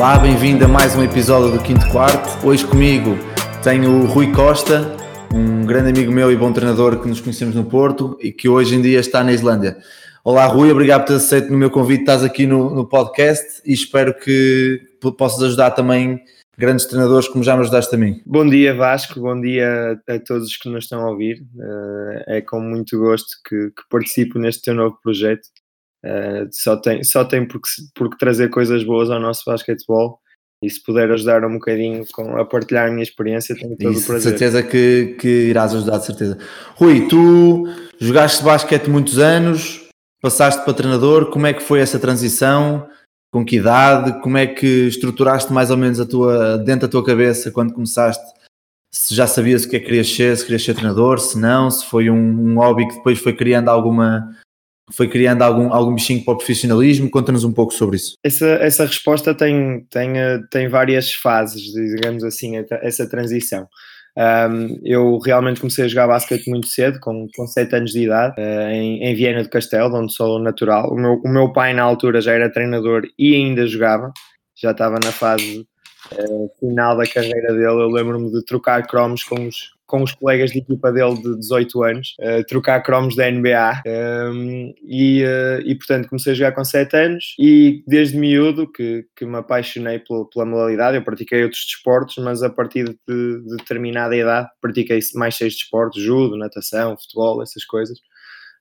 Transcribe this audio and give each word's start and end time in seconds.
Olá, 0.00 0.18
bem-vindo 0.18 0.64
a 0.64 0.68
mais 0.68 0.96
um 0.96 1.04
episódio 1.04 1.52
do 1.52 1.62
Quinto 1.62 1.86
Quarto. 1.90 2.46
Hoje 2.46 2.66
comigo 2.66 3.18
tenho 3.62 4.00
o 4.00 4.06
Rui 4.06 4.32
Costa, 4.32 4.96
um 5.30 5.66
grande 5.66 5.90
amigo 5.90 6.10
meu 6.10 6.32
e 6.32 6.36
bom 6.36 6.50
treinador 6.54 7.02
que 7.02 7.06
nos 7.06 7.20
conhecemos 7.20 7.54
no 7.54 7.66
Porto 7.66 8.16
e 8.18 8.32
que 8.32 8.48
hoje 8.48 8.74
em 8.74 8.80
dia 8.80 8.98
está 8.98 9.22
na 9.22 9.30
Islândia. 9.30 9.76
Olá, 10.24 10.46
Rui, 10.46 10.72
obrigado 10.72 11.02
por 11.02 11.08
ter 11.08 11.16
aceito 11.16 11.52
no 11.52 11.58
meu 11.58 11.70
convite. 11.70 12.00
Estás 12.00 12.24
aqui 12.24 12.46
no, 12.46 12.74
no 12.74 12.88
podcast 12.88 13.60
e 13.62 13.74
espero 13.74 14.14
que 14.14 14.80
possas 15.18 15.42
ajudar 15.42 15.72
também 15.72 16.18
grandes 16.56 16.86
treinadores 16.86 17.28
como 17.28 17.44
já 17.44 17.54
me 17.54 17.60
ajudaste 17.60 17.94
a 17.94 17.98
mim. 17.98 18.22
Bom 18.24 18.48
dia 18.48 18.74
Vasco, 18.74 19.20
bom 19.20 19.38
dia 19.38 20.00
a 20.08 20.18
todos 20.18 20.56
que 20.56 20.70
nos 20.70 20.84
estão 20.84 21.02
a 21.02 21.10
ouvir. 21.10 21.44
Eh, 21.60 22.38
é 22.38 22.40
com 22.40 22.58
muito 22.58 22.98
gosto 22.98 23.36
que, 23.46 23.68
que 23.68 23.82
participo 23.90 24.38
neste 24.38 24.62
teu 24.62 24.74
novo 24.74 24.98
projeto. 25.02 25.46
Eh, 26.04 26.46
só 26.50 26.76
tem, 26.76 27.04
só 27.04 27.24
tem 27.24 27.46
porque, 27.46 27.68
porque 27.94 28.16
trazer 28.18 28.48
coisas 28.48 28.82
boas 28.84 29.10
ao 29.10 29.20
nosso 29.20 29.42
basquetebol 29.46 30.18
e 30.62 30.68
se 30.68 30.82
puder 30.82 31.10
ajudar 31.10 31.44
um 31.44 31.54
bocadinho 31.54 32.04
com, 32.12 32.36
a 32.36 32.44
partilhar 32.44 32.88
a 32.88 32.90
minha 32.90 33.02
experiência, 33.02 33.54
tenho 33.54 33.76
todo 33.76 33.92
Isso, 33.92 34.04
o 34.04 34.06
prazer. 34.06 34.30
Certeza 34.30 34.62
que, 34.62 35.16
que 35.18 35.28
irás 35.28 35.74
ajudar, 35.74 35.98
de 35.98 36.06
certeza. 36.06 36.38
Rui, 36.74 37.08
tu 37.08 37.66
jogaste 37.98 38.44
basquete 38.44 38.88
muitos 38.88 39.18
anos, 39.18 39.88
passaste 40.20 40.62
para 40.64 40.74
treinador, 40.74 41.30
como 41.30 41.46
é 41.46 41.52
que 41.52 41.62
foi 41.62 41.80
essa 41.80 41.98
transição? 41.98 42.88
com 43.30 43.44
que 43.44 43.56
idade, 43.56 44.20
como 44.22 44.36
é 44.36 44.46
que 44.46 44.88
estruturaste 44.88 45.52
mais 45.52 45.70
ou 45.70 45.76
menos 45.76 46.00
a 46.00 46.06
tua, 46.06 46.58
dentro 46.58 46.82
da 46.82 46.90
tua 46.90 47.04
cabeça 47.04 47.50
quando 47.50 47.72
começaste, 47.72 48.24
se 48.92 49.14
já 49.14 49.26
sabias 49.26 49.64
o 49.64 49.70
que 49.70 49.76
é 49.76 49.78
que 49.78 49.86
querias 49.86 50.08
ser, 50.08 50.36
se 50.36 50.44
querias 50.44 50.64
ser 50.64 50.74
treinador, 50.74 51.20
se 51.20 51.38
não, 51.38 51.70
se 51.70 51.86
foi 51.86 52.10
um, 52.10 52.16
um 52.16 52.56
hobby 52.56 52.88
que 52.88 52.96
depois 52.96 53.18
foi 53.20 53.32
criando 53.32 53.68
alguma, 53.68 54.36
foi 54.92 55.08
criando 55.08 55.42
algum, 55.42 55.72
algum 55.72 55.94
bichinho 55.94 56.24
para 56.24 56.34
o 56.34 56.36
profissionalismo, 56.36 57.10
conta-nos 57.10 57.44
um 57.44 57.52
pouco 57.52 57.72
sobre 57.72 57.96
isso. 57.96 58.16
Essa, 58.24 58.46
essa 58.46 58.84
resposta 58.84 59.34
tem, 59.34 59.86
tem, 59.90 60.12
tem 60.50 60.68
várias 60.68 61.12
fases, 61.12 61.62
digamos 61.62 62.24
assim, 62.24 62.54
essa 62.82 63.08
transição. 63.08 63.66
Um, 64.16 64.80
eu 64.84 65.18
realmente 65.18 65.60
comecei 65.60 65.84
a 65.84 65.88
jogar 65.88 66.08
basquete 66.08 66.50
muito 66.50 66.66
cedo, 66.66 66.98
com, 67.00 67.28
com 67.34 67.46
7 67.46 67.76
anos 67.76 67.92
de 67.92 68.04
idade, 68.04 68.34
uh, 68.40 68.70
em, 68.70 69.04
em 69.04 69.14
Viena 69.14 69.42
do 69.42 69.48
Castelo, 69.48 69.96
onde 69.96 70.12
sou 70.12 70.38
natural. 70.38 70.92
O 70.92 70.96
meu, 70.96 71.20
o 71.24 71.28
meu 71.28 71.52
pai, 71.52 71.72
na 71.72 71.82
altura, 71.82 72.20
já 72.20 72.32
era 72.32 72.52
treinador 72.52 73.02
e 73.18 73.34
ainda 73.34 73.66
jogava, 73.66 74.12
já 74.60 74.72
estava 74.72 74.98
na 75.02 75.12
fase 75.12 75.66
uh, 76.12 76.50
final 76.58 76.96
da 76.96 77.06
carreira 77.06 77.52
dele. 77.52 77.66
Eu 77.66 77.88
lembro-me 77.88 78.30
de 78.30 78.44
trocar 78.44 78.86
cromos 78.86 79.22
com 79.22 79.46
os, 79.46 79.70
com 79.90 80.04
os 80.04 80.12
colegas 80.12 80.52
de 80.52 80.58
equipa 80.58 80.92
dele 80.92 81.16
de 81.16 81.36
18 81.40 81.82
anos, 81.82 82.14
uh, 82.20 82.44
trocar 82.46 82.80
cromos 82.80 83.16
da 83.16 83.28
NBA 83.28 83.82
um, 83.84 83.90
ehm, 83.90 84.74
e, 84.84 85.24
uh, 85.24 85.60
e, 85.66 85.74
portanto, 85.74 86.08
comecei 86.08 86.32
a 86.32 86.36
jogar 86.36 86.52
com 86.52 86.64
7 86.64 86.96
anos 86.96 87.34
e 87.38 87.82
desde 87.88 88.16
miúdo 88.16 88.70
que, 88.70 89.04
que 89.16 89.26
me 89.26 89.36
apaixonei 89.36 89.98
pela, 89.98 90.24
pela 90.30 90.46
modalidade. 90.46 90.96
Eu 90.96 91.02
pratiquei 91.02 91.42
outros 91.42 91.64
desportos, 91.66 92.16
mas 92.18 92.40
a 92.44 92.48
partir 92.48 92.84
de, 92.84 92.96
de 93.42 93.56
determinada 93.56 94.16
idade 94.16 94.48
pratiquei 94.60 95.00
mais 95.16 95.34
seis 95.34 95.54
desportos, 95.54 96.00
judo, 96.00 96.36
natação, 96.36 96.96
futebol, 96.96 97.42
essas 97.42 97.64
coisas. 97.64 97.98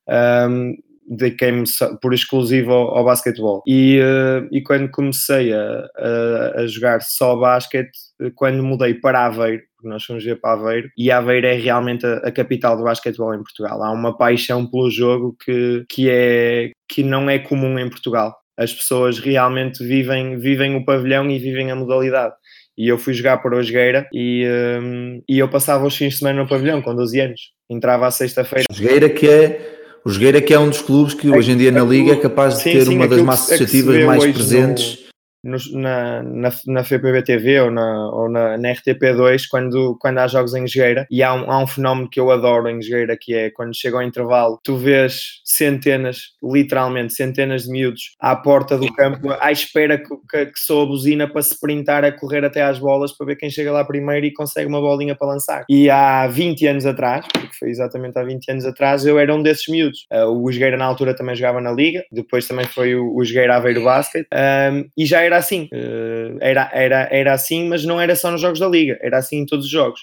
Um, 0.08 0.14
ehm, 0.14 0.88
dediquei-me 1.09 1.63
por 2.02 2.13
exclusivo 2.13 2.71
ao, 2.71 2.97
ao 2.97 3.05
basquetebol. 3.05 3.63
E, 3.65 3.99
uh, 3.99 4.47
e 4.52 4.61
quando 4.61 4.89
comecei 4.91 5.52
a, 5.52 5.88
a, 5.97 6.61
a, 6.61 6.67
jogar 6.67 7.02
só 7.02 7.35
basquete, 7.35 7.91
quando 8.35 8.63
mudei 8.63 8.93
para 8.93 9.25
Aveiro, 9.25 9.63
porque 9.75 9.89
nós 9.89 10.03
fomos 10.03 10.23
ver 10.23 10.39
para 10.39 10.53
Aveiro, 10.53 10.89
e 10.97 11.09
Aveiro 11.09 11.47
é 11.47 11.53
realmente 11.53 12.05
a, 12.05 12.17
a, 12.17 12.31
capital 12.31 12.77
do 12.77 12.83
basquetebol 12.83 13.33
em 13.33 13.43
Portugal. 13.43 13.81
Há 13.81 13.92
uma 13.92 14.15
paixão 14.15 14.70
pelo 14.70 14.92
jogo 14.92 15.36
que, 15.43 15.83
que, 15.89 16.09
é, 16.09 16.71
que 16.87 17.02
não 17.02 17.30
é 17.30 17.39
comum 17.39 17.80
em 17.80 17.89
Portugal. 17.89 18.36
As 18.58 18.73
pessoas 18.73 19.20
realmente 19.20 19.83
vivem, 19.83 20.37
vivem 20.37 20.76
o 20.76 20.86
pavilhão 20.86 21.30
e 21.31 21.39
vivem 21.39 21.71
a 21.71 21.76
modalidade. 21.76 22.36
E 22.77 22.87
eu 22.87 22.97
fui 22.97 23.14
jogar 23.14 23.37
para 23.37 23.58
Osgueira 23.58 24.08
e, 24.14 24.45
um, 24.81 25.21
e 25.27 25.39
eu 25.39 25.49
passava 25.49 25.86
os 25.86 25.95
fins 25.95 26.14
de 26.14 26.20
semana 26.20 26.41
no 26.41 26.47
pavilhão 26.47 26.81
com 26.81 26.95
12 26.95 27.20
anos. 27.20 27.41
Entrava 27.70 28.08
à 28.08 28.11
sexta-feira. 28.11 28.65
Osgueira 28.71 29.09
que 29.09 29.27
é 29.27 29.78
o 30.04 30.10
Jogueira 30.10 30.42
que 30.42 30.54
é 30.54 30.60
um 30.60 30.70
dos 30.70 30.82
clubes 30.82 31.14
que 31.14 31.30
hoje 31.30 31.52
em 31.52 31.58
dia 31.58 31.71
na 31.71 31.83
Liga 31.83 32.14
é 32.14 32.15
capaz 32.15 32.55
de 32.55 32.64
sim, 32.64 32.71
ter 32.71 32.86
sim, 32.86 32.95
uma 32.95 33.08
das 33.08 33.21
massas 33.21 33.52
associativas 33.54 34.05
mais 34.05 34.23
presentes 34.26 35.08
no, 35.44 35.58
na, 35.73 36.23
na, 36.23 36.50
na 36.67 36.83
FPB 36.83 37.22
TV 37.23 37.61
ou 37.61 37.72
na, 37.72 38.10
ou 38.11 38.30
na, 38.30 38.58
na 38.58 38.70
RTP2 38.70 39.44
quando, 39.50 39.98
quando 40.00 40.17
há 40.20 40.27
jogos 40.27 40.54
em 40.54 40.67
Jogueira. 40.67 41.08
E 41.10 41.23
há 41.23 41.33
um, 41.33 41.52
há 41.52 41.64
um 41.64 41.67
fenómeno 41.67 42.10
que 42.10 42.20
eu 42.20 42.32
adoro 42.32 42.67
em 42.70 42.82
Jogueira 42.82 43.17
que 43.20 43.33
é 43.33 43.50
quando 43.50 43.76
chega 43.76 43.98
ao 43.98 44.04
intervalo 44.04 44.60
tu 44.64 44.77
vês 44.77 45.42
centenas, 45.44 46.33
literalmente 46.44 47.14
centenas 47.14 47.64
de 47.64 47.72
miúdos 47.72 48.16
à 48.20 48.36
porta 48.36 48.77
do 48.77 48.92
campo 48.94 49.30
à 49.39 49.52
espera 49.52 49.98
que, 49.98 50.10
que, 50.30 50.45
que 50.48 50.60
soa 50.60 50.83
a 50.83 50.88
buzina 50.88 51.27
para 51.27 51.42
se 51.42 51.54
sprintar 51.54 52.04
a 52.04 52.11
correr 52.11 52.44
até 52.44 52.61
às 52.61 52.80
bolas 52.80 53.16
para 53.16 53.27
ver 53.27 53.36
quem 53.36 53.50
chega 53.50 53.71
lá 53.71 53.83
primeiro 53.83 54.26
e 54.26 54.33
consegue 54.33 54.67
uma 54.67 54.80
bolinha 54.80 55.16
para 55.16 55.27
lançar. 55.27 55.66
E 55.70 55.89
há 55.89 56.27
20 56.27 56.67
anos 56.67 56.86
atrás, 56.86 57.26
porque 57.32 57.56
foi 57.58 57.70
exatamente 57.70 58.17
há 58.17 58.23
20 58.23 58.52
anos 58.52 58.66
atrás 58.66 59.06
eu 59.06 59.17
era 59.17 59.33
um 59.33 59.42
desses 59.42 59.67
miúdos. 59.67 60.06
Uh, 60.11 60.26
o 60.26 60.52
Jogueira 60.52 60.77
na 60.77 60.86
altura 60.86 61.16
também 61.16 61.36
jogava 61.36 61.61
na 61.61 61.71
Liga 61.71 62.04
depois 62.11 62.48
também 62.48 62.66
foi 62.66 62.95
o, 62.95 63.16
o 63.16 63.23
Jogueira 63.23 63.56
Aveiro 63.56 63.83
Basket. 63.83 64.26
Um, 64.33 64.89
e 64.98 65.06
já 65.06 65.21
era 65.21 65.28
assim. 65.37 65.69
Uh, 65.73 66.37
era, 66.41 66.69
era, 66.73 67.07
era 67.11 67.33
assim, 67.33 67.67
mas 67.67 67.83
não 67.83 67.99
era 67.99 68.15
só 68.15 68.31
nos 68.31 68.41
jogos 68.41 68.59
da 68.59 68.67
Liga, 68.67 68.97
era 69.01 69.17
assim 69.17 69.37
em 69.37 69.45
todos 69.45 69.65
os 69.65 69.71
jogos. 69.71 70.01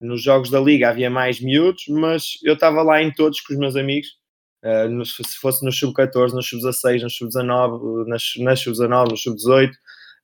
Nos 0.00 0.22
jogos 0.22 0.50
da 0.50 0.60
Liga 0.60 0.88
havia 0.88 1.08
mais 1.08 1.40
miúdos, 1.40 1.84
mas 1.88 2.38
eu 2.42 2.54
estava 2.54 2.82
lá 2.82 3.02
em 3.02 3.12
todos 3.12 3.40
com 3.40 3.52
os 3.52 3.58
meus 3.58 3.76
amigos. 3.76 4.08
Uh, 4.64 4.88
nos, 4.88 5.14
se 5.14 5.36
fosse 5.40 5.64
no 5.64 5.70
sub-14, 5.70 6.32
no 6.32 6.42
sub-16, 6.42 7.02
no 7.02 7.10
sub-19, 7.10 8.06
nas, 8.06 8.22
nas 8.38 8.60
sub-19, 8.60 9.10
no 9.10 9.16
sub-18, 9.16 9.70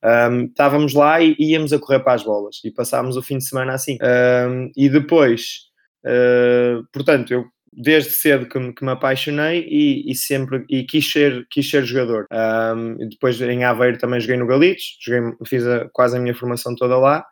um, 0.02 0.44
estávamos 0.46 0.94
lá 0.94 1.20
e 1.20 1.36
íamos 1.38 1.72
a 1.72 1.78
correr 1.78 2.00
para 2.00 2.14
as 2.14 2.22
bolas 2.22 2.60
e 2.64 2.70
passámos 2.70 3.16
o 3.16 3.22
fim 3.22 3.36
de 3.36 3.46
semana 3.46 3.74
assim. 3.74 3.98
Um, 4.02 4.70
e 4.74 4.88
depois, 4.88 5.66
uh, 6.06 6.82
portanto, 6.92 7.32
eu 7.32 7.44
desde 7.72 8.10
cedo 8.10 8.46
que 8.46 8.58
me, 8.58 8.74
que 8.74 8.84
me 8.84 8.90
apaixonei 8.90 9.66
e, 9.68 10.10
e, 10.10 10.14
sempre 10.14 10.64
e 10.68 10.84
quis 10.84 11.10
ser, 11.10 11.46
quis 11.50 11.68
ser 11.70 11.84
jogador. 11.84 12.26
Um, 12.32 13.08
depois 13.08 13.40
em 13.40 13.64
Aveiro 13.64 13.98
também 13.98 14.20
joguei 14.20 14.36
no 14.36 14.46
Galitos, 14.46 14.98
joguei, 15.00 15.32
fiz 15.46 15.66
a, 15.66 15.88
quase 15.92 16.16
a 16.16 16.20
minha 16.20 16.34
formação 16.34 16.74
toda 16.74 16.98
lá 16.98 17.24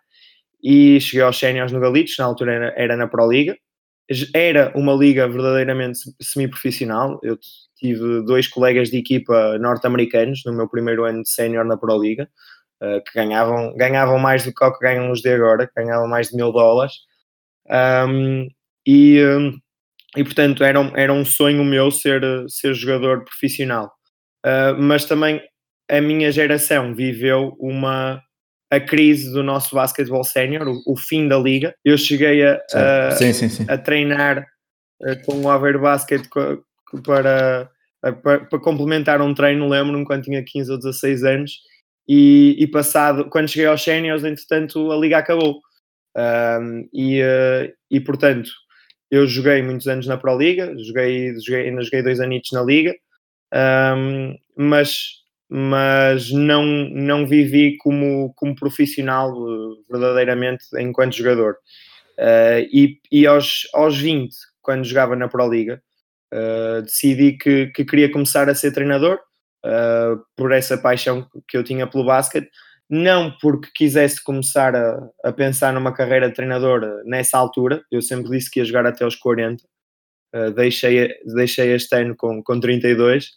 e 0.62 1.00
cheguei 1.00 1.22
aos 1.22 1.38
séniores 1.38 1.72
no 1.72 1.80
Galitos, 1.80 2.16
na 2.18 2.24
altura 2.24 2.52
era, 2.52 2.74
era 2.76 2.96
na 2.96 3.06
Pro 3.08 3.30
Liga. 3.30 3.56
Era 4.34 4.72
uma 4.74 4.94
liga 4.94 5.28
verdadeiramente 5.28 5.98
semi-profissional. 6.20 7.20
Eu 7.22 7.38
tive 7.76 8.22
dois 8.24 8.48
colegas 8.48 8.88
de 8.90 8.96
equipa 8.98 9.58
norte-americanos 9.58 10.42
no 10.46 10.52
meu 10.54 10.66
primeiro 10.66 11.04
ano 11.04 11.22
de 11.22 11.30
sénior 11.30 11.64
na 11.64 11.76
Pro 11.76 12.00
Liga, 12.00 12.28
uh, 12.82 13.02
que 13.04 13.12
ganhavam, 13.14 13.76
ganhavam 13.76 14.18
mais 14.18 14.44
do 14.44 14.54
que 14.54 14.64
o 14.64 14.72
que 14.72 14.80
ganham 14.80 15.10
os 15.10 15.20
de 15.20 15.28
agora, 15.28 15.70
ganhavam 15.76 16.08
mais 16.08 16.28
de 16.30 16.36
mil 16.36 16.50
dólares. 16.52 16.94
Um, 17.70 18.48
e, 18.86 19.20
e 20.16 20.24
portanto 20.24 20.64
era 20.64 20.80
um, 20.80 20.96
era 20.96 21.12
um 21.12 21.24
sonho 21.24 21.64
meu 21.64 21.90
ser, 21.90 22.22
ser 22.48 22.74
jogador 22.74 23.24
profissional. 23.24 23.92
Uh, 24.44 24.80
mas 24.80 25.04
também 25.04 25.40
a 25.90 26.00
minha 26.00 26.30
geração 26.30 26.94
viveu 26.94 27.56
uma 27.58 28.22
a 28.70 28.78
crise 28.78 29.32
do 29.32 29.42
nosso 29.42 29.74
basquetebol 29.74 30.22
sénior, 30.22 30.68
o, 30.68 30.92
o, 30.92 30.96
fim 30.96 31.26
da 31.26 31.38
liga. 31.38 31.74
Eu 31.82 31.96
cheguei 31.96 32.44
a, 32.44 32.60
a, 32.74 33.10
sim, 33.12 33.32
sim, 33.32 33.48
sim. 33.48 33.64
a 33.66 33.78
treinar 33.78 34.44
uh, 35.02 35.24
com 35.24 35.40
o 35.40 35.50
Aveiro 35.50 35.80
Basket 35.80 36.22
para, 36.28 37.70
para, 38.02 38.40
para, 38.40 38.58
complementar 38.60 39.22
um 39.22 39.32
treino, 39.32 39.68
lembro-me 39.68 40.04
quando 40.04 40.24
tinha 40.24 40.44
15 40.44 40.70
ou 40.70 40.78
16 40.78 41.24
anos, 41.24 41.60
e, 42.06 42.56
e 42.58 42.66
passado, 42.66 43.28
quando 43.30 43.48
cheguei 43.48 43.66
aos 43.66 43.82
séniores, 43.82 44.24
entretanto, 44.24 44.92
a 44.92 44.96
liga 44.96 45.18
acabou. 45.18 45.60
Um, 46.16 46.88
e, 46.92 47.22
uh, 47.22 47.72
e 47.90 48.00
portanto, 48.00 48.50
eu 49.10 49.26
joguei 49.26 49.62
muitos 49.62 49.86
anos 49.86 50.06
na 50.06 50.16
Pro 50.16 50.36
Liga, 50.36 50.74
joguei, 50.78 51.34
joguei, 51.40 51.68
ainda 51.68 51.82
joguei 51.82 52.02
dois 52.02 52.20
anitos 52.20 52.52
na 52.52 52.62
Liga, 52.62 52.94
um, 53.96 54.36
mas, 54.56 55.22
mas 55.48 56.30
não, 56.30 56.64
não 56.64 57.26
vivi 57.26 57.76
como, 57.78 58.32
como 58.34 58.54
profissional 58.54 59.30
eh, 59.32 59.82
verdadeiramente 59.90 60.64
enquanto 60.78 61.16
jogador. 61.16 61.56
Uh, 62.18 62.66
e 62.72 63.00
e 63.12 63.26
aos, 63.26 63.68
aos 63.72 63.96
20, 63.96 64.34
quando 64.60 64.84
jogava 64.84 65.14
na 65.16 65.28
Pro 65.28 65.48
Liga, 65.48 65.80
uh, 66.34 66.82
decidi 66.82 67.32
que, 67.32 67.68
que 67.68 67.84
queria 67.84 68.10
começar 68.10 68.48
a 68.48 68.54
ser 68.54 68.72
treinador, 68.72 69.18
uh, 69.64 70.20
por 70.36 70.52
essa 70.52 70.76
paixão 70.76 71.26
que 71.46 71.56
eu 71.56 71.64
tinha 71.64 71.86
pelo 71.86 72.04
basquete, 72.04 72.50
não 72.88 73.30
porque 73.40 73.68
quisesse 73.74 74.22
começar 74.22 74.74
a, 74.74 75.08
a, 75.24 75.32
pensar 75.32 75.72
numa 75.72 75.92
carreira 75.92 76.28
de 76.28 76.34
treinador 76.34 77.02
nessa 77.04 77.36
altura, 77.36 77.82
eu 77.90 78.00
sempre 78.00 78.30
disse 78.30 78.50
que 78.50 78.60
ia 78.60 78.64
jogar 78.64 78.86
até 78.86 79.04
aos 79.04 79.14
40, 79.14 79.62
uh, 80.34 80.50
deixei, 80.52 81.14
deixei 81.34 81.72
este 81.74 81.94
ano 81.94 82.16
com, 82.16 82.42
com 82.42 82.58
32, 82.58 83.30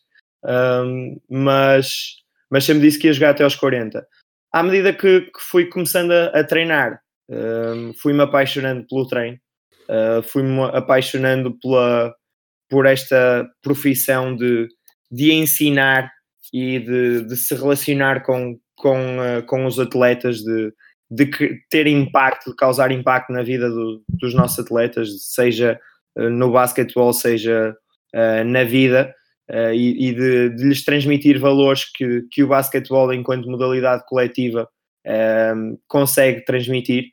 um, 0.45 1.19
mas, 1.30 2.15
mas 2.50 2.63
sempre 2.63 2.83
disse 2.83 2.98
que 2.98 3.07
ia 3.07 3.13
jogar 3.13 3.31
até 3.31 3.44
aos 3.44 3.56
40. 3.56 4.07
À 4.53 4.63
medida 4.63 4.94
que, 4.94 5.21
que 5.21 5.42
fui 5.42 5.65
começando 5.65 6.12
a, 6.12 6.27
a 6.27 6.44
treinar, 6.44 7.01
um, 7.30 7.94
fui-me 7.94 8.21
apaixonando 8.21 8.86
pelo 8.88 9.07
treino, 9.07 9.38
uh, 9.89 10.24
fui-me 10.24 10.62
apaixonando 10.74 11.57
pela, 11.59 12.15
por 12.69 12.86
esta 12.86 13.50
profissão 13.62 14.36
de, 14.36 14.68
de 15.12 15.33
ensinar 15.33 16.09
e 16.53 16.80
de, 16.80 17.25
de 17.25 17.36
se 17.36 17.53
relacionar 17.56 18.24
com, 18.24 18.57
com, 18.81 18.98
uh, 18.98 19.44
com 19.45 19.66
os 19.66 19.80
atletas, 19.80 20.39
de, 20.39 20.74
de 21.10 21.30
ter 21.69 21.86
impacto, 21.86 22.50
de 22.50 22.56
causar 22.56 22.92
impacto 22.92 23.31
na 23.31 23.44
vida 23.44 23.69
do, 23.69 24.04
dos 24.10 24.33
nossos 24.33 24.57
atletas, 24.57 25.10
seja 25.33 25.80
uh, 26.18 26.30
no 26.30 26.51
basquetebol, 26.51 27.13
seja 27.13 27.75
uh, 28.13 28.44
na 28.44 28.63
vida, 28.63 29.13
e, 29.74 30.07
e 30.07 30.13
de, 30.13 30.50
de, 30.56 30.63
lhes 30.63 30.86
transmitir 30.86 31.38
valores 31.38 31.83
que, 31.83 32.22
que 32.31 32.42
o 32.42 32.48
basquetebol, 32.48 33.13
enquanto 33.13 33.50
modalidade 33.50 34.06
coletiva, 34.07 34.66
consegue 35.89 36.45
transmitir. 36.45 37.07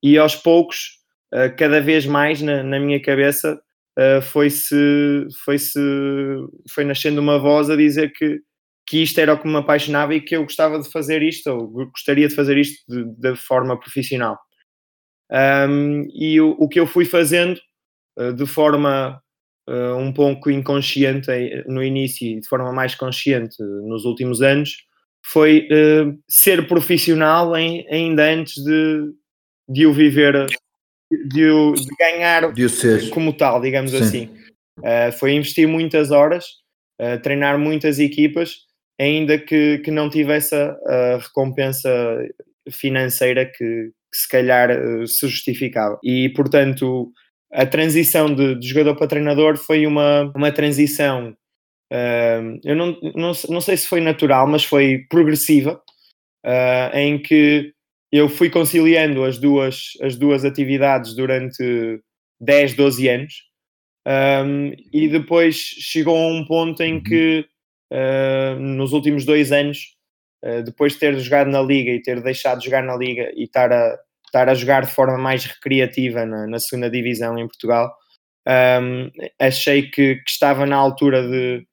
E 0.00 0.16
aos 0.16 0.36
poucos, 0.36 1.00
cada 1.58 1.80
vez 1.80 2.06
mais 2.06 2.40
na, 2.40 2.62
na 2.62 2.78
minha 2.78 3.02
cabeça, 3.02 3.60
foi-se 4.22 5.26
foi 5.44 5.58
-se, 5.58 5.80
foi 6.72 6.84
nascendo 6.84 7.20
uma 7.20 7.40
voz 7.40 7.68
a 7.68 7.74
dizer 7.74 8.12
que 8.12 8.40
que 8.90 9.04
isto 9.04 9.20
era 9.20 9.34
o 9.34 9.38
que 9.38 9.46
me 9.46 9.56
apaixonava 9.56 10.16
e 10.16 10.20
que 10.20 10.34
eu 10.34 10.42
gostava 10.42 10.76
de 10.80 10.90
fazer 10.90 11.22
isto, 11.22 11.48
ou 11.48 11.68
gostaria 11.92 12.26
de 12.26 12.34
fazer 12.34 12.58
isto 12.58 12.82
de 12.88 13.36
forma 13.36 13.78
profissional. 13.78 14.36
Um, 15.30 16.08
e 16.12 16.40
o, 16.40 16.56
o, 16.58 16.68
que 16.68 16.80
eu 16.80 16.88
fui 16.88 17.04
fazendo 17.04 17.56
uh, 18.18 18.32
de 18.32 18.44
forma 18.46 19.22
uh, 19.68 19.94
um 19.94 20.12
pouco 20.12 20.50
inconsciente 20.50 21.30
no 21.68 21.84
início 21.84 22.26
e 22.26 22.40
de 22.40 22.48
forma 22.48 22.72
mais 22.72 22.96
consciente 22.96 23.62
nos 23.62 24.04
últimos 24.04 24.42
anos 24.42 24.78
foi 25.24 25.68
uh, 25.70 26.18
ser 26.28 26.66
profissional 26.66 27.56
em, 27.56 27.86
ainda 27.92 28.24
antes 28.24 28.54
de, 28.54 29.12
de 29.68 29.86
o 29.86 29.92
viver, 29.92 30.46
de, 31.28 31.48
o, 31.48 31.74
de 31.74 31.94
ganhar 31.96 32.52
de 32.52 33.10
como 33.10 33.32
tal, 33.32 33.60
digamos 33.60 33.92
Sim. 33.92 33.98
assim. 33.98 35.12
foi 35.16 35.30
investir 35.34 35.68
muitas 35.68 36.10
horas, 36.10 36.44
treinar 37.22 37.56
muitas 37.56 38.00
equipas 38.00 38.68
ainda 39.00 39.38
que, 39.38 39.78
que 39.78 39.90
não 39.90 40.10
tivesse 40.10 40.54
a, 40.54 41.18
recompensa 41.18 41.90
financeira 42.70 43.46
que, 43.46 43.90
que 44.12 44.16
se 44.16 44.28
calhar 44.28 44.70
uh, 44.70 45.06
se 45.06 45.26
justificava. 45.26 45.98
E, 46.04 46.28
portanto, 46.30 47.10
a 47.50 47.64
transição 47.64 48.32
de, 48.32 48.56
de 48.56 48.68
jogador 48.68 48.94
para 48.96 49.06
treinador 49.06 49.56
foi 49.56 49.86
uma, 49.86 50.30
uma 50.36 50.52
transição, 50.52 51.34
uh, 51.90 52.60
eu 52.62 52.76
não, 52.76 52.96
não, 53.14 53.32
não 53.48 53.60
sei 53.60 53.76
se 53.76 53.86
foi 53.86 54.02
natural, 54.02 54.46
mas 54.46 54.64
foi 54.64 55.06
progressiva, 55.08 55.80
uh, 56.44 56.96
em 56.96 57.18
que 57.18 57.72
eu 58.12 58.28
fui 58.28 58.50
conciliando 58.50 59.24
as 59.24 59.38
duas, 59.38 59.92
as 60.02 60.16
duas 60.16 60.44
atividades 60.44 61.14
durante 61.14 62.00
10, 62.40 62.74
12 62.74 63.08
anos, 63.08 63.34
um, 64.06 64.72
e 64.92 65.08
depois 65.08 65.56
chegou 65.56 66.16
a 66.16 66.26
um 66.26 66.44
ponto 66.44 66.82
em 66.82 67.02
que 67.02 67.46
nos 68.58 68.92
últimos 68.92 69.24
dois 69.24 69.50
anos, 69.52 69.96
uh, 70.44 70.62
depois 70.62 70.92
de 70.92 71.00
ter 71.00 71.18
jogado 71.18 71.50
na 71.50 71.60
Liga 71.60 71.90
e 71.90 72.02
ter 72.02 72.22
deixado 72.22 72.58
de 72.58 72.66
jogar 72.66 72.82
na 72.82 72.96
Liga 72.96 73.32
e 73.34 73.44
estar 73.44 73.72
a, 73.72 73.98
estar 74.30 74.48
a 74.48 74.54
jogar 74.54 74.84
de 74.84 74.92
forma 74.92 75.18
mais 75.18 75.44
recreativa 75.44 76.24
na, 76.24 76.46
na 76.46 76.58
segunda 76.58 76.88
divisão 76.88 77.36
em 77.38 77.46
Portugal, 77.46 77.92
um, 78.48 79.10
achei 79.38 79.82
que, 79.82 80.16
que, 80.16 80.30
estava 80.30 80.64
na 80.64 80.76
altura 80.76 81.22
de. 81.28 81.66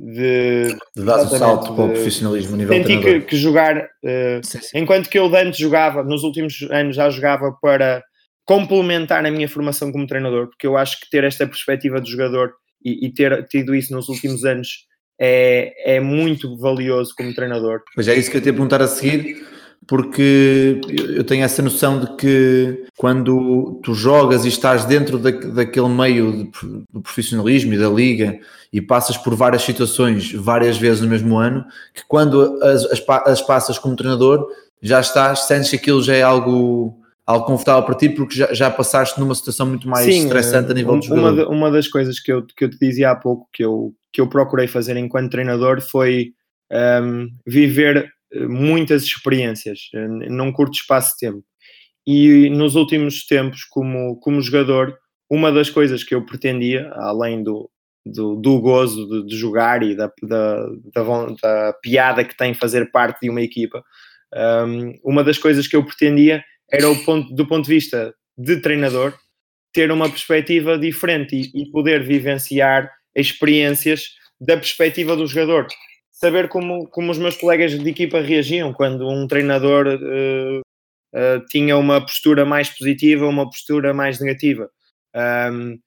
De, 0.00 0.76
de 0.96 1.04
dar 1.04 1.22
o 1.22 1.26
salto 1.26 1.74
para 1.74 1.86
o 1.86 1.88
profissionalismo 1.88 2.54
a 2.54 2.58
nível 2.58 2.72
Senti 2.72 3.00
que, 3.00 3.20
que, 3.22 3.36
jogar, 3.36 3.78
uh, 3.78 4.44
sim, 4.44 4.60
sim. 4.60 4.78
enquanto 4.78 5.10
que 5.10 5.18
eu 5.18 5.26
antes 5.34 5.58
jogava, 5.58 6.04
nos 6.04 6.22
últimos 6.22 6.62
anos 6.70 6.94
já 6.94 7.10
jogava 7.10 7.50
para 7.60 8.00
complementar 8.44 9.26
a 9.26 9.30
minha 9.30 9.48
formação 9.48 9.90
como 9.90 10.06
treinador, 10.06 10.50
porque 10.50 10.68
eu 10.68 10.76
acho 10.76 11.00
que 11.00 11.10
ter 11.10 11.24
esta 11.24 11.48
perspectiva 11.48 12.00
de 12.00 12.12
jogador 12.12 12.52
e, 12.84 13.06
e 13.06 13.12
ter 13.12 13.44
tido 13.48 13.74
isso 13.74 13.92
nos 13.92 14.08
últimos 14.08 14.44
anos 14.44 14.86
é, 15.18 15.96
é 15.96 16.00
muito 16.00 16.56
valioso 16.56 17.14
como 17.16 17.34
treinador. 17.34 17.82
Mas 17.96 18.08
é 18.08 18.14
isso 18.14 18.30
que 18.30 18.36
eu 18.36 18.40
te 18.40 18.46
ia 18.46 18.52
perguntar 18.52 18.80
a 18.80 18.86
seguir, 18.86 19.46
porque 19.86 20.80
eu 21.14 21.24
tenho 21.24 21.44
essa 21.44 21.62
noção 21.62 21.98
de 21.98 22.16
que 22.16 22.84
quando 22.96 23.80
tu 23.82 23.94
jogas 23.94 24.44
e 24.44 24.48
estás 24.48 24.84
dentro 24.84 25.18
da, 25.18 25.30
daquele 25.30 25.88
meio 25.88 26.50
do 26.92 27.00
profissionalismo 27.00 27.72
e 27.74 27.78
da 27.78 27.88
liga 27.88 28.38
e 28.72 28.80
passas 28.80 29.16
por 29.16 29.34
várias 29.34 29.62
situações 29.62 30.32
várias 30.32 30.76
vezes 30.76 31.00
no 31.00 31.08
mesmo 31.08 31.38
ano, 31.38 31.64
que 31.94 32.02
quando 32.06 32.62
as, 32.62 32.84
as, 32.84 33.02
as 33.26 33.42
passas 33.42 33.78
como 33.78 33.96
treinador 33.96 34.46
já 34.80 35.00
estás, 35.00 35.40
sentes 35.40 35.70
que 35.70 35.76
aquilo 35.76 36.02
já 36.02 36.14
é 36.14 36.22
algo 36.22 37.00
algo 37.28 37.44
confortável 37.44 37.82
para 37.82 37.94
ti, 37.94 38.08
porque 38.08 38.34
já, 38.34 38.54
já 38.54 38.70
passaste 38.70 39.20
numa 39.20 39.34
situação 39.34 39.66
muito 39.66 39.86
mais 39.86 40.06
Sim, 40.06 40.22
estressante 40.22 40.70
a 40.70 40.74
nível 40.74 40.94
um, 40.94 40.98
de 40.98 41.08
jogador. 41.08 41.46
Uma, 41.46 41.48
uma 41.48 41.70
das 41.70 41.86
coisas 41.86 42.18
que 42.18 42.32
eu, 42.32 42.46
que 42.46 42.64
eu 42.64 42.70
te 42.70 42.78
dizia 42.78 43.10
há 43.10 43.16
pouco, 43.16 43.46
que 43.52 43.62
eu, 43.62 43.92
que 44.10 44.18
eu 44.18 44.26
procurei 44.26 44.66
fazer 44.66 44.96
enquanto 44.96 45.30
treinador, 45.30 45.82
foi 45.82 46.32
um, 46.72 47.28
viver 47.46 48.10
eh, 48.32 48.46
muitas 48.46 49.02
experiências 49.02 49.90
eh, 49.94 50.08
num 50.08 50.50
curto 50.50 50.78
espaço 50.78 51.12
de 51.12 51.26
tempo. 51.26 51.44
E 52.06 52.48
nos 52.48 52.76
últimos 52.76 53.26
tempos, 53.26 53.62
como, 53.64 54.16
como 54.20 54.40
jogador, 54.40 54.96
uma 55.30 55.52
das 55.52 55.68
coisas 55.68 56.02
que 56.02 56.14
eu 56.14 56.24
pretendia, 56.24 56.90
além 56.94 57.42
do, 57.42 57.70
do, 58.06 58.36
do 58.36 58.58
gozo 58.58 59.06
de, 59.06 59.26
de, 59.26 59.36
jogar 59.36 59.82
e 59.82 59.94
da, 59.94 60.10
da, 60.22 60.66
da, 60.94 61.26
da, 61.42 61.72
piada 61.82 62.24
que 62.24 62.34
tem 62.34 62.54
fazer 62.54 62.90
parte 62.90 63.20
de 63.20 63.28
uma 63.28 63.42
equipa, 63.42 63.84
um, 64.66 64.94
uma 65.04 65.22
das 65.22 65.36
coisas 65.36 65.66
que 65.66 65.76
eu 65.76 65.84
pretendia 65.84 66.42
era 66.70 66.88
o 66.90 67.04
ponto, 67.04 67.34
do 67.34 67.46
ponto 67.46 67.64
de 67.66 67.74
vista 67.74 68.14
de 68.36 68.60
treinador, 68.60 69.14
ter 69.72 69.90
uma 69.90 70.08
perspectiva 70.08 70.78
diferente 70.78 71.36
e, 71.36 71.62
e 71.62 71.70
poder 71.70 72.02
vivenciar 72.04 72.90
experiências 73.14 74.10
da 74.40 74.56
perspectiva 74.56 75.16
do 75.16 75.26
jogador. 75.26 75.66
Saber 76.10 76.48
como, 76.48 76.88
como 76.88 77.10
os 77.12 77.18
meus 77.18 77.36
colegas 77.36 77.78
de 77.78 77.88
equipa 77.88 78.20
reagiam 78.20 78.72
quando 78.72 79.08
um 79.08 79.26
treinador 79.26 79.86
uh, 79.86 80.60
uh, 80.60 81.46
tinha 81.48 81.76
uma 81.76 82.00
postura 82.00 82.44
mais 82.44 82.70
positiva, 82.70 83.26
uma 83.26 83.44
postura 83.44 83.94
mais 83.94 84.20
negativa. 84.20 84.68
Um, 85.14 85.78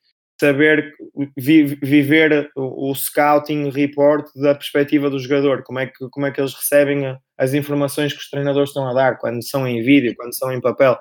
saber 0.42 0.96
vi, 1.38 1.64
viver 1.64 2.50
o, 2.56 2.90
o, 2.90 2.96
scouting 2.96 3.70
report 3.70 4.28
da 4.36 4.56
perspectiva 4.56 5.08
do 5.08 5.20
jogador, 5.20 5.62
como 5.64 5.78
é 5.78 5.86
que, 5.86 6.10
como 6.10 6.26
é 6.26 6.32
que 6.32 6.42
eles 6.42 6.54
recebem 6.56 7.16
as 7.38 7.54
informações 7.54 8.12
que 8.12 8.20
os 8.20 8.30
treinadores 8.30 8.70
estão 8.70 8.88
a 8.88 8.94
dar, 8.94 9.20
quando 9.20 9.44
são 9.48 9.68
em 9.68 9.84
vídeo, 9.84 10.16
quando 10.18 10.36
são 10.36 10.52
em 10.52 10.60
papel. 10.60 10.98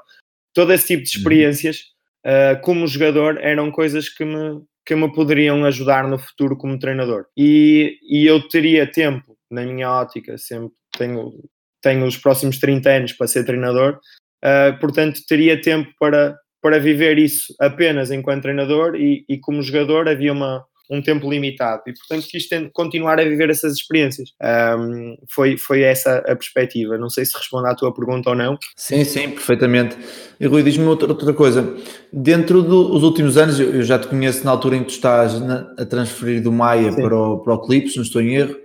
Todo 0.53 0.75
esse 0.75 0.89
tipo 0.89 1.05
de 1.05 1.09
experiências, 1.09 1.79
uh, 2.27 2.61
como 2.61 2.87
jogador, 2.87 3.39
eram 3.41 3.71
coisas 3.71 4.11
que 4.11 4.27
me, 4.27 4.63
que 4.85 4.95
me 4.95 5.11
poderiam 5.11 5.65
ajudar 5.65 6.07
no 6.07 6.19
futuro 6.19 6.57
como 6.57 6.79
treinador. 6.79 7.25
E, 7.35 7.99
e 8.03 8.27
eu 8.27 8.47
teria 8.47 8.87
tempo, 8.87 9.39
na 9.51 9.65
minha 9.65 9.91
ótica, 9.91 10.37
sempre 10.37 10.75
tenho, 10.99 11.33
tenho 11.81 12.05
os 12.05 12.19
próximos 12.19 12.59
30 12.59 12.91
anos 12.91 13.13
para 13.15 13.27
ser 13.27 13.45
treinador, 13.47 13.99
uh, 14.45 14.79
portanto, 14.79 15.21
teria 15.27 15.59
tempo 15.59 15.91
para 15.99 16.37
para 16.61 16.79
viver 16.79 17.19
isso 17.19 17.55
apenas 17.59 18.11
enquanto 18.11 18.43
treinador 18.43 18.95
e, 18.95 19.25
e 19.29 19.39
como 19.39 19.63
jogador 19.63 20.09
havia 20.09 20.33
uma, 20.33 20.65
um 20.91 21.01
tempo 21.01 21.31
limitado. 21.31 21.83
E 21.87 21.93
portanto 21.93 22.27
quis 22.29 22.49
continuar 22.73 23.21
a 23.21 23.25
viver 23.25 23.49
essas 23.49 23.75
experiências. 23.75 24.33
Um, 24.79 25.17
foi, 25.29 25.57
foi 25.57 25.83
essa 25.83 26.19
a 26.19 26.35
perspectiva. 26.35 26.99
Não 26.99 27.09
sei 27.09 27.25
se 27.25 27.37
responde 27.37 27.69
à 27.69 27.75
tua 27.75 27.95
pergunta 27.95 28.31
ou 28.31 28.37
não. 28.37 28.59
Sim, 28.77 29.05
sim, 29.05 29.31
perfeitamente. 29.31 29.97
E 30.39 30.47
Rui, 30.47 30.63
diz-me 30.63 30.85
outra, 30.87 31.09
outra 31.09 31.33
coisa. 31.33 31.77
Dentro 32.13 32.63
dos 32.63 33.03
últimos 33.05 33.37
anos 33.37 33.61
eu 33.61 33.83
já 33.83 33.99
te 33.99 34.09
conheço 34.09 34.45
na 34.45 34.51
altura 34.51 34.77
em 34.77 34.81
que 34.81 34.89
tu 34.89 34.95
estás 34.95 35.41
na, 35.41 35.73
a 35.79 35.85
transferir 35.87 36.43
do 36.43 36.51
Maia 36.51 36.93
para 36.93 37.17
o, 37.17 37.39
para 37.39 37.55
o 37.55 37.61
Clips, 37.61 37.95
não 37.95 38.03
estou 38.03 38.21
em 38.21 38.35
erro. 38.35 38.57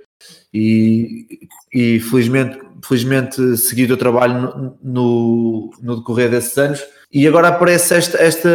E, 0.52 1.48
e 1.74 2.00
felizmente, 2.00 2.58
felizmente 2.84 3.58
segui 3.58 3.84
o 3.84 3.88
teu 3.88 3.98
trabalho 3.98 4.34
no, 4.34 4.78
no, 4.82 5.72
no 5.82 5.96
decorrer 5.98 6.30
desses 6.30 6.58
anos 6.58 6.82
e 7.15 7.25
agora 7.25 7.48
aparece 7.48 7.95
esta, 7.95 8.17
esta, 8.22 8.50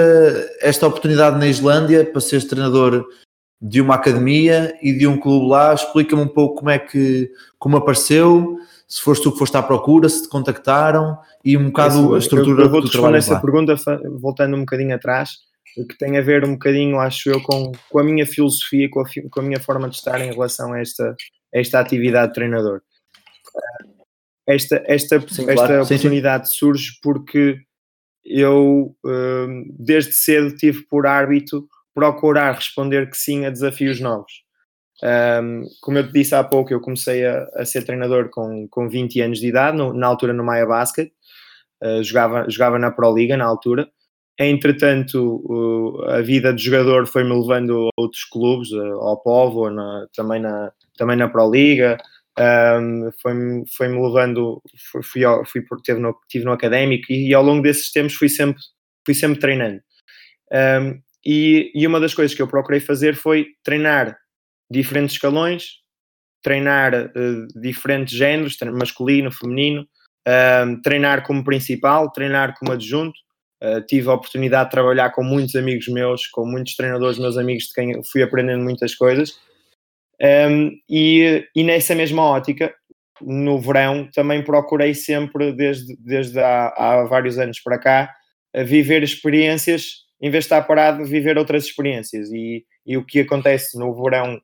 esta 0.60 0.86
oportunidade 0.86 1.38
na 1.38 1.46
Islândia 1.46 2.04
para 2.04 2.20
seres 2.20 2.44
treinador 2.44 3.06
de 3.58 3.80
uma 3.80 3.94
academia 3.94 4.76
e 4.82 4.92
de 4.92 5.06
um 5.06 5.18
clube 5.18 5.48
lá. 5.48 5.72
Explica-me 5.72 6.20
um 6.20 6.28
pouco 6.28 6.56
como 6.56 6.68
é 6.68 6.78
que 6.78 7.32
como 7.58 7.78
apareceu, 7.78 8.58
se 8.86 9.00
foste 9.00 9.22
tu 9.22 9.32
que 9.32 9.38
foste 9.38 9.56
à 9.56 9.62
procura, 9.62 10.10
se 10.10 10.24
te 10.24 10.28
contactaram 10.28 11.18
e 11.42 11.56
um 11.56 11.68
bocado 11.68 12.14
a 12.14 12.18
estrutura 12.18 12.60
eu, 12.60 12.66
eu 12.66 12.70
vou 12.70 12.82
te 12.82 12.88
responder 12.88 13.16
essa 13.16 13.40
pergunta 13.40 13.74
voltando 14.20 14.54
um 14.54 14.60
bocadinho 14.60 14.94
atrás, 14.94 15.38
que 15.74 15.96
tem 15.96 16.18
a 16.18 16.22
ver 16.22 16.44
um 16.44 16.52
bocadinho, 16.52 17.00
acho 17.00 17.30
eu, 17.30 17.40
com, 17.40 17.72
com 17.88 17.98
a 17.98 18.04
minha 18.04 18.26
filosofia, 18.26 18.90
com 18.90 19.00
a, 19.00 19.04
com 19.30 19.40
a 19.40 19.42
minha 19.42 19.60
forma 19.60 19.88
de 19.88 19.96
estar 19.96 20.20
em 20.20 20.32
relação 20.32 20.74
a 20.74 20.80
esta, 20.80 21.16
a 21.54 21.58
esta 21.58 21.80
atividade 21.80 22.28
de 22.28 22.34
treinador. 22.34 22.82
Esta, 24.46 24.84
esta, 24.86 25.18
sim, 25.18 25.48
esta 25.48 25.54
claro. 25.54 25.82
oportunidade 25.82 26.46
sim, 26.46 26.52
sim. 26.52 26.58
surge 26.58 26.98
porque 27.02 27.58
eu 28.24 28.94
hum, 29.04 29.64
desde 29.78 30.12
cedo 30.12 30.54
tive 30.54 30.86
por 30.86 31.06
hábito 31.06 31.66
procurar 31.94 32.54
responder 32.54 33.10
que 33.10 33.16
sim 33.16 33.44
a 33.44 33.50
desafios 33.50 34.00
novos. 34.00 34.32
Um, 35.02 35.64
como 35.80 35.98
eu 35.98 36.06
te 36.06 36.12
disse 36.12 36.34
há 36.34 36.44
pouco, 36.44 36.72
eu 36.72 36.80
comecei 36.80 37.26
a, 37.26 37.46
a 37.56 37.64
ser 37.64 37.84
treinador 37.84 38.28
com, 38.30 38.68
com 38.68 38.88
20 38.88 39.20
anos 39.22 39.38
de 39.38 39.48
idade, 39.48 39.76
no, 39.76 39.94
na 39.94 40.06
altura 40.06 40.32
no 40.32 40.44
Maia 40.44 40.66
Basket, 40.66 41.10
uh, 41.82 42.02
jogava, 42.02 42.48
jogava 42.48 42.78
na 42.78 42.90
Pro 42.90 43.14
Liga 43.14 43.36
na 43.36 43.46
altura. 43.46 43.88
Entretanto, 44.38 46.02
a 46.08 46.22
vida 46.22 46.52
de 46.54 46.62
jogador 46.62 47.06
foi-me 47.06 47.38
levando 47.38 47.88
a 47.88 48.00
outros 48.00 48.24
clubes, 48.24 48.70
uh, 48.72 49.00
ao 49.00 49.20
Povo, 49.22 49.70
na, 49.70 50.06
também, 50.14 50.40
na, 50.40 50.72
também 50.96 51.16
na 51.16 51.28
Pro 51.28 51.50
Liga, 51.50 51.98
um, 52.40 53.10
foi-me 53.20 53.64
foi 53.76 53.88
levando, 53.88 54.62
fui, 54.90 55.02
fui, 55.44 55.62
fui 55.66 55.82
teve 55.84 56.00
no, 56.00 56.16
tive 56.28 56.44
no 56.44 56.52
académico 56.52 57.12
e, 57.12 57.28
e, 57.28 57.34
ao 57.34 57.42
longo 57.42 57.62
desses 57.62 57.92
tempos 57.92 58.14
fui 58.14 58.30
sempre, 58.30 58.62
fui 59.04 59.14
sempre 59.14 59.38
treinando. 59.38 59.80
Um, 60.50 61.00
e, 61.24 61.70
e, 61.74 61.86
uma 61.86 62.00
das 62.00 62.14
coisas 62.14 62.34
que 62.34 62.40
eu 62.40 62.48
procurei 62.48 62.80
fazer 62.80 63.14
foi 63.14 63.48
treinar 63.62 64.16
diferentes 64.70 65.16
escalões, 65.16 65.80
treinar 66.42 66.94
uh, 66.94 67.60
diferentes 67.60 68.16
géneros, 68.16 68.56
masculino, 68.72 69.30
feminino, 69.30 69.86
treinar 70.82 71.26
como 71.26 71.44
principal, 71.44 72.10
treinar 72.10 72.54
como 72.58 72.72
adjunto. 72.72 73.18
Uh, 73.62 73.84
tive 73.86 74.08
a 74.08 74.14
oportunidade 74.14 74.66
de 74.66 74.70
trabalhar 74.70 75.10
com 75.10 75.22
muitos 75.22 75.54
amigos 75.54 75.86
meus, 75.88 76.26
com 76.28 76.46
muitos 76.46 76.74
treinadores 76.74 77.18
meus 77.18 77.36
amigos 77.36 77.64
de 77.64 77.74
quem 77.74 78.00
fui 78.10 78.22
aprendendo 78.22 78.64
muitas 78.64 78.94
coisas. 78.94 79.38
Um, 80.22 80.70
e, 80.88 81.46
e, 81.54 81.64
nessa 81.64 81.94
mesma 81.94 82.22
ótica, 82.22 82.74
no 83.20 83.58
verão, 83.58 84.08
também 84.12 84.42
procurei 84.42 84.94
sempre, 84.94 85.52
desde, 85.52 85.96
desde 85.98 86.38
há, 86.38 86.68
há 86.68 87.04
vários 87.04 87.38
anos 87.38 87.60
para 87.60 87.78
cá, 87.78 88.14
viver 88.64 89.02
experiências, 89.02 90.04
em 90.20 90.30
vez 90.30 90.44
de 90.44 90.46
estar 90.46 90.62
parado, 90.62 91.04
viver 91.04 91.38
outras 91.38 91.64
experiências. 91.64 92.30
E, 92.30 92.64
e 92.84 92.96
o 92.96 93.04
que 93.04 93.20
acontece 93.20 93.78
no 93.78 93.94
verão, 93.94 94.40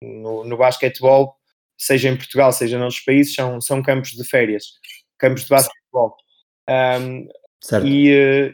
no, 0.00 0.44
no 0.44 0.56
basquetebol, 0.56 1.34
seja 1.76 2.08
em 2.08 2.16
Portugal, 2.16 2.52
seja 2.52 2.78
noutros 2.78 3.00
países, 3.00 3.34
são, 3.34 3.60
são 3.60 3.82
campos 3.82 4.10
de 4.10 4.24
férias, 4.24 4.64
campos 5.18 5.44
de 5.44 5.50
basquetebol. 5.50 6.16
Um. 6.68 7.28
E, 7.84 8.10
eh, 8.10 8.52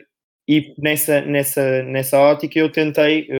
e 0.48 0.74
nessa, 0.78 1.20
nessa, 1.20 1.82
nessa 1.82 2.18
ótica 2.18 2.58
eu 2.58 2.70
tentei 2.70 3.26
eh, 3.30 3.39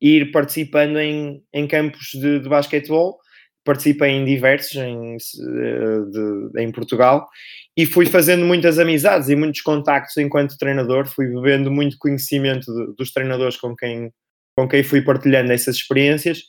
ir 0.00 0.30
participando 0.30 0.98
em, 0.98 1.42
em 1.52 1.66
campos 1.66 2.08
de, 2.12 2.40
de 2.40 2.48
basquetebol, 2.48 3.18
participei 3.64 4.12
em 4.12 4.24
diversos 4.24 4.76
em, 4.76 5.16
eh, 5.16 6.00
de, 6.10 6.62
em 6.62 6.72
Portugal 6.72 7.28
e 7.76 7.84
fui 7.84 8.06
fazendo 8.06 8.44
muitas 8.44 8.78
amizades 8.78 9.28
e 9.28 9.36
muitos 9.36 9.60
contactos 9.60 10.16
enquanto 10.16 10.56
treinador, 10.56 11.06
fui 11.06 11.26
bebendo 11.26 11.70
muito 11.70 11.98
conhecimento 11.98 12.64
de, 12.72 12.96
dos 12.96 13.12
treinadores 13.12 13.56
com 13.56 13.76
quem, 13.76 14.10
com 14.56 14.66
quem 14.66 14.82
fui 14.82 15.02
partilhando 15.02 15.52
essas 15.52 15.76
experiências. 15.76 16.42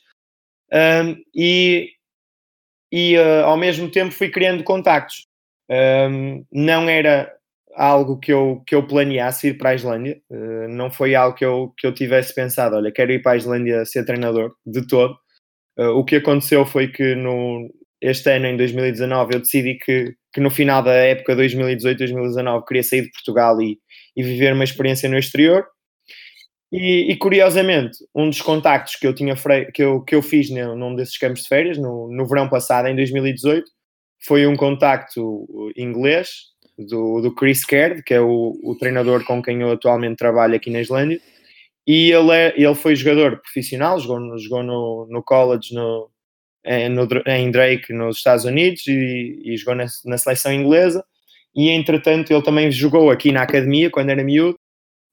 Um, 0.72 1.16
e, 1.34 1.90
e 2.90 3.16
uh, 3.18 3.44
ao 3.44 3.56
mesmo 3.56 3.90
tempo 3.90 4.12
fui 4.12 4.30
criando 4.30 4.64
contactos. 4.64 5.26
Um, 5.70 6.44
não 6.50 6.88
era 6.88 7.32
algo 7.74 8.18
que 8.18 8.32
eu, 8.32 8.62
que 8.66 8.74
eu 8.74 8.86
planeasse 8.86 9.48
ir 9.48 9.58
para 9.58 9.70
a 9.70 9.74
Islândia, 9.74 10.20
uh, 10.30 10.68
não 10.68 10.90
foi 10.90 11.14
algo 11.14 11.36
que 11.36 11.44
eu, 11.44 11.72
que 11.76 11.86
eu 11.86 11.94
tivesse 11.94 12.34
pensado, 12.34 12.76
olha, 12.76 12.92
quero 12.92 13.12
ir 13.12 13.22
para 13.22 13.32
a 13.32 13.36
Islândia 13.36 13.84
ser 13.84 14.04
treinador, 14.04 14.54
de 14.66 14.86
todo. 14.86 15.14
Uh, 15.78 15.90
o 15.90 16.04
que 16.04 16.16
aconteceu 16.16 16.66
foi 16.66 16.88
que 16.88 17.14
no, 17.14 17.68
este 18.00 18.30
ano, 18.30 18.46
em 18.46 18.56
2019, 18.56 19.34
eu 19.34 19.40
decidi 19.40 19.74
que, 19.74 20.14
que 20.32 20.40
no 20.40 20.50
final 20.50 20.82
da 20.82 20.92
época 20.92 21.36
2018-2019 21.36 22.64
queria 22.66 22.82
sair 22.82 23.02
de 23.02 23.10
Portugal 23.10 23.60
e, 23.60 23.78
e 24.16 24.22
viver 24.22 24.52
uma 24.52 24.64
experiência 24.64 25.08
no 25.08 25.18
exterior. 25.18 25.66
E, 26.72 27.10
e, 27.10 27.16
curiosamente, 27.16 27.98
um 28.14 28.28
dos 28.28 28.40
contactos 28.40 28.94
que 28.94 29.06
eu 29.06 29.12
tinha 29.12 29.34
que 29.74 29.82
eu, 29.82 30.02
que 30.02 30.14
eu 30.14 30.22
fiz 30.22 30.50
num 30.50 30.94
desses 30.94 31.18
campos 31.18 31.42
de 31.42 31.48
férias, 31.48 31.76
no, 31.76 32.08
no 32.08 32.26
verão 32.26 32.48
passado, 32.48 32.86
em 32.86 32.94
2018, 32.94 33.64
foi 34.24 34.46
um 34.46 34.54
contacto 34.54 35.46
inglês 35.76 36.50
do, 36.86 37.20
do 37.20 37.34
Chris 37.34 37.64
Caird, 37.64 38.02
que 38.02 38.14
é 38.14 38.20
o, 38.20 38.58
o, 38.62 38.74
treinador 38.74 39.24
com 39.24 39.42
quem 39.42 39.60
eu 39.60 39.72
atualmente 39.72 40.16
trabalho 40.16 40.54
aqui 40.54 40.70
na 40.70 40.80
Islândia. 40.80 41.20
E 41.86 42.10
ele, 42.10 42.30
é, 42.32 42.54
ele 42.56 42.74
foi 42.74 42.94
jogador 42.94 43.40
profissional, 43.40 43.98
jogou, 43.98 44.38
jogou 44.38 44.62
no, 44.62 45.06
no 45.10 45.22
college 45.22 45.74
no, 45.74 46.10
em, 46.64 46.88
no, 46.88 47.06
em 47.26 47.50
Drake, 47.50 47.92
nos 47.92 48.18
Estados 48.18 48.44
Unidos, 48.44 48.86
e, 48.86 49.40
e 49.44 49.56
jogou 49.56 49.74
na, 49.74 49.86
na 50.04 50.18
seleção 50.18 50.52
inglesa. 50.52 51.04
E 51.54 51.68
entretanto, 51.70 52.32
ele 52.32 52.42
também 52.42 52.70
jogou 52.70 53.10
aqui 53.10 53.32
na 53.32 53.42
academia 53.42 53.90
quando 53.90 54.10
era 54.10 54.22
miúdo 54.22 54.58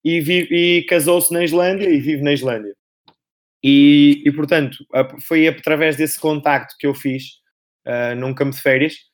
e, 0.03 0.19
e 0.19 0.83
casou-se 0.83 1.33
na 1.33 1.43
Islândia 1.43 1.89
e 1.89 1.99
vive 1.99 2.21
na 2.21 2.33
Islândia. 2.33 2.75
E, 3.63 4.21
e, 4.25 4.31
portanto, 4.31 4.77
foi 5.27 5.47
através 5.47 5.95
desse 5.95 6.19
contacto 6.19 6.75
que 6.77 6.85
eu 6.85 6.93
fiz 6.93 7.39
uh, 7.87 8.15
num 8.15 8.33
campo 8.33 8.55
de 8.55 8.61
férias 8.61 9.06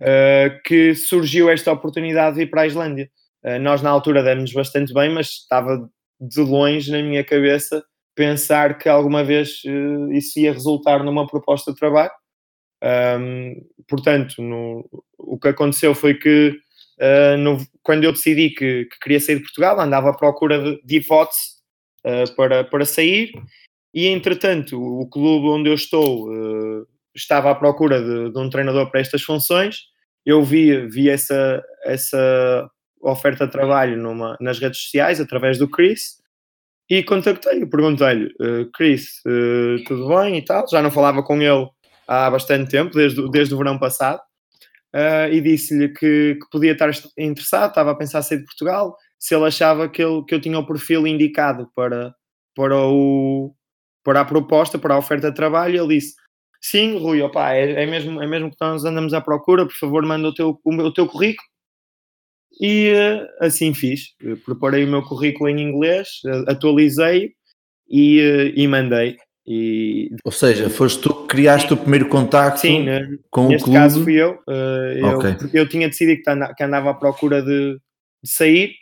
uh, 0.00 0.62
que 0.64 0.94
surgiu 0.94 1.50
esta 1.50 1.72
oportunidade 1.72 2.36
de 2.36 2.42
ir 2.42 2.46
para 2.46 2.62
a 2.62 2.66
Islândia. 2.66 3.10
Uh, 3.44 3.58
nós, 3.58 3.82
na 3.82 3.90
altura, 3.90 4.22
demos 4.22 4.52
bastante 4.52 4.92
bem, 4.92 5.12
mas 5.12 5.28
estava 5.28 5.88
de 6.20 6.40
longe 6.40 6.90
na 6.90 7.02
minha 7.02 7.24
cabeça 7.24 7.82
pensar 8.14 8.76
que 8.76 8.88
alguma 8.88 9.24
vez 9.24 9.62
isso 10.10 10.38
ia 10.38 10.52
resultar 10.52 11.02
numa 11.02 11.26
proposta 11.26 11.72
de 11.72 11.78
trabalho. 11.78 12.10
Um, 12.82 13.54
portanto, 13.88 14.42
no, 14.42 14.88
o 15.18 15.38
que 15.38 15.48
aconteceu 15.48 15.94
foi 15.94 16.14
que 16.14 16.58
uh, 17.00 17.36
no, 17.38 17.58
quando 17.82 18.04
eu 18.04 18.12
decidi 18.12 18.50
que, 18.50 18.86
que, 18.86 18.98
queria 19.00 19.20
sair 19.20 19.36
de 19.36 19.42
Portugal, 19.42 19.78
andava 19.80 20.10
à 20.10 20.16
procura 20.16 20.62
de, 20.62 20.82
de 20.82 20.96
hipótese 20.96 21.40
uh, 22.04 22.34
para, 22.34 22.64
para 22.64 22.84
sair 22.84 23.32
e, 23.92 24.06
entretanto, 24.06 24.80
o, 24.80 25.02
o 25.02 25.08
clube 25.08 25.48
onde 25.48 25.68
eu 25.68 25.74
estou 25.74 26.30
uh, 26.30 26.86
estava 27.14 27.50
à 27.50 27.54
procura 27.54 28.00
de, 28.02 28.32
de, 28.32 28.38
um 28.38 28.48
treinador 28.48 28.90
para 28.90 29.00
estas 29.00 29.22
funções. 29.22 29.89
Eu 30.24 30.42
vi, 30.42 30.86
vi 30.88 31.08
essa, 31.08 31.62
essa 31.84 32.70
oferta 33.00 33.46
de 33.46 33.52
trabalho 33.52 33.96
numa, 33.96 34.36
nas 34.40 34.58
redes 34.58 34.82
sociais, 34.82 35.20
através 35.20 35.58
do 35.58 35.68
Chris, 35.68 36.20
e 36.88 37.02
contactei-o, 37.04 37.70
perguntei-lhe, 37.70 38.26
uh, 38.40 38.68
Chris, 38.74 39.20
uh, 39.24 39.82
tudo 39.86 40.08
bem 40.08 40.38
e 40.38 40.44
tal? 40.44 40.66
Já 40.68 40.82
não 40.82 40.90
falava 40.90 41.22
com 41.22 41.40
ele 41.40 41.68
há 42.06 42.28
bastante 42.28 42.68
tempo, 42.68 42.92
desde, 42.94 43.30
desde 43.30 43.54
o 43.54 43.58
verão 43.58 43.78
passado, 43.78 44.20
uh, 44.94 45.32
e 45.32 45.40
disse-lhe 45.40 45.88
que, 45.90 46.34
que, 46.34 46.50
podia 46.50 46.72
estar 46.72 46.90
interessado, 47.16 47.70
estava 47.70 47.92
a 47.92 47.94
pensar 47.94 48.22
sair 48.22 48.38
de 48.38 48.44
Portugal, 48.44 48.96
se 49.18 49.34
ele 49.34 49.44
achava 49.44 49.88
que, 49.88 50.02
ele, 50.02 50.24
que 50.24 50.34
eu 50.34 50.40
tinha 50.40 50.58
o 50.58 50.66
perfil 50.66 51.06
indicado 51.06 51.70
para, 51.76 52.12
para, 52.56 52.76
o, 52.76 53.54
para 54.02 54.22
a 54.22 54.24
proposta, 54.24 54.76
para 54.76 54.94
a 54.94 54.98
oferta 54.98 55.30
de 55.30 55.36
trabalho, 55.36 55.80
ele 55.80 55.94
disse, 55.94 56.16
sim, 56.60 56.98
Rui, 56.98 57.22
opa, 57.22 57.52
é, 57.54 57.82
é, 57.82 57.86
mesmo, 57.86 58.22
é 58.22 58.26
mesmo 58.26 58.50
que 58.50 58.56
nós 58.60 58.84
andamos 58.84 59.14
à 59.14 59.20
procura, 59.20 59.64
por 59.64 59.74
favor, 59.74 60.04
manda 60.04 60.28
o 60.28 60.34
teu, 60.34 60.60
o, 60.62 60.74
o 60.74 60.92
teu 60.92 61.06
currículo, 61.06 61.48
e 62.60 62.92
uh, 62.92 63.44
assim 63.44 63.72
fiz. 63.72 64.14
preparei 64.44 64.84
o 64.84 64.88
meu 64.88 65.02
currículo 65.02 65.48
em 65.48 65.60
inglês, 65.60 66.20
atualizei 66.46 67.32
e, 67.88 68.20
uh, 68.20 68.52
e 68.54 68.68
mandei. 68.68 69.16
E... 69.46 70.10
Ou 70.24 70.30
seja, 70.30 70.68
foste 70.68 71.00
tu 71.00 71.14
que 71.22 71.28
criaste 71.28 71.72
o 71.72 71.76
primeiro 71.76 72.08
contacto 72.08 72.60
Sim, 72.60 72.86
com 73.30 73.48
o 73.48 73.58
clube? 73.58 73.72
caso 73.72 74.04
fui 74.04 74.14
eu, 74.14 74.38
eu 74.46 75.08
okay. 75.16 75.34
eu 75.54 75.68
tinha 75.68 75.88
decidido 75.88 76.22
que 76.56 76.62
andava 76.62 76.90
à 76.90 76.94
procura 76.94 77.42
de, 77.42 77.78
de 78.22 78.30
sair 78.30 78.74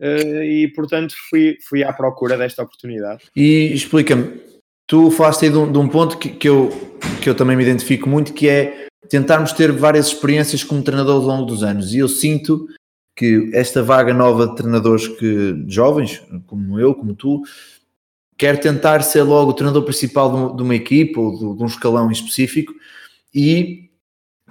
e, 0.00 0.72
portanto, 0.74 1.14
fui, 1.28 1.58
fui 1.68 1.84
à 1.84 1.92
procura 1.92 2.36
desta 2.36 2.62
oportunidade. 2.62 3.24
E 3.36 3.72
explica-me, 3.72 4.40
tu 4.88 5.10
falaste 5.12 5.44
aí 5.44 5.50
de 5.52 5.58
um, 5.58 5.70
de 5.70 5.78
um 5.78 5.86
ponto 5.86 6.18
que, 6.18 6.30
que, 6.30 6.48
eu, 6.48 6.70
que 7.22 7.30
eu 7.30 7.34
também 7.36 7.56
me 7.56 7.62
identifico 7.62 8.08
muito, 8.08 8.32
que 8.32 8.48
é 8.48 8.88
tentarmos 9.08 9.52
ter 9.52 9.70
várias 9.70 10.08
experiências 10.08 10.64
como 10.64 10.82
treinador 10.82 11.16
ao 11.16 11.26
longo 11.26 11.46
dos 11.46 11.62
anos, 11.62 11.94
e 11.94 11.98
eu 11.98 12.08
sinto 12.08 12.66
que 13.14 13.50
esta 13.52 13.82
vaga 13.82 14.14
nova 14.14 14.48
de 14.48 14.56
treinadores 14.56 15.06
que, 15.06 15.64
jovens, 15.68 16.22
como 16.46 16.80
eu, 16.80 16.94
como 16.94 17.14
tu, 17.14 17.42
quer 18.36 18.58
tentar 18.60 19.02
ser 19.02 19.22
logo 19.22 19.50
o 19.50 19.54
treinador 19.54 19.82
principal 19.82 20.54
de 20.54 20.62
uma 20.62 20.74
equipa 20.74 21.20
ou 21.20 21.56
de 21.56 21.62
um 21.62 21.66
escalão 21.66 22.08
em 22.08 22.12
específico 22.12 22.72
e 23.34 23.90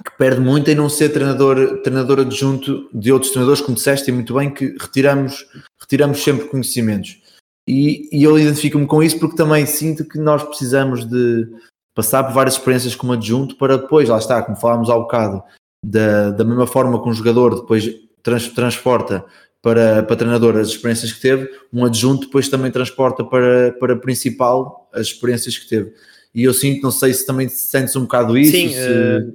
que 0.03 0.12
perde 0.17 0.41
muito 0.41 0.70
em 0.70 0.75
não 0.75 0.89
ser 0.89 1.10
treinador, 1.10 1.82
treinador 1.82 2.20
adjunto 2.20 2.89
de 2.94 3.12
outros 3.12 3.32
treinadores, 3.32 3.62
como 3.62 3.75
disseste 3.75 4.12
muito 4.12 4.34
bem, 4.36 4.53
que 4.53 4.75
retiramos, 4.79 5.48
retiramos 5.79 6.22
sempre 6.22 6.48
conhecimentos. 6.48 7.20
E, 7.67 8.07
e 8.12 8.24
eu 8.24 8.39
identifico-me 8.39 8.88
com 8.88 9.03
isso 9.03 9.19
porque 9.19 9.36
também 9.36 9.65
sinto 9.65 10.05
que 10.05 10.17
nós 10.17 10.41
precisamos 10.41 11.05
de 11.05 11.47
passar 11.93 12.24
por 12.24 12.33
várias 12.33 12.55
experiências 12.55 12.95
como 12.95 13.13
adjunto 13.13 13.57
para 13.57 13.77
depois, 13.77 14.07
lá 14.07 14.17
está, 14.17 14.41
como 14.41 14.55
falámos 14.55 14.89
há 14.89 14.95
bocado, 14.95 15.43
da, 15.83 16.31
da 16.31 16.45
mesma 16.45 16.67
forma 16.67 17.01
que 17.01 17.09
um 17.09 17.13
jogador 17.13 17.59
depois 17.59 17.89
trans, 18.24 18.47
transporta 18.50 19.25
para, 19.62 20.03
para 20.03 20.15
treinador 20.15 20.55
as 20.57 20.69
experiências 20.69 21.12
que 21.12 21.19
teve, 21.19 21.50
um 21.74 21.83
adjunto 21.83 22.27
depois 22.27 22.47
também 22.47 22.71
transporta 22.71 23.24
para, 23.24 23.74
para 23.79 23.95
principal 23.97 24.89
as 24.93 25.07
experiências 25.07 25.57
que 25.57 25.67
teve. 25.67 25.91
E 26.33 26.43
eu 26.43 26.53
sinto, 26.53 26.83
não 26.83 26.91
sei 26.91 27.13
se 27.13 27.25
também 27.25 27.50
sentes 27.50 27.95
um 27.95 28.01
bocado 28.01 28.38
isso. 28.38 28.51
Sim, 28.51 28.69
se... 28.69 28.77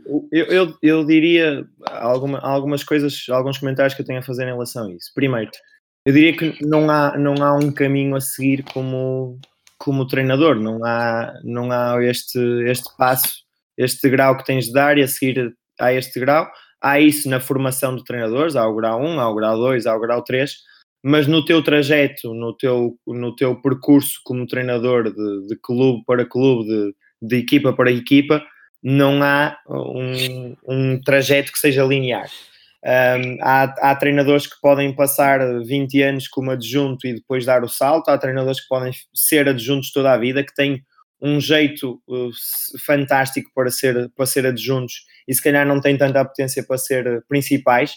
uh, 0.06 0.28
eu, 0.30 0.46
eu, 0.46 0.74
eu, 0.80 1.04
diria 1.04 1.66
alguma, 1.84 2.38
algumas 2.38 2.84
coisas, 2.84 3.26
alguns 3.28 3.58
comentários 3.58 3.94
que 3.94 4.02
eu 4.02 4.06
tenho 4.06 4.20
a 4.20 4.22
fazer 4.22 4.44
em 4.44 4.52
relação 4.52 4.86
a 4.86 4.92
isso. 4.92 5.10
Primeiro, 5.12 5.50
eu 6.04 6.12
diria 6.12 6.36
que 6.36 6.64
não 6.64 6.90
há, 6.90 7.16
não 7.16 7.34
há 7.42 7.54
um 7.54 7.72
caminho 7.72 8.16
a 8.16 8.20
seguir 8.20 8.64
como, 8.64 9.38
como 9.78 10.06
treinador, 10.06 10.56
não 10.56 10.84
há, 10.84 11.32
não 11.44 11.70
há 11.70 12.02
este, 12.04 12.38
este 12.66 12.88
passo, 12.96 13.42
este 13.76 14.08
grau 14.10 14.36
que 14.36 14.44
tens 14.44 14.66
de 14.66 14.72
dar 14.72 14.98
e 14.98 15.02
a 15.02 15.08
seguir 15.08 15.54
a 15.80 15.92
este 15.92 16.20
grau 16.20 16.50
há 16.82 16.98
isso 16.98 17.30
na 17.30 17.38
formação 17.38 17.94
de 17.94 18.02
treinadores, 18.04 18.56
há 18.56 18.66
o 18.66 18.74
grau 18.74 19.00
1, 19.00 19.20
há 19.20 19.30
o 19.30 19.34
grau 19.34 19.56
2, 19.56 19.86
há 19.86 19.96
o 19.96 20.00
grau 20.00 20.22
3, 20.22 20.52
mas 21.02 21.26
no 21.28 21.44
teu 21.44 21.62
trajeto, 21.62 22.34
no 22.34 22.54
teu, 22.56 22.98
no 23.06 23.34
teu 23.36 23.54
percurso 23.60 24.20
como 24.24 24.46
treinador 24.46 25.04
de, 25.04 25.46
de 25.46 25.56
clube 25.56 26.02
para 26.04 26.26
clube, 26.26 26.68
de, 26.68 26.94
de, 27.22 27.36
equipa 27.36 27.72
para 27.72 27.92
equipa, 27.92 28.44
não 28.82 29.22
há 29.22 29.56
um, 29.68 30.56
um 30.66 31.00
trajeto 31.00 31.52
que 31.52 31.58
seja 31.58 31.84
linear. 31.84 32.28
Um, 32.84 33.38
há, 33.40 33.62
há, 33.90 33.94
treinadores 33.94 34.46
que 34.46 34.60
podem 34.60 34.92
passar 34.92 35.38
20 35.62 36.02
anos 36.02 36.26
como 36.26 36.50
adjunto 36.50 37.06
e 37.06 37.14
depois 37.14 37.46
dar 37.46 37.62
o 37.62 37.68
salto, 37.68 38.08
há 38.08 38.18
treinadores 38.18 38.60
que 38.60 38.66
podem 38.66 38.92
ser 39.14 39.48
adjuntos 39.48 39.92
toda 39.92 40.12
a 40.12 40.18
vida, 40.18 40.42
que 40.42 40.52
têm 40.52 40.82
um 41.20 41.40
jeito 41.40 42.02
uh, 42.08 42.30
fantástico 42.84 43.48
para 43.54 43.70
ser, 43.70 44.10
para 44.16 44.26
ser 44.26 44.44
adjuntos 44.44 45.04
e 45.28 45.34
se 45.34 45.40
calhar 45.40 45.64
não 45.64 45.80
têm 45.80 45.96
tanta 45.96 46.24
potência 46.24 46.64
para 46.66 46.76
ser 46.76 47.24
principais. 47.28 47.94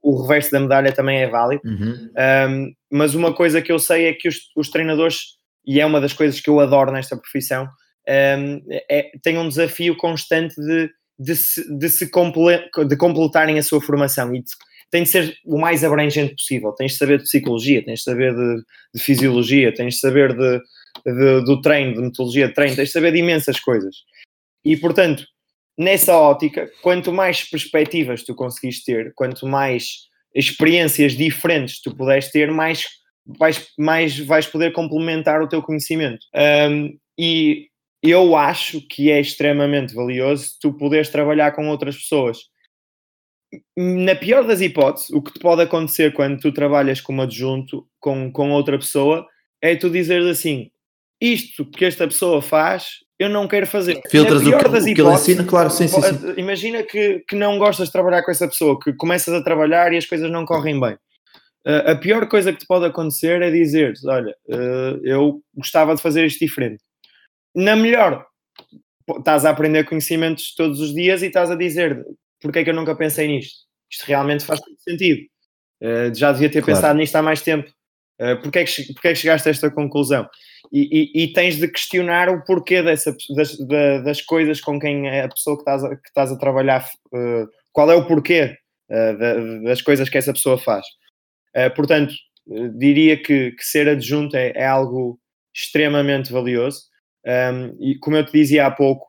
O 0.00 0.22
reverso 0.22 0.52
da 0.52 0.60
medalha 0.60 0.92
também 0.92 1.18
é 1.18 1.28
válido. 1.28 1.62
Uhum. 1.64 2.10
Um, 2.16 2.72
mas 2.90 3.14
uma 3.14 3.34
coisa 3.34 3.60
que 3.60 3.72
eu 3.72 3.78
sei 3.80 4.06
é 4.06 4.12
que 4.12 4.28
os, 4.28 4.36
os, 4.56 4.68
treinadores, 4.68 5.36
e 5.66 5.80
é 5.80 5.86
uma 5.86 6.00
das 6.00 6.12
coisas 6.12 6.40
que 6.40 6.48
eu 6.48 6.60
adoro 6.60 6.92
nesta 6.92 7.16
profissão, 7.16 7.68
um, 8.08 8.60
é, 8.88 9.10
têm 9.22 9.38
um 9.38 9.48
desafio 9.48 9.96
constante 9.96 10.54
de 10.54 10.90
de 11.22 11.36
se, 11.36 11.78
de 11.78 11.88
se 11.88 12.10
comple, 12.10 12.58
de 12.86 12.96
completarem 12.96 13.58
a 13.58 13.62
sua 13.62 13.80
formação 13.80 14.34
e 14.34 14.40
de, 14.40 14.50
tem 14.90 15.04
de 15.04 15.08
ser 15.08 15.36
o 15.46 15.58
mais 15.58 15.82
abrangente 15.84 16.34
possível. 16.34 16.72
Tens 16.72 16.92
de 16.92 16.98
saber 16.98 17.18
de 17.18 17.24
psicologia, 17.24 17.84
tens 17.84 18.00
de 18.00 18.04
saber 18.04 18.34
de, 18.34 18.62
de 18.94 19.02
fisiologia, 19.02 19.72
tens 19.72 19.94
de 19.94 20.00
saber 20.00 20.36
de, 20.36 20.60
de, 21.06 21.44
do 21.44 21.60
treino, 21.62 21.94
de 21.94 22.00
metodologia 22.02 22.48
de 22.48 22.54
treino, 22.54 22.76
tens 22.76 22.88
de 22.88 22.92
saber 22.92 23.12
de 23.12 23.18
imensas 23.18 23.58
coisas. 23.58 23.96
E, 24.64 24.76
portanto, 24.76 25.24
nessa 25.78 26.16
ótica, 26.16 26.70
quanto 26.82 27.12
mais 27.12 27.42
perspectivas 27.42 28.22
tu 28.22 28.34
conseguis 28.34 28.84
ter, 28.84 29.12
quanto 29.14 29.46
mais 29.46 30.10
experiências 30.34 31.12
diferentes 31.16 31.80
tu 31.80 31.94
puderes 31.96 32.30
ter, 32.30 32.50
mais 32.50 32.86
vais, 33.38 33.66
mais 33.78 34.18
vais 34.18 34.46
poder 34.46 34.72
complementar 34.72 35.42
o 35.42 35.48
teu 35.48 35.62
conhecimento. 35.62 36.24
Um, 36.34 36.96
e 37.18 37.68
eu 38.02 38.34
acho 38.34 38.80
que 38.88 39.10
é 39.10 39.20
extremamente 39.20 39.94
valioso 39.94 40.56
tu 40.60 40.72
poderes 40.72 41.08
trabalhar 41.08 41.52
com 41.52 41.68
outras 41.68 41.96
pessoas. 41.96 42.38
Na 43.76 44.16
pior 44.16 44.44
das 44.44 44.60
hipóteses, 44.60 45.10
o 45.10 45.22
que 45.22 45.32
te 45.32 45.38
pode 45.38 45.62
acontecer 45.62 46.12
quando 46.12 46.40
tu 46.40 46.50
trabalhas 46.50 47.00
como 47.00 47.22
adjunto 47.22 47.86
com, 48.00 48.32
com 48.32 48.50
outra 48.50 48.78
pessoa 48.78 49.26
é 49.60 49.76
tu 49.76 49.88
dizeres 49.88 50.26
assim: 50.26 50.70
isto 51.20 51.64
que 51.64 51.84
esta 51.84 52.08
pessoa 52.08 52.42
faz, 52.42 52.94
eu 53.18 53.28
não 53.28 53.46
quero 53.46 53.66
fazer. 53.66 54.00
Filtras 54.10 54.40
o 54.42 54.44
que, 54.46 54.68
das 54.68 54.82
o 54.82 54.94
que 54.94 55.00
ele 55.00 55.10
ensina, 55.10 55.44
claro, 55.44 55.70
sim, 55.70 55.86
sim, 55.86 56.02
sim. 56.02 56.34
Imagina 56.36 56.82
que, 56.82 57.22
que 57.28 57.36
não 57.36 57.58
gostas 57.58 57.88
de 57.88 57.92
trabalhar 57.92 58.22
com 58.24 58.30
essa 58.30 58.48
pessoa, 58.48 58.80
que 58.80 58.92
começas 58.94 59.32
a 59.32 59.44
trabalhar 59.44 59.92
e 59.92 59.98
as 59.98 60.06
coisas 60.06 60.30
não 60.30 60.44
correm 60.44 60.80
bem. 60.80 60.94
Uh, 61.64 61.90
a 61.90 61.94
pior 61.94 62.26
coisa 62.26 62.52
que 62.52 62.58
te 62.58 62.66
pode 62.66 62.86
acontecer 62.86 63.42
é 63.42 63.50
dizer: 63.50 63.92
olha, 64.06 64.34
uh, 64.48 64.98
eu 65.04 65.40
gostava 65.54 65.94
de 65.94 66.02
fazer 66.02 66.24
isto 66.24 66.40
diferente 66.40 66.82
na 67.54 67.76
melhor, 67.76 68.26
estás 69.18 69.44
a 69.44 69.50
aprender 69.50 69.84
conhecimentos 69.84 70.54
todos 70.54 70.80
os 70.80 70.94
dias 70.94 71.22
e 71.22 71.26
estás 71.26 71.50
a 71.50 71.56
dizer 71.56 72.04
porque 72.42 72.58
é 72.58 72.64
que 72.64 72.70
eu 72.70 72.74
nunca 72.74 72.94
pensei 72.94 73.28
nisto? 73.28 73.60
Isto 73.90 74.04
realmente 74.04 74.44
faz 74.44 74.60
todo 74.60 74.76
sentido. 74.80 75.22
Uh, 75.80 76.14
já 76.14 76.32
devia 76.32 76.50
ter 76.50 76.62
claro. 76.62 76.76
pensado 76.76 76.98
nisto 76.98 77.16
há 77.16 77.22
mais 77.22 77.40
tempo. 77.40 77.70
Uh, 78.20 78.40
porque, 78.42 78.58
é 78.58 78.64
que, 78.64 78.92
porque 78.92 79.08
é 79.08 79.12
que 79.12 79.18
chegaste 79.18 79.48
a 79.48 79.50
esta 79.50 79.70
conclusão? 79.70 80.28
E, 80.72 81.12
e, 81.14 81.24
e 81.24 81.32
tens 81.32 81.56
de 81.56 81.68
questionar 81.68 82.28
o 82.28 82.44
porquê 82.44 82.82
dessa, 82.82 83.14
das, 83.36 83.56
das 84.04 84.22
coisas 84.22 84.60
com 84.60 84.78
quem 84.78 85.08
é 85.08 85.22
a 85.22 85.28
pessoa 85.28 85.56
que 85.56 85.62
estás 85.62 85.84
a, 85.84 85.96
que 85.96 86.08
estás 86.08 86.32
a 86.32 86.38
trabalhar, 86.38 86.84
uh, 87.12 87.48
qual 87.72 87.90
é 87.90 87.94
o 87.94 88.06
porquê 88.06 88.56
uh, 88.90 89.64
das 89.64 89.80
coisas 89.80 90.08
que 90.08 90.18
essa 90.18 90.32
pessoa 90.32 90.58
faz. 90.58 90.84
portanto, 91.76 92.14
diria 92.76 93.16
que, 93.16 93.52
que, 93.52 93.64
ser 93.64 93.88
adjunto 93.88 94.36
é, 94.36 94.52
é 94.54 94.66
algo 94.66 95.18
extremamente 95.54 96.32
valioso. 96.32 96.91
Um, 97.26 97.76
e 97.80 97.98
como 97.98 98.16
eu 98.16 98.26
te 98.26 98.32
dizia 98.32 98.66
há 98.66 98.70
pouco, 98.70 99.06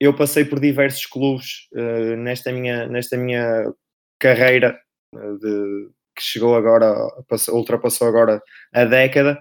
eu 0.00 0.14
passei 0.14 0.44
por 0.44 0.60
diversos 0.60 1.06
clubes 1.06 1.68
uh, 1.72 2.16
nesta, 2.16 2.52
minha, 2.52 2.86
nesta 2.86 3.16
minha 3.16 3.64
carreira 4.18 4.78
uh, 5.14 5.38
de, 5.38 5.88
que 6.14 6.22
chegou 6.22 6.54
agora, 6.54 6.94
passou, 7.28 7.56
ultrapassou 7.56 8.08
agora 8.08 8.42
a 8.74 8.84
década, 8.84 9.40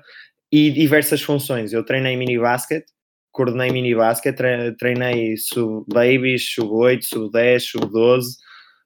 e 0.51 0.71
diversas 0.71 1.21
funções. 1.21 1.73
Eu 1.73 1.83
treinei 1.83 2.15
mini 2.15 2.39
basket, 2.39 2.85
coordenei 3.31 3.71
mini 3.71 3.93
basket, 3.93 4.35
treinei 4.79 5.35
sub-babies, 5.37 6.53
sub-8, 6.53 7.01
sub-10, 7.03 7.59
sub-12, 7.59 8.23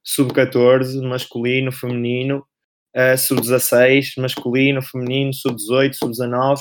sub-14, 0.02 1.00
masculino, 1.02 1.70
feminino, 1.70 2.44
uh, 2.96 3.16
sub-16, 3.16 4.14
masculino, 4.18 4.82
feminino, 4.82 5.32
sub-18, 5.32 5.94
sub-19. 5.94 6.58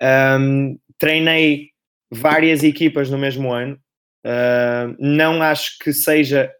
Um, 0.00 0.78
treinei 0.96 1.70
várias 2.10 2.62
equipas 2.62 3.10
no 3.10 3.18
mesmo 3.18 3.52
ano. 3.52 3.78
Uh, 4.24 4.94
não 4.98 5.42
acho 5.42 5.78
que 5.78 5.92
seja 5.92 6.50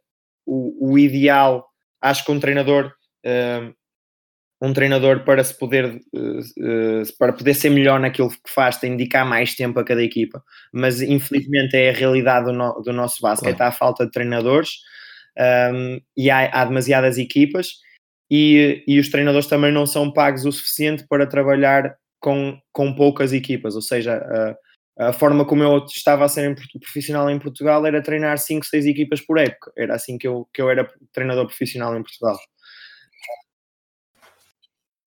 o, 0.46 0.92
o, 0.92 0.98
ideal. 0.98 1.66
Acho 2.00 2.24
que 2.24 2.32
um 2.32 2.40
treinador, 2.40 2.92
uh, 3.26 3.74
um 4.62 4.72
treinador 4.72 5.24
para 5.24 5.42
se 5.42 5.56
poder 5.58 6.00
uh, 6.14 7.16
para 7.18 7.32
poder 7.32 7.54
ser 7.54 7.70
melhor 7.70 8.00
naquilo 8.00 8.30
que 8.30 8.52
faz, 8.54 8.78
tem 8.78 8.92
de 8.92 8.98
dedicar 8.98 9.24
mais 9.24 9.54
tempo 9.54 9.78
a 9.80 9.84
cada 9.84 10.02
equipa. 10.02 10.42
Mas 10.72 11.02
infelizmente 11.02 11.76
é 11.76 11.90
a 11.90 11.94
realidade 11.94 12.46
do, 12.46 12.52
no, 12.52 12.80
do 12.80 12.92
nosso 12.92 13.20
basquete. 13.20 13.56
Claro. 13.56 13.72
Há 13.72 13.76
falta 13.76 14.06
de 14.06 14.12
treinadores 14.12 14.70
um, 15.72 16.00
e 16.16 16.30
há, 16.30 16.46
há 16.46 16.64
demasiadas 16.64 17.18
equipas. 17.18 17.74
E, 18.30 18.84
e 18.86 19.00
os 19.00 19.08
treinadores 19.08 19.48
também 19.48 19.72
não 19.72 19.86
são 19.86 20.12
pagos 20.12 20.44
o 20.44 20.52
suficiente 20.52 21.06
para 21.08 21.26
trabalhar 21.26 21.96
com, 22.20 22.58
com 22.72 22.94
poucas 22.94 23.32
equipas, 23.32 23.74
ou 23.74 23.80
seja, 23.82 24.18
uh, 24.18 24.54
a 24.98 25.12
forma 25.12 25.44
como 25.44 25.62
eu 25.62 25.84
estava 25.86 26.24
a 26.24 26.28
ser 26.28 26.56
profissional 26.80 27.30
em 27.30 27.38
Portugal 27.38 27.86
era 27.86 28.02
treinar 28.02 28.36
5, 28.36 28.66
6 28.66 28.86
equipas 28.86 29.20
por 29.20 29.38
época. 29.38 29.72
Era 29.76 29.94
assim 29.94 30.18
que 30.18 30.26
eu, 30.26 30.48
que 30.52 30.60
eu 30.60 30.68
era 30.68 30.90
treinador 31.12 31.46
profissional 31.46 31.96
em 31.96 32.02
Portugal. 32.02 32.36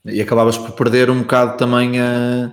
E 0.05 0.21
acabavas 0.21 0.57
por 0.57 0.71
perder 0.71 1.09
um 1.09 1.21
bocado 1.21 1.57
também 1.57 1.99
a, 1.99 2.51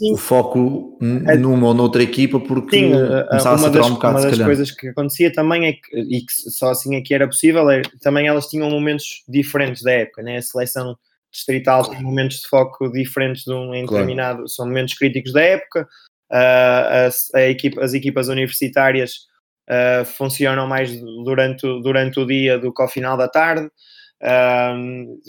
o 0.00 0.16
foco 0.16 0.98
numa 1.00 1.68
ou 1.68 1.74
noutra 1.74 2.02
equipa 2.02 2.40
porque 2.40 2.78
Sim, 2.78 2.92
começava 3.28 3.66
a 3.66 3.70
das, 3.70 3.86
um 3.86 3.94
bocado. 3.94 4.18
Uma 4.18 4.30
das 4.30 4.38
coisas 4.38 4.70
que 4.70 4.88
acontecia 4.88 5.32
também 5.32 5.66
é 5.66 5.72
que, 5.74 5.96
e 5.96 6.20
que 6.20 6.32
só 6.32 6.70
assim 6.70 6.96
é 6.96 7.02
que 7.02 7.14
era 7.14 7.26
possível, 7.26 7.70
é, 7.70 7.82
também 8.00 8.26
elas 8.26 8.46
tinham 8.46 8.68
momentos 8.70 9.22
diferentes 9.28 9.82
da 9.82 9.92
época, 9.92 10.22
né? 10.22 10.38
a 10.38 10.42
seleção 10.42 10.96
distrital 11.30 11.88
tem 11.88 12.02
momentos 12.02 12.40
de 12.40 12.48
foco 12.48 12.90
diferentes 12.90 13.44
de 13.44 13.52
um, 13.52 13.74
em 13.74 13.86
claro. 13.86 14.04
determinado, 14.04 14.48
são 14.48 14.66
momentos 14.66 14.94
críticos 14.94 15.32
da 15.32 15.42
época, 15.42 15.86
a, 16.30 17.08
a 17.34 17.42
equipa, 17.42 17.84
as 17.84 17.94
equipas 17.94 18.28
universitárias 18.28 19.26
uh, 19.68 20.04
funcionam 20.04 20.66
mais 20.66 20.98
durante, 21.24 21.62
durante 21.82 22.20
o 22.20 22.26
dia 22.26 22.58
do 22.58 22.72
que 22.72 22.82
ao 22.82 22.88
final 22.88 23.16
da 23.16 23.28
tarde, 23.28 23.68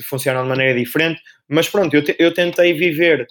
funcionam 0.08 0.44
de 0.44 0.50
maneira 0.50 0.74
diferente, 0.78 1.22
mas 1.48 1.68
pronto, 1.68 1.94
eu, 1.94 2.04
te, 2.04 2.16
eu 2.18 2.34
tentei 2.34 2.74
viver. 2.74 3.28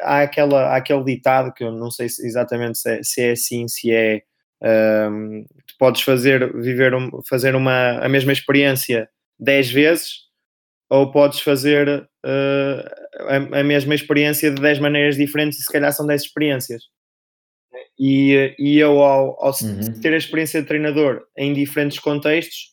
Há, 0.00 0.22
aquela, 0.22 0.68
há 0.68 0.76
aquele 0.76 1.04
ditado 1.04 1.52
que 1.52 1.62
eu 1.62 1.70
não 1.70 1.90
sei 1.90 2.08
se, 2.08 2.26
exatamente 2.26 2.78
se 2.78 2.90
é, 2.90 3.02
se 3.02 3.20
é 3.20 3.30
assim, 3.32 3.68
se 3.68 3.92
é. 3.92 4.22
Um, 4.62 5.46
podes 5.78 6.02
fazer, 6.02 6.52
viver 6.60 6.94
um, 6.94 7.08
fazer 7.26 7.54
uma, 7.54 7.92
a 7.92 8.08
mesma 8.10 8.30
experiência 8.30 9.08
10 9.38 9.70
vezes 9.70 10.29
ou 10.90 11.12
podes 11.12 11.40
fazer 11.40 11.88
uh, 11.88 13.50
a, 13.52 13.60
a, 13.60 13.64
mesma 13.64 13.94
experiência 13.94 14.50
de 14.50 14.60
10 14.60 14.80
maneiras 14.80 15.16
diferentes 15.16 15.58
e 15.58 15.62
se 15.62 15.72
calhar 15.72 15.92
são 15.92 16.06
10 16.06 16.22
experiências. 16.22 16.82
E, 17.98 18.54
e 18.58 18.78
eu, 18.78 19.02
ao, 19.02 19.42
ao 19.44 19.52
uhum. 19.62 20.00
ter 20.00 20.12
a 20.12 20.16
experiência 20.16 20.60
de 20.60 20.66
treinador 20.66 21.22
em 21.36 21.52
diferentes 21.52 21.98
contextos, 21.98 22.70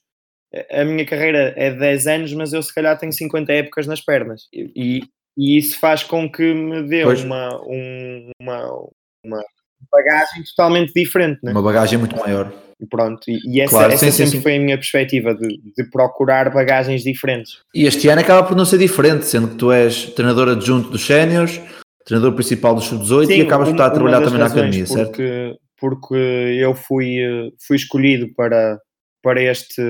a 0.71 0.83
minha 0.83 1.05
carreira 1.05 1.53
é 1.55 1.69
de 1.69 1.77
10 1.77 2.07
anos, 2.07 2.33
mas 2.33 2.53
eu 2.53 2.63
se 2.63 2.73
calhar 2.73 2.97
tenho 2.97 3.11
50 3.11 3.51
épocas 3.51 3.85
nas 3.85 4.01
pernas. 4.01 4.47
E, 4.53 5.03
e 5.37 5.57
isso 5.57 5.79
faz 5.79 6.03
com 6.03 6.31
que 6.31 6.53
me 6.53 6.81
dê 6.87 7.03
uma, 7.03 7.61
um, 7.67 8.31
uma, 8.41 8.89
uma 9.23 9.43
bagagem 9.91 10.43
totalmente 10.55 10.93
diferente. 10.93 11.39
Né? 11.43 11.51
Uma 11.51 11.61
bagagem 11.61 11.99
muito 11.99 12.15
maior. 12.17 12.51
Pronto, 12.89 13.23
e, 13.27 13.59
essa, 13.59 13.71
claro, 13.71 13.93
essa 13.93 14.05
sim, 14.05 14.11
sempre 14.11 14.31
sim, 14.33 14.41
foi 14.41 14.57
a 14.57 14.59
minha 14.59 14.77
perspectiva 14.77 15.33
de, 15.33 15.59
de, 15.75 15.83
procurar 15.89 16.53
bagagens 16.53 17.01
diferentes. 17.01 17.57
E 17.73 17.87
este 17.87 18.07
ano 18.07 18.21
acaba 18.21 18.47
por 18.47 18.55
não 18.55 18.65
ser 18.65 18.77
diferente, 18.77 19.25
sendo 19.25 19.47
que 19.47 19.55
tu 19.55 19.71
és 19.71 20.05
treinador 20.11 20.49
adjunto 20.49 20.91
dos 20.91 21.03
séniores, 21.03 21.59
treinador 22.05 22.35
principal 22.35 22.75
dos 22.75 22.85
sub-18 22.85 23.29
e 23.31 23.41
acabas 23.41 23.69
por 23.69 23.73
estar 23.73 23.87
a 23.87 23.89
trabalhar 23.89 24.21
também 24.21 24.39
na 24.39 24.45
academia, 24.45 24.85
porque, 24.85 24.93
certo? 24.93 25.59
Porque 25.79 26.15
eu 26.15 26.75
fui, 26.75 27.17
fui 27.59 27.77
escolhido 27.77 28.31
para, 28.35 28.79
para, 29.23 29.41
este, 29.41 29.81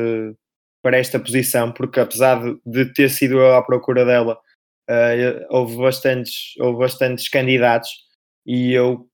para 0.82 0.98
esta 0.98 1.20
posição, 1.20 1.74
porque 1.74 2.00
apesar 2.00 2.42
de, 2.42 2.58
de 2.66 2.94
ter 2.94 3.10
sido 3.10 3.38
eu 3.38 3.54
à 3.54 3.62
procura 3.62 4.06
dela, 4.06 4.40
uh, 4.90 5.46
houve, 5.50 5.76
bastantes, 5.76 6.54
houve 6.60 6.80
bastantes 6.80 7.28
candidatos 7.28 7.90
e 8.46 8.72
eu 8.72 9.06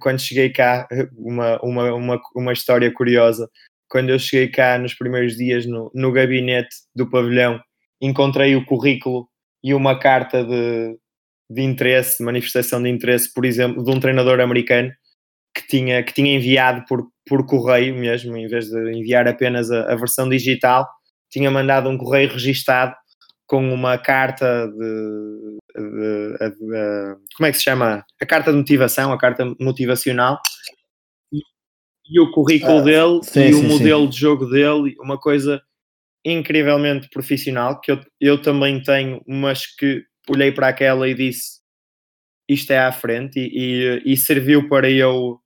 quando 0.00 0.20
cheguei 0.20 0.50
cá, 0.50 0.86
uma, 1.16 1.60
uma, 1.62 1.94
uma, 1.94 2.20
uma 2.34 2.52
história 2.52 2.92
curiosa. 2.92 3.48
Quando 3.88 4.10
eu 4.10 4.18
cheguei 4.18 4.48
cá 4.48 4.78
nos 4.78 4.94
primeiros 4.94 5.36
dias 5.36 5.66
no, 5.66 5.90
no 5.94 6.12
gabinete 6.12 6.74
do 6.94 7.08
pavilhão, 7.08 7.60
encontrei 8.00 8.56
o 8.56 8.64
currículo 8.64 9.28
e 9.62 9.74
uma 9.74 9.98
carta 9.98 10.44
de, 10.44 10.96
de 11.50 11.62
interesse, 11.62 12.18
de 12.18 12.24
manifestação 12.24 12.82
de 12.82 12.88
interesse, 12.88 13.32
por 13.32 13.44
exemplo, 13.44 13.84
de 13.84 13.90
um 13.90 14.00
treinador 14.00 14.40
americano 14.40 14.90
que 15.54 15.66
tinha, 15.66 16.02
que 16.02 16.12
tinha 16.12 16.34
enviado 16.34 16.84
por, 16.88 17.06
por 17.26 17.46
correio 17.46 17.94
mesmo, 17.94 18.36
em 18.36 18.48
vez 18.48 18.66
de 18.66 18.92
enviar 18.92 19.28
apenas 19.28 19.70
a, 19.70 19.92
a 19.92 19.96
versão 19.96 20.28
digital, 20.28 20.88
tinha 21.30 21.50
mandado 21.50 21.88
um 21.88 21.98
correio 21.98 22.32
registado 22.32 22.94
com 23.52 23.70
uma 23.70 23.98
carta 23.98 24.66
de, 24.66 25.58
de, 25.76 26.38
de, 26.38 26.50
de, 26.56 27.16
como 27.36 27.46
é 27.46 27.50
que 27.50 27.58
se 27.58 27.64
chama? 27.64 28.02
A 28.18 28.24
carta 28.24 28.50
de 28.50 28.56
motivação, 28.56 29.12
a 29.12 29.18
carta 29.18 29.44
motivacional 29.60 30.40
e, 31.30 31.38
e 32.08 32.18
o 32.18 32.30
currículo 32.30 32.78
ah, 32.78 32.80
dele 32.80 33.22
sim, 33.22 33.42
e 33.42 33.52
sim, 33.52 33.60
o 33.60 33.68
modelo 33.68 34.04
sim. 34.04 34.08
de 34.08 34.18
jogo 34.18 34.46
dele, 34.46 34.94
uma 34.98 35.18
coisa 35.20 35.60
incrivelmente 36.24 37.10
profissional 37.10 37.78
que 37.78 37.92
eu, 37.92 38.00
eu 38.18 38.40
também 38.40 38.82
tenho, 38.82 39.20
mas 39.28 39.66
que 39.66 40.02
olhei 40.30 40.50
para 40.50 40.68
aquela 40.68 41.06
e 41.06 41.12
disse 41.12 41.60
isto 42.48 42.70
é 42.70 42.78
à 42.78 42.90
frente 42.90 43.38
e, 43.38 44.00
e, 44.06 44.12
e 44.14 44.16
serviu 44.16 44.66
para 44.66 44.90
eu 44.90 45.38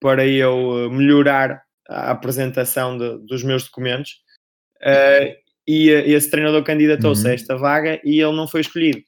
para 0.00 0.26
eu 0.26 0.90
melhorar 0.90 1.62
a 1.86 2.12
apresentação 2.12 2.96
dos 2.96 3.44
meus 3.44 3.64
documentos 3.64 4.22
uh, 4.80 5.41
e 5.66 5.90
esse 5.90 6.30
treinador 6.30 6.62
candidatou-se 6.64 7.24
uhum. 7.24 7.30
a 7.30 7.34
esta 7.34 7.56
vaga 7.56 8.00
e 8.04 8.20
ele 8.20 8.36
não 8.36 8.48
foi 8.48 8.60
escolhido. 8.60 9.00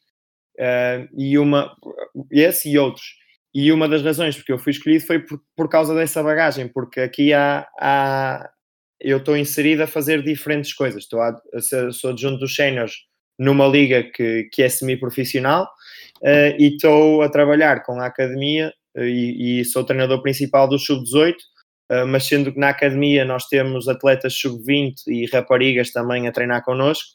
Uh, 0.59 1.09
e 1.17 1.39
uma 1.39 1.75
esse 2.31 2.71
e 2.71 2.79
outros. 2.79 3.05
E 3.53 3.73
uma 3.73 3.89
das 3.89 4.03
razões 4.03 4.37
porque 4.37 4.53
eu 4.53 4.59
fui 4.59 4.73
escolhido 4.73 5.05
foi 5.05 5.19
por, 5.21 5.41
por 5.57 5.69
causa 5.69 5.95
dessa 5.95 6.23
bagagem 6.23 6.69
porque 6.69 7.01
aqui 7.01 7.33
há, 7.33 7.67
há 7.79 8.51
eu 9.01 9.19
estou 9.19 9.37
inserido 9.37 9.83
a 9.83 9.87
fazer 9.87 10.23
diferentes 10.23 10.73
coisas. 10.73 11.05
Estou 11.05 11.21
a, 11.21 11.37
a, 11.53 11.93
sou 11.93 12.11
adjunto 12.11 12.39
dos 12.39 12.55
séniores 12.55 12.93
numa 13.39 13.67
liga 13.67 14.03
que, 14.03 14.49
que 14.53 14.63
é 14.63 14.69
semi-profissional 14.69 15.65
uh, 16.23 16.57
e 16.59 16.75
estou 16.75 17.23
a 17.23 17.29
trabalhar 17.29 17.83
com 17.83 18.01
a 18.01 18.07
academia 18.07 18.73
uh, 18.97 19.03
e, 19.03 19.61
e, 19.61 19.65
sou 19.65 19.85
treinador 19.85 20.23
principal 20.23 20.69
do 20.69 20.79
Sub-18, 20.79 21.35
uh, 21.91 21.95
eh, 21.95 22.05
mas 22.05 22.25
sendo 22.27 22.53
que 22.53 22.59
na 22.59 22.71
academia 22.71 23.25
nós 23.25 23.47
temos 23.47 23.89
atletas 23.89 24.35
Sub-20 24.35 24.95
e 25.09 25.27
raparigas 25.27 25.91
também 25.91 26.27
a 26.29 26.33
treinar 26.33 26.65
connosco, 26.65 27.15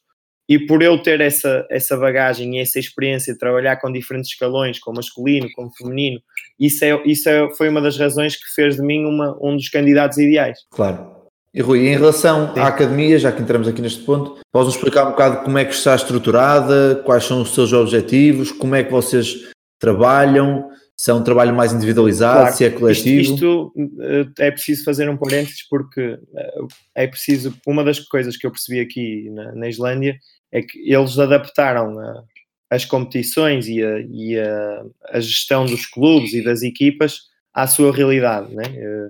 e 0.49 0.57
por 0.57 0.81
eu 0.81 0.97
ter 0.97 1.21
essa, 1.21 1.67
essa 1.69 1.95
bagagem 1.95 2.57
e 2.57 2.59
essa 2.59 2.79
experiência 2.79 3.33
de 3.33 3.39
trabalhar 3.39 3.75
com 3.77 3.91
diferentes 3.91 4.31
escalões, 4.31 4.79
com 4.79 4.91
masculino, 4.91 5.47
com 5.53 5.69
feminino, 5.69 6.19
isso, 6.59 6.83
é, 6.83 6.99
isso 7.05 7.29
é, 7.29 7.53
foi 7.55 7.69
uma 7.69 7.79
das 7.79 7.99
razões 7.99 8.35
que 8.35 8.51
fez 8.55 8.77
de 8.77 8.81
mim 8.81 9.05
uma, 9.05 9.37
um 9.39 9.55
dos 9.55 9.69
candidatos 9.69 10.17
ideais. 10.17 10.57
Claro. 10.71 11.19
E 11.53 11.61
Rui, 11.61 11.87
em 11.87 11.95
relação 11.95 12.53
Sim. 12.53 12.59
à 12.59 12.67
academia, 12.67 13.19
já 13.19 13.31
que 13.31 13.41
entramos 13.41 13.67
aqui 13.67 13.81
neste 13.81 14.03
ponto, 14.03 14.39
podes 14.51 14.73
explicar 14.73 15.05
um 15.05 15.11
bocado 15.11 15.43
como 15.43 15.57
é 15.57 15.65
que 15.65 15.73
está 15.73 15.95
estruturada, 15.95 17.01
quais 17.05 17.25
são 17.25 17.41
os 17.41 17.53
seus 17.53 17.71
objetivos, 17.71 18.51
como 18.51 18.75
é 18.75 18.83
que 18.83 18.91
vocês 18.91 19.51
trabalham, 19.79 20.69
se 20.99 21.09
é 21.09 21.13
um 21.13 21.23
trabalho 21.23 21.55
mais 21.55 21.71
individualizado, 21.71 22.41
claro, 22.41 22.55
se 22.57 22.65
é 22.65 22.69
coletivo? 22.69 23.21
Isto, 23.21 23.33
isto, 23.33 23.73
eh, 24.01 24.47
é 24.47 24.51
preciso 24.51 24.83
fazer 24.83 25.09
um 25.09 25.15
parênteses 25.15 25.65
porque 25.69 26.19
eh, 26.35 26.59
é 26.93 27.07
preciso, 27.07 27.55
uma 27.65 27.85
das 27.85 28.01
coisas 28.01 28.35
que 28.35 28.45
eu 28.45 28.51
percebi 28.51 28.81
aqui 28.81 29.29
na, 29.29 29.55
na 29.55 29.69
Islândia 29.69 30.19
é 30.51 30.61
que 30.61 30.77
eles 30.91 31.17
adaptaram 31.17 31.97
a, 31.97 32.23
as 32.69 32.83
competições 32.83 33.69
e, 33.69 33.81
a, 33.81 33.99
e 34.11 34.37
a, 34.37 34.83
a, 35.11 35.21
gestão 35.21 35.65
dos 35.65 35.85
clubes 35.85 36.33
e 36.33 36.43
das 36.43 36.63
equipas 36.63 37.21
à 37.53 37.65
sua 37.65 37.95
realidade, 37.95 38.53
né? 38.53 38.63
Eh, 38.65 39.09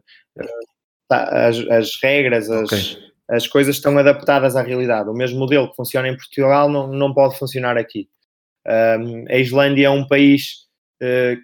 Tá, 1.07 1.47
as, 1.47 1.57
as 1.71 1.99
regras, 2.03 2.51
as, 2.51 2.71
okay. 2.71 2.97
as 3.31 3.47
coisas 3.47 3.77
estão 3.77 3.97
adaptadas 3.97 4.55
à 4.55 4.61
realidade. 4.61 5.09
O 5.09 5.13
mesmo 5.13 5.39
modelo 5.39 5.67
que 5.67 5.75
funciona 5.75 6.07
em 6.07 6.15
Portugal 6.15 6.69
não, 6.69 6.85
não 6.87 7.11
pode 7.15 7.35
funcionar 7.35 7.77
aqui. 7.77 8.07
Um, 8.67 9.25
a 9.27 9.37
Islândia 9.37 9.87
é 9.87 9.89
um 9.89 10.07
país 10.07 10.68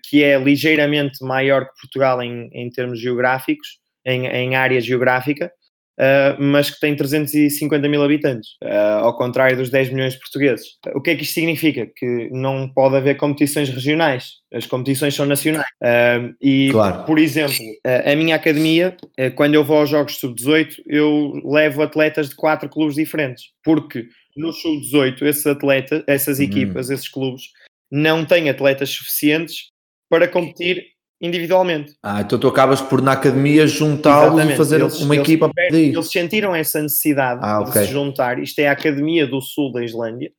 que 0.04 0.24
é 0.24 0.38
ligeiramente 0.38 1.24
maior 1.24 1.66
que 1.66 1.82
Portugal 1.82 2.22
em, 2.22 2.50
em 2.52 2.70
termos 2.70 3.00
geográficos, 3.00 3.80
em, 4.06 4.28
em 4.28 4.56
área 4.56 4.80
geográfica, 4.80 5.52
uh, 6.00 6.42
mas 6.42 6.70
que 6.70 6.80
tem 6.80 6.96
350 6.96 7.88
mil 7.88 8.04
habitantes, 8.04 8.50
uh, 8.64 9.04
ao 9.04 9.18
contrário 9.18 9.58
dos 9.58 9.70
10 9.70 9.90
milhões 9.92 10.14
de 10.14 10.20
portugueses. 10.20 10.68
O 10.94 11.02
que 11.02 11.12
é 11.12 11.16
que 11.16 11.24
isto 11.24 11.34
significa? 11.34 11.88
Que 11.96 12.30
não 12.32 12.70
pode 12.70 12.96
haver 12.96 13.16
competições 13.18 13.70
regionais, 13.70 14.34
as 14.54 14.66
competições 14.66 15.16
são 15.16 15.26
nacionais. 15.26 15.68
Uh, 15.82 16.36
e, 16.42 16.70
claro. 16.72 17.04
por 17.06 17.18
exemplo, 17.20 17.56
a 17.84 18.16
minha 18.16 18.36
academia, 18.36 18.96
quando 19.36 19.56
eu 19.56 19.64
vou 19.64 19.78
aos 19.78 19.90
Jogos 19.90 20.18
Sub-18, 20.18 20.76
eu 20.88 21.34
levo 21.44 21.82
atletas 21.82 22.30
de 22.30 22.36
quatro 22.36 22.70
clubes 22.70 22.96
diferentes, 22.96 23.46
porque 23.64 24.08
no 24.36 24.52
Sub-18, 24.52 25.22
esses 25.24 25.48
atletas, 25.48 26.04
essas 26.08 26.40
hum. 26.40 26.44
equipas, 26.44 26.90
hum. 26.90 26.94
esses 26.94 27.08
clubes, 27.08 27.44
não 27.92 28.26
têm 28.26 28.50
atletas 28.50 28.90
suficientes 28.90 29.72
para 30.10 30.28
competir 30.28 30.84
individualmente. 31.22 31.94
Ah, 32.04 32.22
então 32.22 32.38
tu 32.38 32.48
acabas 32.48 32.82
por 32.82 33.02
na 33.02 33.14
academia 33.14 33.66
juntá-los 33.68 34.44
e 34.44 34.56
fazer 34.56 34.82
eles, 34.82 35.00
uma 35.02 35.16
eles, 35.16 35.28
equipa 35.28 35.50
eles, 35.58 35.96
eles 35.96 36.12
sentiram 36.12 36.56
essa 36.56 36.82
necessidade 36.82 37.40
ah, 37.44 37.62
okay. 37.62 37.82
de 37.82 37.88
se 37.88 37.94
juntar. 37.94 38.40
Isto 38.40 38.60
é 38.60 38.68
a 38.68 38.74
Academia 38.74 39.26
do 39.26 39.42
Sul 39.42 39.72
da 39.72 39.84
Islândia. 39.84 40.32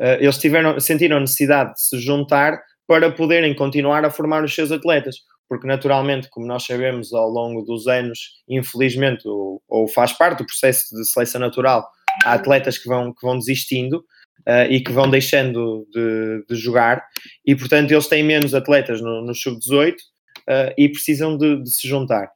Uh, 0.00 0.20
eles 0.20 0.38
tiveram, 0.38 0.78
sentiram 0.78 1.16
a 1.16 1.20
necessidade 1.20 1.74
de 1.74 1.80
se 1.80 1.98
juntar 1.98 2.60
para 2.86 3.10
poderem 3.10 3.54
continuar 3.54 4.04
a 4.04 4.10
formar 4.10 4.44
os 4.44 4.54
seus 4.54 4.70
atletas. 4.70 5.16
Porque, 5.48 5.66
naturalmente, 5.66 6.28
como 6.30 6.46
nós 6.46 6.64
sabemos 6.64 7.12
ao 7.12 7.28
longo 7.28 7.62
dos 7.62 7.86
anos, 7.86 8.18
infelizmente, 8.46 9.26
ou, 9.26 9.62
ou 9.66 9.88
faz 9.88 10.12
parte 10.12 10.38
do 10.38 10.46
processo 10.46 10.94
de 10.94 11.06
seleção 11.06 11.40
natural, 11.40 11.88
há 12.22 12.34
atletas 12.34 12.76
que 12.76 12.86
vão, 12.86 13.14
que 13.14 13.26
vão 13.26 13.38
desistindo 13.38 14.04
uh, 14.46 14.70
e 14.70 14.80
que 14.80 14.92
vão 14.92 15.08
deixando 15.08 15.86
de, 15.92 16.44
de, 16.48 16.56
jogar, 16.56 17.04
e 17.44 17.54
portanto 17.54 17.90
eles 17.90 18.06
têm 18.06 18.22
menos 18.22 18.54
atletas 18.54 19.00
no, 19.00 19.24
no 19.24 19.34
sub-18 19.34 19.94
uh, 19.94 20.74
e 20.76 20.88
precisam 20.88 21.36
de, 21.36 21.62
de 21.62 21.70
se 21.70 21.88
juntar. 21.88 22.30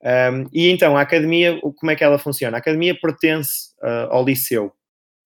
Um, 0.00 0.46
e 0.52 0.68
então, 0.68 0.96
a 0.96 1.00
academia, 1.00 1.58
como 1.60 1.90
é 1.90 1.96
que 1.96 2.04
ela 2.04 2.18
funciona? 2.18 2.56
A 2.56 2.60
academia 2.60 2.96
pertence 3.00 3.74
uh, 3.82 4.10
ao 4.10 4.24
liceu. 4.24 4.72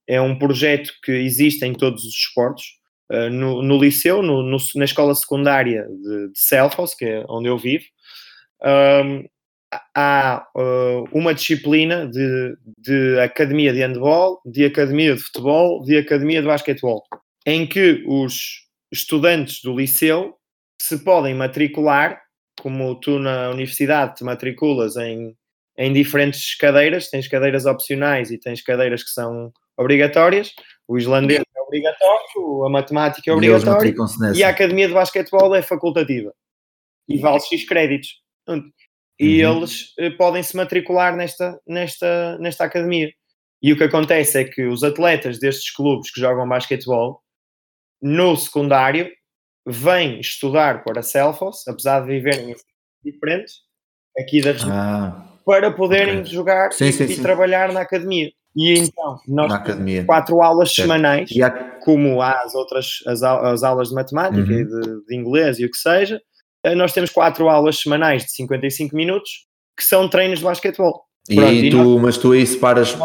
É 0.09 0.21
um 0.21 0.39
projeto 0.39 0.91
que 1.05 1.13
existe 1.13 1.65
em 1.65 1.75
todos 1.75 2.05
os 2.05 2.15
esportes. 2.15 2.81
No, 3.31 3.63
no, 3.63 3.79
liceu, 3.79 4.23
no, 4.23 4.43
no, 4.43 4.57
na 4.75 4.87
escola 4.87 5.15
secundária 5.15 5.87
de, 5.87 6.29
de 6.33 6.39
Selfos, 6.39 6.95
que 6.95 7.05
é 7.05 7.25
onde 7.29 7.47
eu 7.47 7.59
vivo, 7.59 7.85
um, 8.65 9.25
há 9.95 10.47
uh, 10.57 11.05
uma 11.13 11.35
disciplina 11.35 12.07
de, 12.07 12.57
de 12.79 13.19
academia 13.21 13.73
de 13.73 13.81
handball, 13.81 14.41
de 14.45 14.65
academia 14.65 15.15
de 15.15 15.23
futebol, 15.23 15.83
de 15.83 15.97
academia 15.97 16.41
de 16.41 16.47
basquetebol, 16.47 17.03
em 17.47 17.67
que 17.67 18.05
os 18.07 18.67
estudantes 18.91 19.63
do 19.63 19.77
liceu 19.77 20.35
se 20.81 20.99
podem 20.99 21.35
matricular 21.35 22.21
como 22.61 22.95
tu 23.01 23.19
na 23.19 23.51
universidade 23.51 24.17
te 24.17 24.25
matriculas 24.25 24.97
em, 24.97 25.35
em 25.77 25.93
diferentes 25.93 26.55
cadeiras, 26.57 27.09
tens 27.09 27.27
cadeiras 27.27 27.67
opcionais 27.67 28.31
e 28.31 28.39
tens 28.39 28.63
cadeiras 28.63 29.03
que 29.03 29.11
são 29.11 29.53
obrigatórias, 29.77 30.53
o 30.87 30.99
islandês 30.99 31.41
é 31.41 31.61
obrigatório, 31.61 32.65
a 32.65 32.71
matemática 32.71 33.31
é 33.31 33.35
obrigatória 33.35 33.95
e 34.35 34.45
a 34.45 34.49
academia 34.49 34.87
de 34.87 34.95
basquetebol 34.95 35.55
é 35.55 35.63
facultativa. 35.63 36.33
E 37.09 37.19
vale 37.19 37.41
X 37.41 37.65
créditos. 37.65 38.21
E 39.23 39.45
uhum. 39.45 39.59
eles 39.59 39.95
eh, 39.99 40.11
podem 40.11 40.43
se 40.43 40.57
matricular 40.57 41.15
nesta, 41.15 41.57
nesta, 41.67 42.37
nesta 42.39 42.65
academia. 42.65 43.09
E 43.63 43.73
o 43.73 43.77
que 43.77 43.85
acontece 43.85 44.41
é 44.41 44.45
que 44.45 44.67
os 44.67 44.83
atletas 44.83 45.39
destes 45.39 45.73
clubes 45.73 46.11
que 46.11 46.21
jogam 46.21 46.49
basquetebol, 46.49 47.21
no 48.03 48.37
secundário, 48.37 49.09
vêm 49.65 50.19
estudar 50.19 50.83
para 50.83 51.03
Selfos, 51.03 51.67
apesar 51.69 52.01
de 52.01 52.09
viverem 52.09 52.51
em 52.51 52.57
diferentes, 53.05 53.61
aqui 54.19 54.41
da 54.41 54.53
região, 54.53 54.73
ah, 54.73 55.25
para 55.47 55.71
poderem 55.71 56.21
okay. 56.21 56.33
jogar 56.33 56.73
sim, 56.73 56.87
e, 56.87 56.93
sim, 56.93 57.05
e 57.05 57.15
sim. 57.15 57.23
trabalhar 57.23 57.73
na 57.73 57.83
academia. 57.83 58.31
E 58.57 58.75
então, 58.77 59.19
nós 59.27 59.49
na 59.49 59.59
temos 59.59 59.71
academia. 59.71 60.05
quatro 60.05 60.43
aulas 60.43 60.75
certo. 60.75 60.89
semanais, 60.89 61.31
há... 61.41 61.51
como 61.85 62.21
há 62.21 62.43
as 62.43 62.55
outras 62.55 62.99
as, 63.07 63.23
as 63.23 63.63
aulas 63.63 63.89
de 63.89 63.95
matemática 63.95 64.43
uhum. 64.43 64.61
e 64.61 64.65
de, 64.65 65.07
de, 65.07 65.17
inglês 65.17 65.59
e 65.59 65.65
o 65.65 65.71
que 65.71 65.79
seja, 65.79 66.21
nós 66.77 66.93
temos 66.93 67.11
quatro 67.11 67.49
aulas 67.49 67.79
semanais 67.79 68.25
de 68.25 68.33
55 68.33 68.95
minutos 68.95 69.47
que 69.77 69.85
são 69.85 70.09
treinos 70.09 70.39
de 70.39 70.45
basquetebol. 70.45 71.05
E, 71.31 71.37
Pronto, 71.37 71.53
e 71.53 71.71
tu, 71.71 71.77
nós, 71.77 72.03
mas 72.03 72.19
tu 72.19 72.33
aí 72.33 72.45
separas 72.45 72.97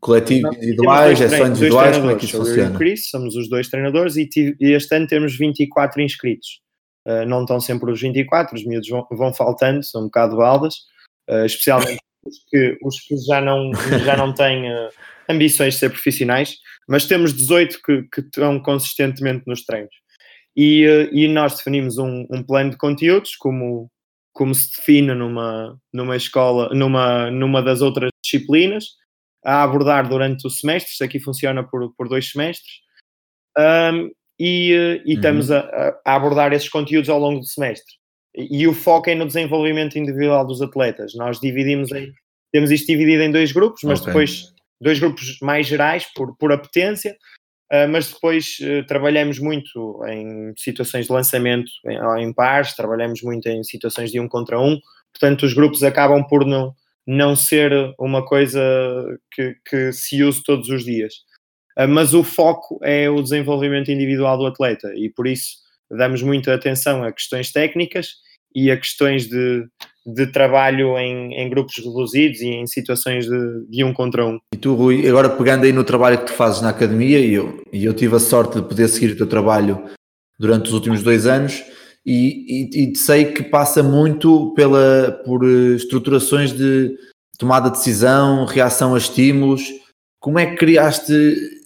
coletivos 0.00 0.56
individuais, 0.56 1.20
é 1.20 1.28
só 1.28 1.46
individuais, 1.46 1.96
como 1.96 2.10
é 2.10 2.16
que 2.16 2.24
isso 2.24 2.36
funciona? 2.36 2.72
Eu 2.72 2.76
Chris, 2.76 3.08
somos 3.08 3.36
os 3.36 3.48
dois 3.48 3.68
treinadores 3.68 4.16
e, 4.16 4.28
tive, 4.28 4.56
e 4.60 4.72
este 4.72 4.94
ano 4.96 5.06
temos 5.06 5.36
24 5.36 6.02
inscritos. 6.02 6.60
Uh, 7.06 7.24
não 7.24 7.42
estão 7.42 7.60
sempre 7.60 7.90
os 7.92 8.00
24, 8.00 8.56
os 8.56 8.66
miúdos 8.66 8.88
vão, 8.88 9.06
vão 9.12 9.32
faltando, 9.32 9.84
são 9.84 10.02
um 10.02 10.04
bocado 10.06 10.36
baldas, 10.36 10.74
uh, 11.30 11.46
especialmente 11.46 12.00
os 12.26 12.38
que, 12.48 12.78
os 12.82 13.00
que 13.00 13.16
já 13.18 13.40
não, 13.40 13.70
já 14.04 14.16
não 14.16 14.34
têm 14.34 14.68
uh, 14.68 14.88
ambições 15.28 15.74
de 15.74 15.80
ser 15.80 15.90
profissionais, 15.90 16.56
mas 16.88 17.06
temos 17.06 17.32
18 17.32 17.80
que, 17.80 18.02
que 18.12 18.20
estão 18.22 18.60
consistentemente 18.60 19.44
nos 19.46 19.64
treinos. 19.64 19.94
E, 20.56 21.10
e 21.12 21.28
nós 21.28 21.56
definimos 21.56 21.98
um, 21.98 22.26
um 22.30 22.42
plano 22.42 22.70
de 22.70 22.78
conteúdos, 22.78 23.36
como 23.36 23.90
como 24.36 24.54
se 24.54 24.70
define 24.70 25.14
numa, 25.14 25.80
numa 25.90 26.14
escola, 26.14 26.68
numa, 26.74 27.30
numa 27.30 27.62
das 27.62 27.80
outras 27.80 28.10
disciplinas, 28.22 28.84
a 29.42 29.62
abordar 29.62 30.06
durante 30.06 30.46
o 30.46 30.50
semestre, 30.50 30.92
isto 30.92 31.02
aqui 31.02 31.18
funciona 31.18 31.64
por, 31.64 31.90
por 31.96 32.06
dois 32.06 32.30
semestres, 32.30 32.80
um, 33.56 34.10
e, 34.38 35.02
e 35.06 35.12
uhum. 35.12 35.14
estamos 35.14 35.50
a, 35.50 35.60
a, 36.04 36.14
abordar 36.14 36.52
esses 36.52 36.68
conteúdos 36.68 37.08
ao 37.08 37.18
longo 37.18 37.40
do 37.40 37.46
semestre. 37.46 37.94
e 38.36 38.68
o 38.68 38.74
foco 38.74 39.08
é 39.08 39.14
no 39.14 39.26
desenvolvimento 39.26 39.98
individual 39.98 40.46
dos 40.46 40.60
atletas. 40.60 41.14
Nós 41.14 41.40
dividimos 41.40 41.90
em, 41.92 42.12
temos 42.52 42.70
isto 42.70 42.86
dividido 42.86 43.22
em 43.22 43.32
dois 43.32 43.52
grupos, 43.52 43.80
mas 43.84 44.00
okay. 44.00 44.12
depois 44.12 44.52
dois 44.82 44.98
grupos 44.98 45.38
mais 45.40 45.66
gerais 45.66 46.06
por, 46.14 46.36
por 46.36 46.52
apetência, 46.52 47.16
uh, 47.72 47.88
mas 47.88 48.12
depois 48.12 48.56
uh, 48.60 48.86
trabalhamos 48.86 49.38
muito 49.38 50.04
em 50.06 50.52
situações 50.56 51.06
de 51.06 51.12
lançamento 51.12 51.70
em, 51.86 52.24
em 52.24 52.32
pares, 52.32 52.74
trabalhamos 52.74 53.22
muito 53.22 53.46
em 53.48 53.62
situações 53.62 54.10
de 54.10 54.20
um 54.20 54.28
contra 54.28 54.60
um, 54.60 54.78
portanto 55.12 55.44
os 55.44 55.54
grupos 55.54 55.82
acabam 55.82 56.24
por 56.26 56.44
não, 56.44 56.74
não 57.06 57.36
ser 57.36 57.72
uma 57.98 58.24
coisa 58.24 58.60
que, 59.32 59.56
que 59.68 59.92
se 59.92 60.22
use 60.22 60.42
todos 60.42 60.68
os 60.68 60.84
dias. 60.84 61.14
Uh, 61.78 61.88
mas 61.88 62.14
o 62.14 62.24
foco 62.24 62.78
é 62.82 63.08
o 63.10 63.22
desenvolvimento 63.22 63.90
individual 63.90 64.38
do 64.38 64.46
atleta 64.46 64.92
e 64.94 65.10
por 65.10 65.26
isso 65.26 65.56
damos 65.90 66.22
muita 66.22 66.54
atenção 66.54 67.04
a 67.04 67.12
questões 67.12 67.52
técnicas 67.52 68.25
e 68.56 68.70
a 68.70 68.76
questões 68.78 69.28
de, 69.28 69.66
de 70.06 70.26
trabalho 70.28 70.96
em, 70.96 71.34
em, 71.34 71.50
grupos 71.50 71.76
reduzidos 71.76 72.40
e 72.40 72.46
em 72.46 72.66
situações 72.66 73.26
de, 73.26 73.66
de, 73.68 73.84
um 73.84 73.92
contra 73.92 74.24
um. 74.24 74.38
E 74.54 74.56
tu, 74.56 74.74
Rui, 74.74 75.06
agora 75.06 75.28
pegando 75.28 75.64
aí 75.64 75.72
no 75.72 75.84
trabalho 75.84 76.16
que 76.16 76.24
tu 76.24 76.32
fazes 76.32 76.62
na 76.62 76.70
academia, 76.70 77.20
e 77.20 77.34
eu, 77.34 77.62
e 77.70 77.84
eu 77.84 77.92
tive 77.92 78.16
a 78.16 78.18
sorte 78.18 78.56
de 78.56 78.66
poder 78.66 78.88
seguir 78.88 79.12
o 79.12 79.16
teu 79.16 79.26
trabalho 79.26 79.84
durante 80.40 80.68
os 80.68 80.72
últimos 80.72 81.02
dois 81.02 81.26
anos, 81.26 81.62
e, 82.04 82.70
e, 82.72 82.92
e 82.92 82.96
sei 82.96 83.26
que 83.26 83.42
passa 83.42 83.82
muito 83.82 84.54
pela, 84.54 85.20
por 85.26 85.44
estruturações 85.44 86.50
de 86.50 86.96
tomada 87.38 87.68
de 87.68 87.76
decisão, 87.76 88.46
reação 88.46 88.94
a 88.94 88.98
estímulos. 88.98 89.64
Como 90.18 90.38
é 90.38 90.46
que 90.46 90.56
criaste 90.56 91.12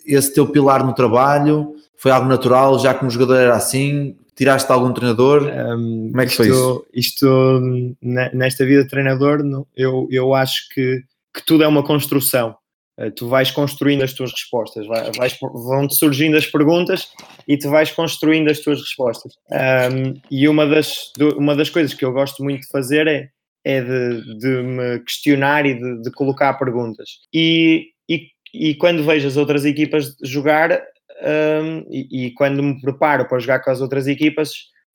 esse 0.05 0.35
teu 0.35 0.49
pilar 0.49 0.85
no 0.85 0.93
trabalho? 0.93 1.77
Foi 1.97 2.11
algo 2.11 2.27
natural, 2.27 2.81
já 2.81 2.95
que 2.95 3.05
um 3.05 3.11
jogador 3.11 3.37
era 3.37 3.55
assim? 3.55 4.17
Tiraste 4.41 4.73
algum 4.73 4.91
treinador? 4.95 5.43
Um, 5.43 6.09
Como 6.09 6.21
é 6.23 6.25
que 6.25 6.31
isto, 6.31 6.37
foi 6.39 6.49
isso? 6.49 6.87
Isto, 6.95 7.97
nesta 8.01 8.65
vida 8.65 8.85
de 8.85 8.89
treinador, 8.89 9.43
eu, 9.77 10.09
eu 10.11 10.35
acho 10.35 10.67
que, 10.71 11.03
que 11.35 11.45
tudo 11.45 11.63
é 11.63 11.69
uma 11.69 11.83
construção. 11.83 12.57
Uh, 12.99 13.11
tu 13.11 13.29
vais 13.29 13.51
construindo 13.51 14.01
as 14.01 14.15
tuas 14.15 14.31
respostas, 14.33 14.87
vais, 14.87 15.37
vão-te 15.43 15.95
surgindo 15.95 16.39
as 16.39 16.47
perguntas 16.47 17.09
e 17.47 17.59
tu 17.59 17.69
vais 17.69 17.91
construindo 17.91 18.51
as 18.51 18.61
tuas 18.61 18.81
respostas. 18.81 19.35
Um, 19.51 20.19
e 20.31 20.49
uma 20.49 20.67
das, 20.67 21.13
uma 21.37 21.55
das 21.55 21.69
coisas 21.69 21.93
que 21.93 22.07
eu 22.07 22.11
gosto 22.11 22.43
muito 22.43 22.63
de 22.63 22.69
fazer 22.69 23.07
é, 23.09 23.29
é 23.63 23.83
de, 23.83 24.39
de 24.39 24.63
me 24.63 25.01
questionar 25.01 25.67
e 25.67 25.75
de, 25.75 26.01
de 26.01 26.11
colocar 26.13 26.55
perguntas. 26.55 27.11
E, 27.31 27.89
e, 28.09 28.29
e 28.55 28.75
quando 28.77 29.05
vejo 29.05 29.29
as 29.29 29.37
outras 29.37 29.67
equipas 29.67 30.17
jogar, 30.25 30.81
um, 31.23 31.85
e, 31.91 32.27
e, 32.27 32.35
quando 32.35 32.63
me 32.63 32.81
preparo 32.81 33.29
para 33.29 33.39
jogar 33.39 33.61
com 33.61 33.71
as 33.71 33.81
outras 33.81 34.07
equipas, 34.07 34.53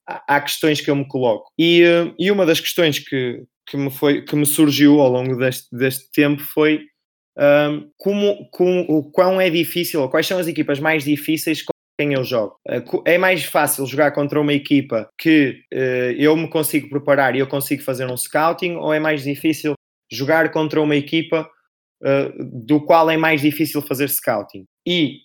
há, 0.07 0.35
há 0.35 0.41
questões 0.41 0.81
que 0.81 0.89
eu 0.89 0.95
me 0.95 1.07
coloco. 1.07 1.51
E, 1.59 1.83
e 2.17 2.31
uma 2.31 2.45
das 2.45 2.59
questões 2.59 2.99
que, 2.99 3.43
que, 3.67 3.77
me, 3.77 3.91
foi, 3.91 4.23
que 4.23 4.35
me 4.35 4.45
surgiu 4.45 4.99
ao 4.99 5.09
longo 5.09 5.35
deste, 5.37 5.67
deste 5.75 6.09
tempo 6.11 6.41
foi 6.41 6.81
um, 7.37 7.89
como, 7.97 8.49
como, 8.51 8.81
o 8.87 9.11
quão 9.11 9.39
é 9.39 9.49
difícil, 9.49 10.01
ou 10.01 10.09
quais 10.09 10.27
são 10.27 10.39
as 10.39 10.47
equipas 10.47 10.79
mais 10.79 11.03
difíceis 11.03 11.61
com 11.61 11.71
quem 11.99 12.13
eu 12.13 12.23
jogo. 12.23 12.55
É 13.05 13.17
mais 13.17 13.43
fácil 13.45 13.85
jogar 13.85 14.11
contra 14.11 14.39
uma 14.39 14.53
equipa 14.53 15.09
que 15.17 15.61
uh, 15.73 16.11
eu 16.17 16.35
me 16.35 16.49
consigo 16.49 16.89
preparar 16.89 17.35
e 17.35 17.39
eu 17.39 17.47
consigo 17.47 17.83
fazer 17.83 18.05
um 18.05 18.17
scouting, 18.17 18.75
ou 18.75 18.93
é 18.93 18.99
mais 18.99 19.23
difícil 19.23 19.73
jogar 20.11 20.51
contra 20.51 20.81
uma 20.81 20.95
equipa 20.95 21.49
uh, 22.03 22.65
do 22.65 22.83
qual 22.85 23.09
é 23.09 23.17
mais 23.17 23.41
difícil 23.41 23.81
fazer 23.81 24.09
scouting? 24.09 24.65
E 24.87 25.19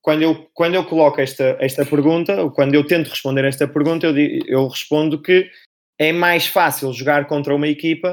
quando 0.00 0.22
eu, 0.22 0.48
quando 0.54 0.74
eu 0.74 0.84
coloco 0.84 1.20
esta, 1.20 1.56
esta 1.60 1.84
pergunta, 1.84 2.48
quando 2.50 2.74
eu 2.74 2.86
tento 2.86 3.08
responder 3.08 3.44
esta 3.44 3.68
pergunta, 3.68 4.06
eu, 4.06 4.16
eu 4.46 4.68
respondo 4.68 5.20
que 5.20 5.50
é 5.98 6.12
mais 6.12 6.46
fácil 6.46 6.92
jogar 6.92 7.26
contra 7.26 7.54
uma 7.54 7.68
equipa 7.68 8.12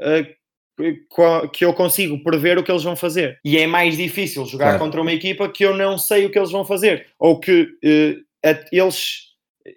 uh, 0.00 1.48
que 1.52 1.64
eu 1.64 1.72
consigo 1.72 2.22
prever 2.22 2.58
o 2.58 2.64
que 2.64 2.70
eles 2.70 2.82
vão 2.82 2.96
fazer. 2.96 3.38
E 3.44 3.58
é 3.58 3.66
mais 3.66 3.96
difícil 3.96 4.44
jogar 4.46 4.70
claro. 4.70 4.78
contra 4.80 5.00
uma 5.00 5.12
equipa 5.12 5.48
que 5.48 5.64
eu 5.64 5.76
não 5.76 5.96
sei 5.96 6.26
o 6.26 6.30
que 6.30 6.38
eles 6.38 6.50
vão 6.50 6.64
fazer. 6.64 7.06
Ou 7.18 7.38
que 7.38 7.62
uh, 7.62 8.24
eles, 8.72 9.20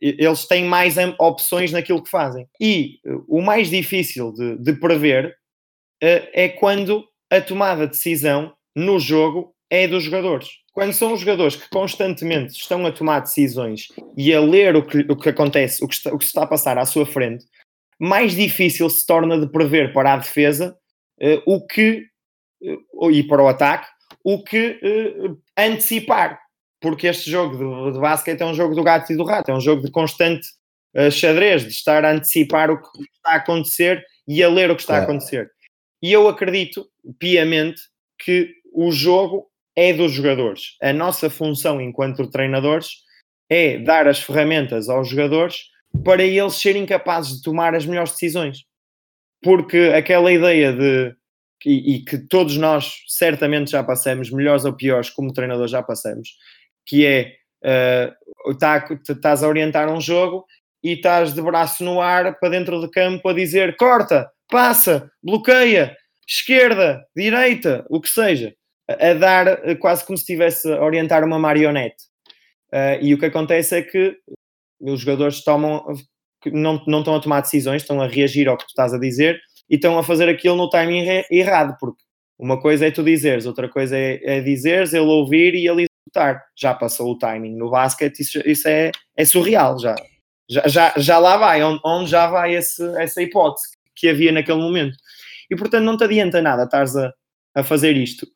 eles 0.02 0.46
têm 0.46 0.66
mais 0.66 0.96
opções 1.20 1.72
naquilo 1.72 2.04
que 2.04 2.10
fazem. 2.10 2.48
E 2.60 3.00
uh, 3.06 3.24
o 3.28 3.42
mais 3.42 3.70
difícil 3.70 4.34
de, 4.34 4.58
de 4.58 4.74
prever 4.74 5.36
é 6.00 6.48
quando 6.48 7.04
a 7.28 7.42
tomada 7.42 7.88
de 7.88 7.94
decisão 7.94 8.54
no 8.76 9.00
jogo 9.00 9.56
é 9.70 9.88
dos 9.88 10.04
jogadores 10.04 10.48
quando 10.78 10.94
são 10.94 11.14
os 11.14 11.22
jogadores 11.22 11.56
que 11.56 11.68
constantemente 11.70 12.54
estão 12.54 12.86
a 12.86 12.92
tomar 12.92 13.22
decisões 13.22 13.88
e 14.16 14.32
a 14.32 14.40
ler 14.40 14.76
o 14.76 14.86
que, 14.86 15.00
o 15.10 15.16
que 15.16 15.30
acontece, 15.30 15.84
o 15.84 15.88
que, 15.88 15.96
está, 15.96 16.14
o 16.14 16.20
que 16.20 16.24
está 16.24 16.44
a 16.44 16.48
passar 16.48 16.78
à 16.78 16.86
sua 16.86 17.04
frente, 17.04 17.48
mais 18.00 18.36
difícil 18.36 18.88
se 18.88 19.04
torna 19.04 19.40
de 19.40 19.52
prever 19.52 19.92
para 19.92 20.14
a 20.14 20.18
defesa 20.18 20.78
uh, 21.20 21.42
o 21.48 21.66
que, 21.66 22.06
uh, 22.94 23.10
e 23.10 23.24
para 23.24 23.42
o 23.42 23.48
ataque, 23.48 23.88
o 24.24 24.44
que 24.44 24.80
uh, 24.84 25.42
antecipar. 25.58 26.40
Porque 26.80 27.08
este 27.08 27.32
jogo 27.32 27.58
de, 27.58 27.94
de 27.94 28.00
basquete 28.00 28.42
é 28.42 28.46
um 28.46 28.54
jogo 28.54 28.76
do 28.76 28.84
gato 28.84 29.12
e 29.12 29.18
do 29.18 29.24
rato, 29.24 29.50
é 29.50 29.56
um 29.56 29.62
jogo 29.62 29.82
de 29.82 29.90
constante 29.90 30.48
xadrez, 31.12 31.64
de 31.64 31.70
estar 31.70 32.06
a 32.06 32.12
antecipar 32.12 32.70
o 32.70 32.80
que 32.80 33.02
está 33.02 33.32
a 33.32 33.36
acontecer 33.38 34.06
e 34.28 34.44
a 34.44 34.48
ler 34.48 34.70
o 34.70 34.76
que 34.76 34.82
está 34.82 34.98
claro. 34.98 35.06
a 35.06 35.16
acontecer. 35.16 35.50
E 36.04 36.14
eu 36.14 36.28
acredito 36.28 36.88
piamente 37.18 37.82
que 38.20 38.54
o 38.72 38.92
jogo 38.92 39.48
é 39.78 39.94
dos 39.94 40.12
jogadores. 40.12 40.76
A 40.82 40.92
nossa 40.92 41.30
função 41.30 41.80
enquanto 41.80 42.28
treinadores 42.28 43.04
é 43.48 43.78
dar 43.78 44.08
as 44.08 44.20
ferramentas 44.20 44.90
aos 44.90 45.08
jogadores 45.08 45.70
para 46.04 46.24
eles 46.24 46.56
serem 46.56 46.86
capazes 46.86 47.38
de 47.38 47.44
tomar 47.44 47.76
as 47.76 47.86
melhores 47.86 48.12
decisões. 48.12 48.66
Porque 49.44 49.94
aquela 49.96 50.32
ideia 50.32 50.74
de 50.74 51.16
e, 51.64 51.96
e, 51.96 52.06
que 52.06 52.18
todos 52.18 52.58
nós 52.58 53.04
certamente 53.08 53.72
já 53.72 53.84
passamos, 53.84 54.32
melhores 54.32 54.66
ou 54.66 54.74
piores, 54.74 55.10
como 55.10 55.34
treinador 55.34 55.68
já 55.68 55.82
passamos, 55.82 56.30
que 56.86 57.06
é 57.06 57.34
uh, 57.64 58.58
tá, 58.58 58.88
estás 59.08 59.44
a 59.44 59.48
orientar 59.48 59.92
um 59.92 60.00
jogo 60.00 60.46
e 60.84 60.94
estás 60.94 61.34
de 61.34 61.42
braço 61.42 61.84
no 61.84 62.00
ar 62.00 62.40
para 62.40 62.50
dentro 62.50 62.80
do 62.80 62.90
campo 62.90 63.28
a 63.28 63.34
dizer 63.34 63.76
corta, 63.76 64.30
passa, 64.50 65.12
bloqueia, 65.22 65.96
esquerda, 66.28 67.04
direita, 67.16 67.86
o 67.90 68.00
que 68.00 68.10
seja 68.10 68.54
a 68.88 69.14
dar 69.14 69.48
eh, 69.48 69.76
quase 69.76 70.06
como 70.06 70.18
se 70.18 70.24
estivesse 70.24 70.72
a 70.72 70.82
orientar 70.82 71.24
uma 71.24 71.38
marionete. 71.38 72.06
Uh, 72.72 73.00
e 73.02 73.14
o 73.14 73.20
que 73.20 73.26
acontece 73.26 73.78
é 73.78 73.82
que 73.82 74.18
os 74.80 75.02
jogadores 75.02 75.44
tomam, 75.44 75.86
não, 76.46 76.84
não 76.86 77.00
estão 77.00 77.16
a 77.16 77.20
tomar 77.20 77.42
decisões, 77.42 77.82
estão 77.82 78.02
a 78.02 78.08
reagir 78.08 78.48
ao 78.48 78.58
que 78.58 78.66
tu 78.66 78.70
estás 78.70 78.94
a 78.94 79.00
dizer 79.00 79.40
e 79.70 79.76
estão 79.76 79.98
a 79.98 80.04
fazer 80.04 80.30
aquilo 80.30 80.56
no 80.56 80.70
timing 80.70 81.24
errado, 81.32 81.76
porque 81.80 82.02
uma 82.38 82.60
coisa 82.60 82.86
é 82.86 82.92
tu 82.92 83.04
dizeres, 83.04 83.46
outra 83.46 83.68
coisa 83.68 83.98
é, 83.98 84.20
é 84.24 84.42
dizeres, 84.42 84.94
ele 84.94 85.06
ouvir 85.06 85.56
e 85.56 85.68
ele 85.68 85.88
executar. 85.88 86.44
Já 86.56 86.74
passou 86.74 87.12
o 87.12 87.18
timing. 87.18 87.56
No 87.56 87.70
basquete 87.72 88.20
isso, 88.20 88.40
isso 88.46 88.68
é, 88.68 88.92
é 89.16 89.26
surreal, 89.26 89.80
já. 89.80 89.96
Já, 90.50 90.68
já, 90.68 90.94
já 90.96 91.20
lá 91.20 91.36
vai, 91.36 91.62
onde, 91.64 91.82
onde 91.84 92.10
já 92.10 92.28
vai 92.28 92.56
esse, 92.56 92.82
essa 93.02 93.22
hipótese 93.22 93.68
que 93.96 94.08
havia 94.08 94.32
naquele 94.32 94.60
momento. 94.60 94.96
E 95.50 95.56
portanto 95.56 95.84
não 95.84 95.98
te 95.98 96.04
adianta 96.04 96.42
nada 96.42 96.64
estares 96.64 96.96
a, 96.96 97.12
a 97.56 97.64
fazer 97.64 97.98
isto 97.98 98.28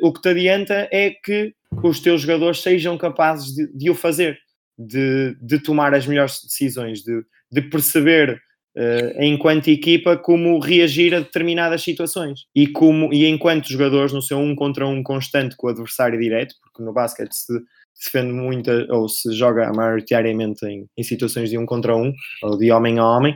o 0.00 0.12
que 0.12 0.20
te 0.20 0.28
adianta 0.28 0.88
é 0.92 1.10
que 1.10 1.54
os 1.82 2.00
teus 2.00 2.22
jogadores 2.22 2.60
sejam 2.60 2.96
capazes 2.96 3.54
de, 3.54 3.66
de 3.72 3.90
o 3.90 3.94
fazer, 3.94 4.38
de, 4.78 5.36
de, 5.40 5.58
tomar 5.58 5.94
as 5.94 6.06
melhores 6.06 6.40
decisões, 6.42 7.02
de, 7.02 7.22
de 7.50 7.62
perceber 7.62 8.40
uh, 8.76 9.22
enquanto 9.22 9.68
equipa 9.68 10.16
como 10.16 10.58
reagir 10.58 11.14
a 11.14 11.20
determinadas 11.20 11.82
situações 11.82 12.46
e 12.54 12.66
como 12.66 13.12
e 13.12 13.26
enquanto 13.26 13.70
jogadores 13.70 14.12
no 14.12 14.22
seu 14.22 14.38
um 14.38 14.54
contra 14.54 14.86
um 14.86 15.02
constante 15.02 15.56
com 15.56 15.66
o 15.66 15.70
adversário 15.70 16.18
direto, 16.18 16.54
porque 16.62 16.82
no 16.82 16.92
basquete 16.92 17.32
se 17.32 17.52
defende 17.96 18.32
muito 18.32 18.70
ou 18.90 19.08
se 19.08 19.32
joga 19.32 19.72
maioritariamente 19.72 20.66
em, 20.66 20.86
em 20.96 21.02
situações 21.02 21.50
de 21.50 21.58
um 21.58 21.64
contra 21.64 21.96
um 21.96 22.12
ou 22.42 22.58
de 22.58 22.70
homem 22.70 22.98
a 22.98 23.06
homem, 23.06 23.34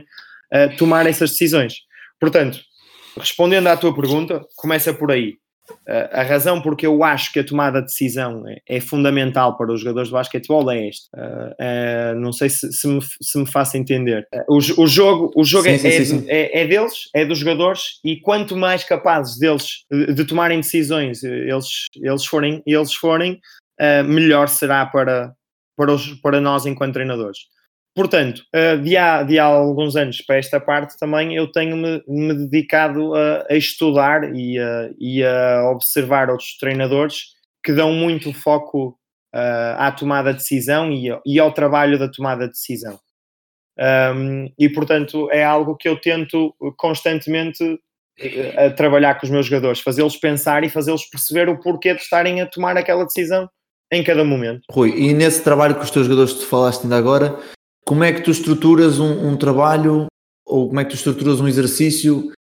uh, 0.53 0.75
tomar 0.77 1.05
essas 1.07 1.31
decisões. 1.31 1.75
Portanto, 2.19 2.59
respondendo 3.17 3.67
à 3.67 3.77
tua 3.77 3.95
pergunta, 3.95 4.45
começa 4.55 4.93
por 4.93 5.11
aí 5.11 5.37
a 6.11 6.23
razão 6.23 6.61
porque 6.61 6.85
eu 6.85 7.03
acho 7.03 7.31
que 7.31 7.39
a 7.39 7.43
tomada 7.43 7.79
de 7.79 7.87
decisão 7.87 8.43
é, 8.47 8.77
é 8.77 8.79
fundamental 8.79 9.57
para 9.57 9.71
os 9.71 9.81
jogadores 9.81 10.09
de 10.09 10.13
basquetebol 10.13 10.69
é 10.71 10.87
esta. 10.87 11.09
Não 12.17 12.31
sei 12.31 12.49
se, 12.49 12.71
se, 12.71 12.87
me, 12.87 12.99
se 13.21 13.37
me 13.37 13.45
faço 13.45 13.77
entender. 13.77 14.27
O, 14.47 14.57
o, 14.57 14.87
jogo, 14.87 15.31
o 15.35 15.43
jogo 15.43 15.65
sim, 15.65 15.71
é, 15.71 15.77
sim, 15.77 16.05
sim, 16.05 16.25
é, 16.27 16.61
é, 16.61 16.67
deles, 16.67 17.09
é 17.13 17.25
dos 17.25 17.39
jogadores, 17.39 17.99
e 18.03 18.19
quanto 18.19 18.55
mais 18.55 18.83
capazes 18.83 19.37
deles 19.37 19.85
de, 19.91 20.13
de 20.13 20.25
tomarem 20.25 20.59
decisões 20.59 21.23
eles, 21.23 21.85
eles 22.01 22.25
forem, 22.25 22.61
eles 22.65 22.93
forem 22.93 23.39
melhor 24.05 24.47
será 24.49 24.85
para, 24.85 25.33
para, 25.75 25.93
os, 25.93 26.13
para 26.21 26.41
nós 26.41 26.65
enquanto 26.65 26.93
treinadores. 26.93 27.39
Portanto, 27.95 28.43
eh, 28.53 28.77
de 28.77 28.95
há, 28.95 29.23
de 29.23 29.39
há 29.39 29.45
alguns 29.45 29.95
anos 29.95 30.21
para 30.21 30.37
esta 30.37 30.59
parte 30.59 30.97
também 30.97 31.35
eu 31.35 31.51
tenho-me 31.51 32.01
me 32.07 32.33
dedicado 32.33 33.13
a, 33.15 33.45
a 33.49 33.55
estudar 33.55 34.35
e 34.35 34.59
a, 34.59 34.89
e 34.99 35.23
a, 35.23 35.69
observar 35.69 36.29
outros 36.29 36.55
treinadores 36.57 37.23
que 37.63 37.73
dão 37.73 37.91
muito 37.91 38.31
foco 38.31 38.97
uh, 39.35 39.75
à 39.77 39.91
tomada 39.91 40.31
de 40.31 40.39
decisão 40.39 40.91
e, 40.91 41.09
e, 41.25 41.39
ao 41.39 41.51
trabalho 41.51 41.99
da 41.99 42.09
tomada 42.09 42.45
de 42.45 42.53
decisão. 42.53 42.97
Um, 43.77 44.49
e 44.57 44.69
portanto 44.69 45.29
é 45.31 45.43
algo 45.43 45.75
que 45.75 45.87
eu 45.87 45.99
tento 45.99 46.55
constantemente 46.77 47.79
a 48.57 48.69
trabalhar 48.69 49.15
com 49.15 49.25
os 49.25 49.29
meus 49.29 49.45
jogadores, 49.45 49.79
fazê-los 49.79 50.17
pensar 50.17 50.63
e 50.63 50.69
fazê-los 50.69 51.05
perceber 51.05 51.49
o 51.49 51.59
porquê 51.59 51.93
de 51.93 52.01
estarem 52.01 52.41
a 52.41 52.45
tomar 52.45 52.77
aquela 52.77 53.05
decisão 53.05 53.49
em 53.91 54.03
cada 54.03 54.23
momento. 54.23 54.61
Rui, 54.69 54.93
e 54.95 55.13
nesse 55.13 55.43
trabalho 55.43 55.75
com 55.75 55.81
os 55.81 55.91
teus 55.91 56.05
jogadores 56.05 56.33
que 56.33 56.39
tu 56.39 56.45
falaste 56.45 56.83
ainda 56.83 56.97
agora, 56.97 57.39
como 57.89 58.03
é 58.03 58.13
que 58.13 58.21
tu 58.21 58.29
estruturas 58.29 58.99
um, 58.99 59.29
um 59.29 59.35
trabalho 59.35 60.05
ou 60.45 60.67
como 60.67 60.79
é 60.79 60.83
que 60.83 60.91
tu 60.91 60.95
estruturas 60.95 61.41
um 61.41 61.47
exercício 61.47 62.31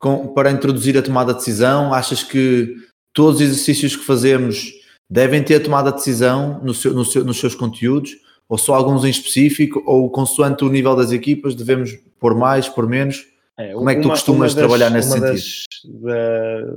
com, 0.00 0.28
para 0.28 0.50
introduzir 0.50 0.96
a 0.96 1.02
tomada 1.02 1.34
de 1.34 1.38
decisão? 1.38 1.92
Achas 1.92 2.22
que 2.22 2.74
todos 3.12 3.42
os 3.42 3.46
exercícios 3.46 3.94
que 3.94 4.06
fazemos 4.06 4.72
devem 5.06 5.42
ter 5.44 5.60
tomada 5.60 5.90
de 5.90 5.98
decisão 5.98 6.64
no 6.64 6.72
seu, 6.72 6.94
no 6.94 7.04
seu, 7.04 7.22
nos 7.26 7.38
seus 7.38 7.54
conteúdos? 7.54 8.12
Ou 8.48 8.56
só 8.56 8.74
alguns 8.74 9.04
em 9.04 9.10
específico? 9.10 9.82
Ou 9.84 10.08
consoante 10.08 10.64
o 10.64 10.70
nível 10.70 10.96
das 10.96 11.12
equipas 11.12 11.54
devemos 11.54 11.92
pôr 12.18 12.34
mais, 12.34 12.66
pôr 12.66 12.88
menos? 12.88 13.26
É, 13.58 13.74
Como 13.74 13.90
é 13.90 13.96
que 13.96 14.00
tu 14.00 14.08
costumas 14.08 14.54
das, 14.54 14.64
trabalhar 14.64 14.88
nesse 14.88 15.10
sentido? 15.10 15.26
Das, 15.26 15.64
da, 15.84 16.74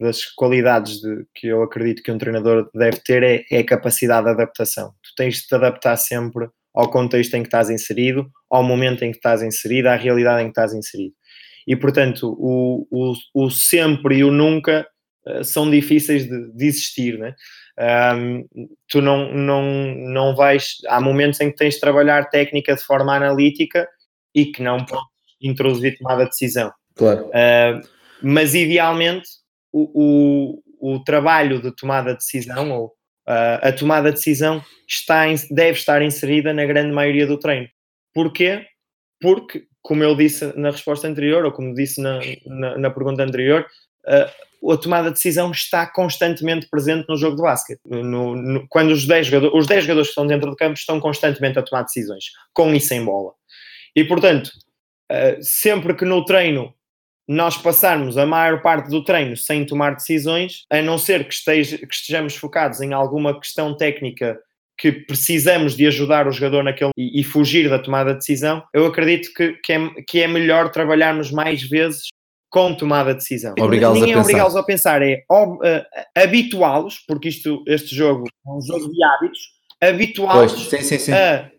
das 0.00 0.24
qualidades 0.24 1.00
de, 1.00 1.24
que 1.32 1.46
eu 1.46 1.62
acredito 1.62 2.02
que 2.02 2.10
um 2.10 2.18
treinador 2.18 2.68
deve 2.74 2.96
ter 2.96 3.22
é, 3.22 3.44
é, 3.52 3.60
a 3.60 3.64
capacidade 3.64 4.24
de 4.24 4.32
adaptação. 4.32 4.92
Tu 5.00 5.10
tens 5.16 5.36
de 5.36 5.46
te 5.46 5.54
adaptar 5.54 5.96
sempre 5.96 6.48
ao 6.74 6.90
contexto 6.90 7.34
em 7.34 7.42
que 7.42 7.48
estás 7.48 7.70
inserido, 7.70 8.30
ao 8.50 8.62
momento 8.62 9.04
em 9.04 9.10
que 9.10 9.18
estás 9.18 9.42
inserido, 9.42 9.88
à 9.88 9.96
realidade 9.96 10.42
em 10.42 10.46
que 10.46 10.50
estás 10.50 10.72
inserido. 10.72 11.14
E, 11.66 11.76
portanto, 11.76 12.34
o, 12.38 12.86
o, 12.90 13.12
o 13.34 13.50
sempre 13.50 14.18
e 14.18 14.24
o 14.24 14.30
nunca 14.30 14.86
uh, 15.26 15.44
são 15.44 15.70
difíceis 15.70 16.28
de, 16.28 16.52
de 16.52 16.66
existir, 16.66 17.18
né? 17.18 17.34
Um, 18.14 18.44
tu 18.88 19.00
não, 19.00 19.32
não, 19.32 19.62
não 19.96 20.34
vais. 20.34 20.76
Há 20.88 21.00
momentos 21.00 21.40
em 21.40 21.50
que 21.50 21.56
tens 21.56 21.74
de 21.74 21.80
trabalhar 21.80 22.28
técnica 22.28 22.74
de 22.74 22.82
forma 22.82 23.14
analítica 23.14 23.88
e 24.34 24.46
que 24.46 24.62
não 24.62 24.84
podes 24.84 25.06
introduzir 25.40 25.96
tomada 25.98 26.24
de 26.24 26.30
decisão. 26.30 26.72
Claro. 26.94 27.26
Uh, 27.26 27.80
mas 28.22 28.54
idealmente 28.54 29.28
o, 29.72 30.60
o, 30.80 30.94
o, 30.94 31.04
trabalho 31.04 31.60
de 31.60 31.74
tomada 31.74 32.12
de 32.12 32.18
decisão 32.18 32.70
ou 32.70 32.92
uh, 33.28 33.68
a 33.68 33.72
tomada 33.72 34.10
de 34.10 34.16
decisão 34.16 34.62
está 34.88 35.28
em, 35.28 35.36
deve 35.50 35.78
estar 35.78 36.02
inserida 36.02 36.52
na 36.52 36.64
grande 36.64 36.92
maioria 36.92 37.26
do 37.26 37.38
treino. 37.38 37.68
Porquê? 38.14 38.66
Porque, 39.20 39.64
como 39.80 40.02
eu 40.02 40.14
disse 40.14 40.56
na 40.58 40.70
resposta 40.70 41.08
anterior, 41.08 41.44
ou 41.44 41.52
como 41.52 41.74
disse 41.74 42.00
na, 42.00 42.20
na, 42.46 42.78
na 42.78 42.90
pergunta 42.90 43.22
anterior, 43.22 43.66
uh, 44.06 44.72
a 44.72 44.76
tomada 44.76 45.08
de 45.08 45.14
decisão 45.14 45.50
está 45.50 45.86
constantemente 45.86 46.68
presente 46.68 47.08
no 47.08 47.16
jogo 47.16 47.36
de 47.36 47.42
basquete. 47.42 47.80
No, 47.84 48.36
no, 48.36 48.66
quando 48.68 48.90
os 48.90 49.06
10 49.06 49.26
jogadores, 49.26 49.54
os 49.58 49.66
10 49.66 49.84
jogadores 49.84 50.08
que 50.08 50.12
estão 50.12 50.26
dentro 50.26 50.50
do 50.50 50.56
campo 50.56 50.74
estão 50.74 51.00
constantemente 51.00 51.58
a 51.58 51.62
tomar 51.62 51.82
decisões, 51.82 52.26
com 52.52 52.72
e 52.72 52.80
sem 52.80 53.04
bola. 53.04 53.32
E, 53.96 54.04
portanto, 54.04 54.50
eh, 55.10 55.38
sempre 55.42 55.94
que 55.94 56.04
no 56.04 56.24
treino 56.24 56.72
nós 57.28 57.56
passarmos 57.56 58.18
a 58.18 58.26
maior 58.26 58.62
parte 58.62 58.88
do 58.88 59.04
treino 59.04 59.36
sem 59.36 59.64
tomar 59.64 59.94
decisões, 59.94 60.64
a 60.70 60.82
não 60.82 60.98
ser 60.98 61.26
que, 61.26 61.34
esteja, 61.34 61.78
que 61.78 61.94
estejamos 61.94 62.36
focados 62.36 62.80
em 62.80 62.92
alguma 62.92 63.38
questão 63.38 63.76
técnica 63.76 64.38
que 64.78 64.90
precisamos 64.90 65.76
de 65.76 65.86
ajudar 65.86 66.26
o 66.26 66.32
jogador 66.32 66.64
naquele 66.64 66.90
e, 66.96 67.20
e 67.20 67.24
fugir 67.24 67.68
da 67.70 67.78
tomada 67.78 68.12
de 68.12 68.18
decisão, 68.18 68.62
eu 68.74 68.86
acredito 68.86 69.32
que, 69.32 69.52
que, 69.62 69.72
é, 69.72 69.88
que 70.06 70.20
é 70.20 70.26
melhor 70.26 70.70
trabalharmos 70.70 71.30
mais 71.30 71.62
vezes 71.62 72.08
com 72.50 72.74
tomada 72.74 73.12
de 73.12 73.20
decisão. 73.20 73.54
Obrigá-los 73.58 73.98
Ninguém 73.98 74.14
a 74.14 74.18
é 74.18 74.20
obrigá-los 74.20 74.56
a 74.56 74.62
pensar, 74.62 75.00
é 75.00 75.24
uh, 75.30 75.58
habituá-los, 76.16 76.98
porque 77.06 77.28
isto, 77.28 77.62
este 77.66 77.94
jogo 77.94 78.24
é 78.24 78.50
um 78.50 78.60
jogo 78.60 78.90
de 78.92 79.04
hábitos, 79.04 79.40
habituá-los 79.80 80.70
a 81.12 81.50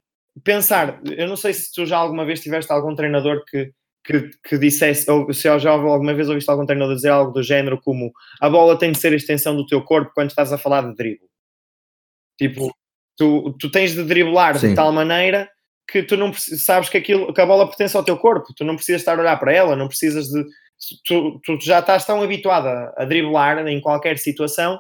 pensar, 0.44 1.02
eu 1.06 1.28
não 1.28 1.36
sei 1.36 1.54
se 1.54 1.72
tu 1.74 1.86
já 1.86 1.98
alguma 1.98 2.26
vez 2.26 2.42
tiveste 2.42 2.72
algum 2.72 2.94
treinador 2.96 3.44
que, 3.46 3.72
que, 4.04 4.30
que 4.44 4.58
dissesse, 4.58 5.10
ou 5.10 5.32
se 5.34 5.44
já 5.60 5.72
alguma 5.72 6.14
vez 6.14 6.28
ouviste 6.28 6.50
algum 6.50 6.66
treinador 6.66 6.96
dizer 6.96 7.10
algo 7.10 7.32
do 7.32 7.42
género 7.42 7.80
como 7.82 8.12
a 8.42 8.50
bola 8.50 8.78
tem 8.78 8.92
de 8.92 9.00
ser 9.00 9.14
a 9.14 9.16
extensão 9.16 9.56
do 9.56 9.66
teu 9.66 9.82
corpo 9.82 10.12
quando 10.14 10.30
estás 10.30 10.52
a 10.52 10.58
falar 10.58 10.82
de 10.82 10.96
drible. 10.96 11.28
Tipo, 12.38 12.74
tu, 13.18 13.56
tu 13.60 13.72
tens 13.72 13.94
de 13.94 14.04
driblar 14.04 14.60
Sim. 14.60 14.70
de 14.70 14.76
tal 14.76 14.92
maneira 14.92 15.50
que 15.88 16.04
tu 16.04 16.18
não 16.18 16.34
sabes 16.34 16.90
que, 16.90 16.98
aquilo, 16.98 17.34
que 17.34 17.42
a 17.42 17.46
bola 17.46 17.68
pertence 17.68 17.96
ao 17.96 18.04
teu 18.04 18.18
corpo, 18.18 18.54
tu 18.56 18.64
não 18.64 18.76
precisas 18.76 19.02
estar 19.02 19.18
a 19.18 19.22
olhar 19.22 19.40
para 19.40 19.54
ela, 19.54 19.76
não 19.76 19.88
precisas 19.88 20.28
de. 20.28 20.44
Tu, 21.06 21.40
tu 21.46 21.58
já 21.62 21.80
estás 21.80 22.04
tão 22.06 22.22
habituado 22.22 22.68
a, 22.98 23.06
driblar 23.06 23.66
em 23.68 23.80
qualquer 23.80 24.18
situação 24.18 24.78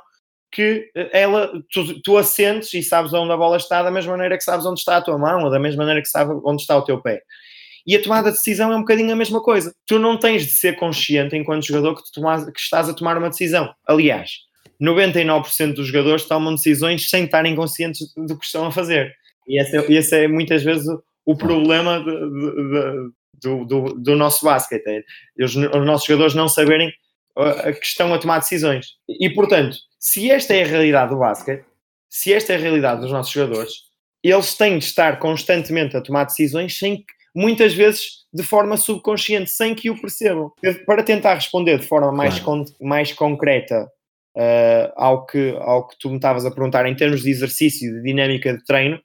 que 0.52 0.92
eh, 0.96 1.10
ela, 1.14 1.50
tu, 1.72 2.02
tu 2.02 2.18
assentes 2.18 2.74
e 2.74 2.84
sabes 2.84 3.14
onde 3.14 3.32
a 3.32 3.38
bola 3.38 3.56
está 3.56 3.82
da 3.82 3.92
mesma 3.92 4.12
maneira 4.12 4.38
que 4.38 4.44
sabes 4.44 4.66
onde 4.66 4.80
está 4.80 4.98
a 4.98 5.02
tua 5.02 5.18
mão 5.18 5.44
ou 5.44 5.50
da 5.50 5.60
mesma 5.60 5.84
maneira 5.84 6.02
que 6.02 6.10
sabes 6.10 6.36
onde 6.44 6.62
está 6.62 6.78
o 6.78 6.84
teu 6.84 7.02
pé. 7.02 7.22
E 7.86 7.96
a 7.96 8.02
tomada 8.02 8.30
de 8.32 8.38
decisão 8.38 8.72
é 8.72 8.76
um 8.76 8.82
bocadinho 8.82 9.12
a 9.12 9.16
mesma 9.16 9.42
coisa. 9.42 9.74
Tu 9.86 10.00
não 10.00 10.18
tens 10.18 10.46
de 10.46 10.52
ser 10.52 10.78
consciente 10.78 11.36
enquanto 11.36 11.66
jogador 11.66 11.96
que, 11.96 12.12
tomas, 12.14 12.46
que 12.46 12.60
estás 12.60 12.88
a 12.88 12.94
tomar 12.94 13.18
uma 13.18 13.30
decisão. 13.30 13.74
Aliás, 13.86 14.32
99% 14.82 15.74
dos 15.74 15.88
jogadores 15.88 16.26
tomam 16.26 16.56
decisões 16.56 17.10
sem 17.10 17.26
estarem 17.26 17.56
conscientes 17.56 18.14
do 18.16 18.38
que 18.38 18.46
estão 18.46 18.66
a 18.66 18.72
fazer. 18.72 19.14
E 19.48 19.62
esse 19.62 19.78
é, 19.78 19.92
esse 19.92 20.24
é 20.24 20.28
muitas 20.28 20.64
vezes 20.64 20.86
o 21.26 21.36
problema 21.36 22.00
de, 22.00 22.06
de, 22.06 22.52
de, 22.52 23.12
do, 23.42 23.66
do, 23.66 23.94
do, 23.96 24.16
nosso 24.16 24.46
basquete. 24.46 24.88
É 24.88 25.44
os, 25.44 25.56
os 25.56 25.86
nossos 25.86 26.08
jogadores 26.08 26.34
não 26.34 26.48
saberem 26.48 26.90
uh, 27.38 27.74
que 27.80 27.86
estão 27.86 28.14
a 28.14 28.18
tomar 28.18 28.40
decisões. 28.40 28.88
E, 29.08 29.30
portanto, 29.30 29.78
se 30.00 30.32
esta 30.32 30.54
é 30.54 30.64
a 30.64 30.68
realidade 30.68 31.12
do 31.12 31.20
basquete, 31.20 31.66
se 32.10 32.34
esta 32.34 32.54
é 32.54 32.56
a 32.56 32.60
realidade 32.60 33.02
dos 33.02 33.12
nossos 33.12 33.32
jogadores, 33.32 33.72
eles 34.24 34.56
têm 34.56 34.78
de 34.78 34.86
estar 34.86 35.20
constantemente 35.20 35.98
a 35.98 36.02
tomar 36.02 36.26
decisões 36.26 36.78
sem 36.78 36.98
que, 36.98 37.14
muitas 37.36 37.74
vezes 37.74 38.24
de 38.34 38.44
forma 38.44 38.78
subconsciente, 38.78 39.52
sem 39.52 39.76
que 39.76 39.90
o 39.90 40.00
percebam. 40.00 40.52
Para 40.86 41.04
tentar 41.04 41.36
responder 41.36 41.80
de 41.80 41.86
forma 41.86 42.12
mais, 42.12 42.40
claro. 42.40 42.66
con 42.66 42.88
mais 42.88 43.14
concreta 43.14 43.88
uh, 44.36 44.92
ao, 44.96 45.26
que, 45.26 45.56
ao 45.60 45.88
que 45.88 45.98
tu 46.00 46.10
me 46.10 46.16
estavas 46.16 46.46
a 46.46 46.52
perguntar 46.52 46.86
em 46.86 46.96
termos 46.96 47.22
de 47.22 47.30
exercício 47.30 47.94
de 47.94 48.02
dinâmica 48.02 48.56
de 48.56 48.64
treino, 48.64 49.00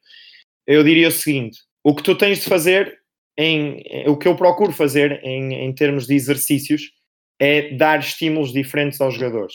eu 0.66 0.82
diria 0.82 1.08
o 1.08 1.12
seguinte: 1.12 1.58
o 1.84 1.94
que 1.94 2.02
tu 2.02 2.14
tens 2.14 2.40
de 2.40 2.44
fazer, 2.46 2.98
em, 3.36 3.82
o 4.06 4.16
que 4.16 4.28
eu 4.28 4.36
procuro 4.36 4.72
fazer 4.72 5.20
em, 5.22 5.54
em 5.54 5.74
termos 5.74 6.06
de 6.06 6.14
exercícios, 6.14 6.90
é 7.38 7.74
dar 7.74 8.00
estímulos 8.00 8.52
diferentes 8.52 9.00
aos 9.00 9.14
jogadores. 9.14 9.54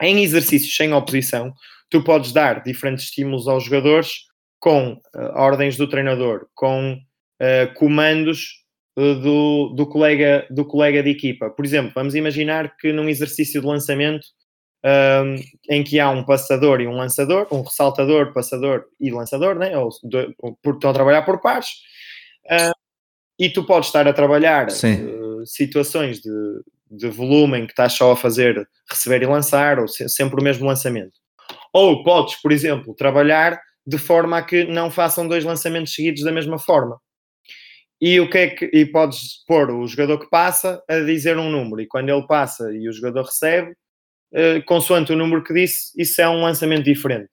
Em 0.00 0.22
exercícios 0.22 0.74
sem 0.76 0.92
oposição, 0.92 1.52
tu 1.90 2.02
podes 2.02 2.32
dar 2.32 2.62
diferentes 2.62 3.04
estímulos 3.04 3.48
aos 3.48 3.64
jogadores 3.64 4.26
com 4.58 4.92
uh, 4.92 5.00
ordens 5.34 5.76
do 5.76 5.88
treinador, 5.88 6.46
com 6.54 6.98
uh, 7.40 7.72
comandos 7.74 8.64
uh, 8.98 9.14
do, 9.14 9.74
do, 9.74 9.86
colega, 9.86 10.46
do 10.50 10.64
colega 10.64 11.02
de 11.02 11.10
equipa. 11.10 11.50
Por 11.50 11.64
exemplo, 11.64 11.92
vamos 11.94 12.14
imaginar 12.14 12.76
que 12.76 12.92
num 12.92 13.08
exercício 13.08 13.60
de 13.60 13.66
lançamento 13.66 14.26
um, 14.84 15.36
em 15.68 15.82
que 15.82 15.98
há 15.98 16.10
um 16.10 16.24
passador 16.24 16.80
e 16.80 16.86
um 16.86 16.96
lançador, 16.96 17.48
um 17.50 17.62
ressaltador, 17.62 18.32
passador 18.32 18.84
e 19.00 19.10
lançador, 19.10 19.56
né? 19.56 19.76
ou, 19.76 19.88
de, 20.04 20.32
ou 20.38 20.56
estão 20.72 20.90
a 20.90 20.94
trabalhar 20.94 21.22
por 21.22 21.40
pares, 21.40 21.70
e 23.36 23.50
tu 23.50 23.64
podes 23.64 23.88
estar 23.88 24.06
a 24.06 24.12
trabalhar 24.12 24.68
situações 25.44 26.20
de, 26.20 26.30
de 26.90 27.08
volume 27.08 27.58
em 27.58 27.66
que 27.66 27.72
estás 27.72 27.92
só 27.92 28.12
a 28.12 28.16
fazer 28.16 28.68
receber 28.88 29.22
e 29.22 29.26
lançar, 29.26 29.78
ou 29.78 29.88
sempre 29.88 30.40
o 30.40 30.44
mesmo 30.44 30.66
lançamento. 30.66 31.18
Ou 31.72 32.02
podes, 32.02 32.40
por 32.40 32.52
exemplo, 32.52 32.94
trabalhar 32.94 33.60
de 33.86 33.98
forma 33.98 34.38
a 34.38 34.42
que 34.42 34.64
não 34.64 34.90
façam 34.90 35.28
dois 35.28 35.44
lançamentos 35.44 35.94
seguidos 35.94 36.22
da 36.22 36.32
mesma 36.32 36.58
forma. 36.58 36.98
E 38.00 38.20
o 38.20 38.28
que 38.28 38.38
é 38.38 38.48
que 38.48 38.70
e 38.72 38.84
podes 38.84 39.44
pôr 39.46 39.70
o 39.70 39.86
jogador 39.86 40.18
que 40.18 40.28
passa 40.28 40.82
a 40.88 40.98
dizer 41.00 41.38
um 41.38 41.50
número, 41.50 41.80
e 41.80 41.86
quando 41.86 42.10
ele 42.10 42.26
passa 42.26 42.70
e 42.72 42.88
o 42.88 42.92
jogador 42.92 43.24
recebe, 43.24 43.74
eh, 44.32 44.60
consoante 44.62 45.12
o 45.12 45.16
número 45.16 45.42
que 45.42 45.54
disse, 45.54 45.90
isso 45.96 46.20
é 46.20 46.28
um 46.28 46.42
lançamento 46.42 46.84
diferente. 46.84 47.30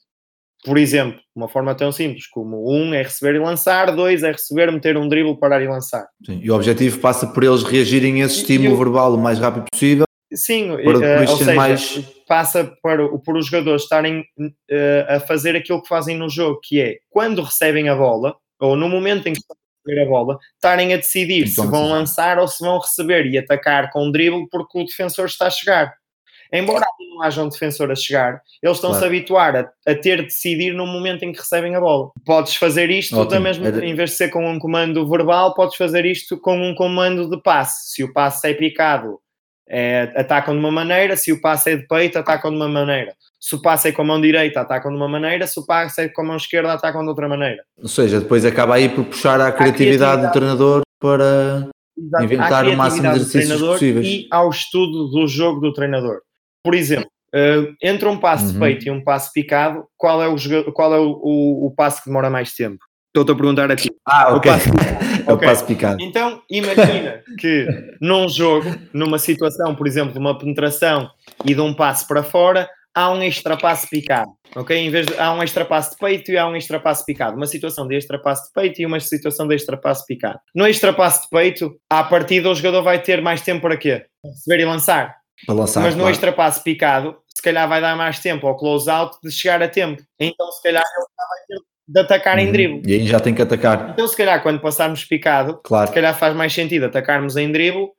Por 0.64 0.78
exemplo, 0.78 1.20
uma 1.36 1.50
forma 1.50 1.76
tão 1.76 1.92
simples 1.92 2.26
como 2.28 2.72
um 2.72 2.94
é 2.94 3.02
receber 3.02 3.36
e 3.36 3.40
lançar, 3.40 3.94
dois 3.94 4.24
é 4.24 4.32
receber, 4.32 4.72
meter 4.72 4.96
um 4.96 5.10
drible, 5.10 5.38
parar 5.38 5.62
e 5.62 5.68
lançar. 5.68 6.08
Sim, 6.26 6.40
e 6.42 6.50
o 6.50 6.56
objetivo 6.56 7.00
passa 7.00 7.28
por 7.28 7.44
eles 7.44 7.64
reagirem 7.64 8.24
a 8.24 8.26
esse 8.26 8.38
estímulo 8.38 8.78
verbal 8.78 9.14
o 9.14 9.18
mais 9.18 9.40
rápido 9.40 9.66
possível. 9.70 10.06
Sim, 10.34 10.70
para 10.84 11.20
uh, 11.26 11.30
ou 11.30 11.38
seja, 11.38 11.54
mais... 11.54 12.00
passa 12.28 12.74
para, 12.82 13.08
por 13.20 13.38
os 13.38 13.48
jogadores 13.48 13.84
estarem 13.84 14.22
uh, 14.22 14.56
a 15.10 15.20
fazer 15.20 15.56
aquilo 15.56 15.82
que 15.82 15.90
fazem 15.90 16.18
no 16.18 16.30
jogo, 16.30 16.60
que 16.64 16.80
é 16.80 16.98
quando 17.10 17.42
recebem 17.42 17.90
a 17.90 17.96
bola, 17.96 18.36
ou 18.60 18.78
no 18.78 18.88
momento 18.88 19.28
em 19.28 19.34
que 19.34 19.40
estão 19.40 19.58
receber 19.86 20.02
a 20.02 20.06
bola, 20.06 20.38
estarem 20.56 20.94
a 20.94 20.98
decidir 20.98 21.48
então, 21.48 21.66
se 21.66 21.70
vão 21.70 21.90
lançar 21.90 22.40
ou 22.40 22.48
se 22.48 22.64
vão 22.64 22.80
receber 22.80 23.26
e 23.28 23.38
atacar 23.38 23.92
com 23.92 24.06
um 24.06 24.12
drible 24.12 24.48
porque 24.50 24.80
o 24.80 24.86
defensor 24.86 25.26
está 25.26 25.48
a 25.48 25.52
chegar. 25.52 25.94
Embora 26.52 26.86
não 27.14 27.24
haja 27.24 27.44
um 27.44 27.50
defensor 27.50 27.92
a 27.92 27.96
chegar, 27.96 28.42
eles 28.62 28.78
estão-se 28.78 29.00
claro. 29.00 29.06
a 29.06 29.08
habituar 29.08 29.56
a, 29.56 29.92
a, 29.92 29.96
ter 29.96 30.18
de 30.18 30.26
decidir 30.26 30.74
no 30.74 30.86
momento 30.86 31.24
em 31.24 31.32
que 31.32 31.40
recebem 31.40 31.76
a 31.76 31.80
bola. 31.80 32.12
Podes 32.26 32.56
fazer 32.56 32.92
isto 32.92 33.16
Ótimo. 33.16 33.32
da 33.32 33.40
mesma, 33.40 33.68
Era... 33.68 33.84
em 33.84 33.96
vez 33.96 34.12
de 34.12 34.18
ser 34.18 34.30
com 34.30 34.48
um 34.48 34.60
comando 34.60 35.08
verbal, 35.10 35.56
podes 35.56 35.76
fazer 35.76 36.06
isto 36.06 36.40
com 36.40 36.56
um 36.56 36.76
comando 36.76 37.28
de 37.28 37.42
passe. 37.42 37.94
Se 37.94 38.04
o 38.04 38.14
passe 38.14 38.48
é 38.48 38.54
picado 38.54 39.20
É, 39.76 40.14
atacam 40.16 40.54
de 40.54 40.60
uma 40.60 40.72
maneira, 40.72 41.18
se 41.18 41.32
o 41.32 41.42
passe 41.42 41.72
é 41.72 41.76
de 41.76 41.88
peito, 41.88 42.20
atacam 42.20 42.52
de 42.52 42.58
uma 42.58 42.68
maneira. 42.68 43.16
Se 43.40 43.56
o 43.56 43.62
passe 43.62 43.88
é 43.88 43.92
com 43.92 44.04
a 44.04 44.06
mão 44.06 44.22
direita, 44.22 44.62
atacam 44.62 44.92
de 44.92 44.98
uma 44.98 45.10
maneira, 45.10 45.48
se 45.48 45.60
o 45.60 45.66
passe 45.66 46.04
é 46.04 46.08
com 46.08 46.22
a 46.22 46.26
mão 46.26 46.38
esquerda, 46.38 46.74
atacam 46.74 47.02
de 47.02 47.10
outra 47.10 47.28
maneira. 47.28 47.64
Ou 47.82 47.88
seja, 47.88 48.20
depois 48.20 48.46
acaba 48.46 48.76
aí 48.76 48.88
por 48.88 49.04
puxar 49.04 49.42
a 49.42 49.52
criatividade, 49.52 50.22
criatividade. 50.22 50.28
do 50.28 50.32
treinador 50.32 50.82
para 51.00 51.70
Exato. 51.98 52.24
inventar 52.24 52.68
o 52.68 52.78
máximo 52.78 53.02
de 53.02 53.16
exercícios 53.16 53.62
possíveis. 53.62 54.08
E 54.08 54.28
ao 54.30 54.52
estudo 54.52 55.08
do 55.08 55.28
jogo 55.28 55.60
do 55.60 55.74
treinador. 55.74 56.22
Por 56.64 56.76
exemplo, 56.76 57.10
uh, 57.34 57.76
entre 57.82 58.08
um 58.08 58.20
passe 58.20 58.46
uhum. 58.46 58.54
de 58.54 58.60
peito 58.60 58.88
e 58.88 58.92
um 58.92 59.04
passe 59.04 59.34
picado, 59.34 59.86
qual 59.98 60.22
é, 60.22 60.28
o, 60.28 60.72
qual 60.72 60.94
é 60.94 61.00
o, 61.00 61.20
o, 61.24 61.66
o 61.66 61.72
passe 61.72 62.04
que 62.04 62.10
demora 62.10 62.30
mais 62.30 62.54
tempo? 62.54 62.86
Estou-te 63.14 63.32
a 63.32 63.36
perguntar 63.36 63.72
aqui. 63.72 63.92
Ah, 64.08 64.34
ok. 64.34 64.52
é 65.28 65.32
o 65.32 65.38
passe 65.38 65.64
picado. 65.66 66.02
Então, 66.02 66.42
imagina 66.50 67.22
que 67.40 67.68
num 68.02 68.28
jogo, 68.28 68.68
numa 68.92 69.20
situação, 69.20 69.76
por 69.76 69.86
exemplo, 69.86 70.14
de 70.14 70.18
uma 70.18 70.36
penetração 70.36 71.08
e 71.46 71.54
de 71.54 71.62
um 71.62 71.76
passe 71.76 72.08
para 72.08 72.24
fora, 72.24 72.68
há 72.92 73.12
um 73.12 73.22
extra 73.22 73.56
passe 73.56 73.88
picado. 73.88 74.32
Ok? 74.56 74.76
Em 74.76 74.90
vez 74.90 75.06
de, 75.06 75.16
há 75.20 75.32
um 75.32 75.44
extra 75.44 75.64
passe 75.64 75.92
de 75.92 75.98
peito 75.98 76.32
e 76.32 76.38
há 76.40 76.48
um 76.48 76.56
extra 76.56 76.80
passe 76.80 77.06
picado. 77.06 77.38
Uma 77.38 77.46
situação 77.46 77.88
de 77.88 77.96
extra 77.96 78.18
passe 78.18 78.48
de 78.48 78.54
peito 78.54 78.82
e 78.82 78.86
uma 78.88 79.00
situação 79.00 79.48
de 79.48 79.54
extra 79.54 79.78
passe 79.78 80.04
picado. 80.08 80.40
No 80.56 80.66
extra 80.66 80.92
passe 80.92 81.22
de 81.22 81.30
peito, 81.30 81.76
à 81.92 82.04
partida 82.04 82.50
o 82.50 82.56
jogador 82.56 82.82
vai 82.82 83.00
ter 83.00 83.22
mais 83.22 83.42
tempo 83.42 83.62
para 83.62 83.78
quê? 83.78 84.08
Receber 84.26 84.64
e 84.64 84.66
lançar. 84.66 85.18
Para 85.46 85.54
lançar 85.54 85.82
Mas 85.82 85.94
no 85.94 86.02
claro. 86.02 86.14
extra 86.14 86.34
passe 86.34 86.64
picado, 86.64 87.16
se 87.28 87.44
calhar 87.44 87.70
vai 87.70 87.80
dar 87.80 87.96
mais 87.96 88.18
tempo 88.18 88.48
ao 88.48 88.58
close 88.58 88.90
out 88.90 89.18
de 89.24 89.32
chegar 89.32 89.62
a 89.62 89.68
tempo. 89.68 90.02
Então, 90.20 90.52
se 90.52 90.64
calhar, 90.64 90.84
ele 90.84 91.06
vai 91.16 91.40
ter 91.48 91.73
de 91.88 92.00
atacar 92.00 92.40
em 92.40 92.48
uhum. 92.48 92.52
drible. 92.52 92.82
E 92.86 92.94
aí 92.94 93.08
já 93.08 93.20
tem 93.20 93.34
que 93.34 93.42
atacar. 93.42 93.92
Então, 93.92 94.08
se 94.08 94.16
calhar, 94.16 94.42
quando 94.42 94.60
passarmos 94.60 95.04
picado, 95.04 95.60
claro. 95.64 95.88
se 95.88 95.94
calhar 95.94 96.18
faz 96.18 96.36
mais 96.36 96.54
sentido 96.54 96.86
atacarmos 96.86 97.36
em 97.36 97.52
drible 97.52 97.90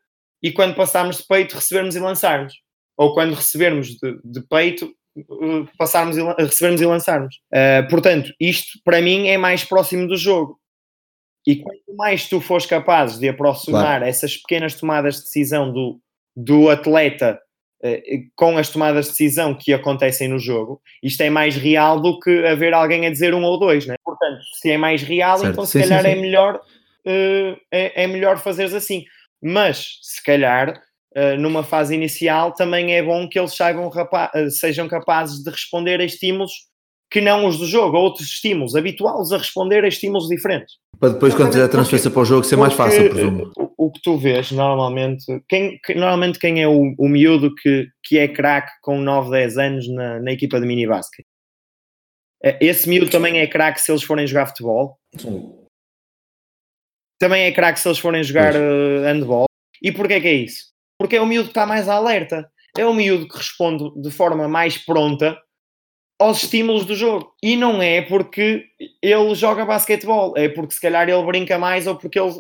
e 0.43 0.53
quando 0.53 0.75
passarmos 0.75 1.19
de 1.19 1.27
peito, 1.27 1.55
recebermos 1.55 1.95
e 1.97 2.01
lançarmos. 2.01 2.55
Ou 2.97 3.15
quando 3.15 3.35
recebermos 3.35 3.89
de, 3.89 4.19
de 4.25 4.41
peito, 4.49 4.95
uh, 5.19 5.69
passarmos 5.77 6.17
e, 6.17 6.23
recebermos 6.39 6.81
e 6.81 6.87
lançarmos. 6.87 7.37
Uh, 7.53 7.89
portanto, 7.89 8.33
isto 8.41 8.79
para 8.85 9.01
mim 9.01 9.29
é 9.29 9.37
mais 9.37 9.65
próximo 9.65 10.07
do 10.07 10.17
jogo. 10.17 10.59
E 11.47 11.57
quanto 11.57 11.97
mais 11.97 12.27
tu 12.27 12.41
fores 12.41 12.65
capaz 12.65 13.19
de 13.19 13.29
aproximar 13.29 13.83
claro. 13.83 14.05
essas 14.05 14.37
pequenas 14.37 14.75
tomadas 14.75 15.17
de 15.17 15.23
decisão 15.25 15.71
do, 15.71 16.01
do 16.35 16.71
atleta 16.71 17.39
com 18.35 18.57
as 18.57 18.71
tomadas 18.71 19.07
de 19.07 19.11
decisão 19.11 19.55
que 19.55 19.73
acontecem 19.73 20.29
no 20.29 20.39
jogo, 20.39 20.81
isto 21.03 21.21
é 21.21 21.29
mais 21.29 21.55
real 21.55 22.01
do 22.01 22.19
que 22.19 22.45
haver 22.47 22.73
alguém 22.73 23.07
a 23.07 23.11
dizer 23.11 23.35
um 23.35 23.45
ou 23.45 23.59
dois, 23.59 23.87
né? 23.87 23.97
Portanto, 24.03 24.41
se 24.61 24.71
é 24.71 24.79
mais 24.79 25.03
real, 25.03 25.39
certo. 25.39 25.53
então 25.53 25.67
se 25.67 25.73
sim, 25.73 25.81
calhar 25.81 26.03
sim, 26.03 26.13
sim. 26.13 26.19
é 26.19 26.21
melhor 26.21 26.57
uh, 26.57 27.61
é, 27.71 28.05
é, 28.05 28.07
melhor 28.07 28.39
fazeres 28.39 28.73
assim. 28.73 29.05
Mas 29.43 29.99
se 30.03 30.23
calhar 30.23 30.71
uh, 30.71 31.39
numa 31.39 31.63
fase 31.63 31.95
inicial 31.95 32.53
também 32.53 32.95
é 32.95 33.03
bom 33.03 33.29
que 33.29 33.39
eles 33.39 33.55
saibam, 33.55 33.91
sejam 34.51 34.89
capazes 34.89 35.43
de 35.43 35.51
responder 35.51 36.01
a 36.01 36.05
estímulos 36.05 36.53
que 37.11 37.21
não 37.21 37.47
os 37.47 37.59
do 37.59 37.67
jogo, 37.67 37.97
outros 37.97 38.27
estímulos, 38.27 38.75
habituá-los 38.75 39.31
a 39.33 39.39
responder 39.39 39.85
a 39.85 39.89
estímulos 39.89 40.29
diferentes. 40.29 40.75
Para 40.99 41.11
depois, 41.11 41.35
quando 41.35 41.53
tiver 41.53 41.65
a 41.65 41.69
transferência 41.69 42.11
para 42.11 42.23
o 42.23 42.25
jogo, 42.25 42.45
ser 42.45 42.57
mais 42.57 42.73
fácil, 42.73 43.09
presumo. 43.11 43.53
O, 43.85 43.93
que 43.93 44.01
tu 44.03 44.17
vês, 44.17 44.51
normalmente, 44.51 45.25
quem, 45.49 45.79
que, 45.85 45.95
normalmente 45.95 46.39
quem 46.39 46.63
é 46.63 46.69
o, 46.69 46.95
o 46.99 47.09
miúdo 47.09 47.55
que, 47.55 47.89
que 48.03 48.19
é 48.19 48.29
craque 48.29 48.73
com 48.83 49.01
9, 49.01 49.31
10 49.31 49.59
anos 49.59 49.89
na, 49.89 50.21
na 50.21 50.33
equipa 50.33 50.61
de 50.61 50.67
mini 50.67 50.87
basket? 50.87 51.27
É, 52.43 52.59
esse 52.61 52.89
miúdo 52.89 53.11
também 53.11 53.39
é 53.39 53.47
craque 53.47 53.81
se 53.81 53.91
eles 53.91 54.03
forem 54.03 54.27
jogar 54.27 54.47
futebol. 54.47 54.99
Sim. 55.19 55.65
Também 57.19 57.45
é 57.45 57.53
craque 57.53 57.81
se 57.81 57.89
eles 57.89 57.99
forem 57.99 58.23
jogar 58.23 58.55
uh, 58.55 59.03
handball. 59.03 59.47
E 59.83 59.91
porquê 59.91 60.21
que 60.21 60.29
é 60.29 60.35
isso? 60.35 60.73
Porque 60.99 61.17
é 61.17 61.21
o 61.21 61.27
miúdo 61.27 61.47
que 61.47 61.51
está 61.53 61.65
mais 61.65 61.89
alerta. 61.89 62.51
É 62.77 62.85
o 62.85 62.93
miúdo 62.93 63.29
que 63.29 63.39
responde 63.39 63.91
de 64.01 64.11
forma 64.11 64.47
mais 64.49 64.77
pronta 64.77 65.39
aos 66.21 66.43
estímulos 66.43 66.85
do 66.85 66.95
jogo. 66.95 67.35
E 67.43 67.57
não 67.57 67.81
é 67.81 68.03
porque 68.03 68.67
ele 69.03 69.35
joga 69.35 69.65
basquetebol, 69.65 70.35
é 70.37 70.49
porque 70.49 70.75
se 70.75 70.81
calhar 70.81 71.09
ele 71.09 71.25
brinca 71.25 71.59
mais 71.59 71.87
ou 71.87 71.97
porque 71.97 72.19
ele 72.19 72.39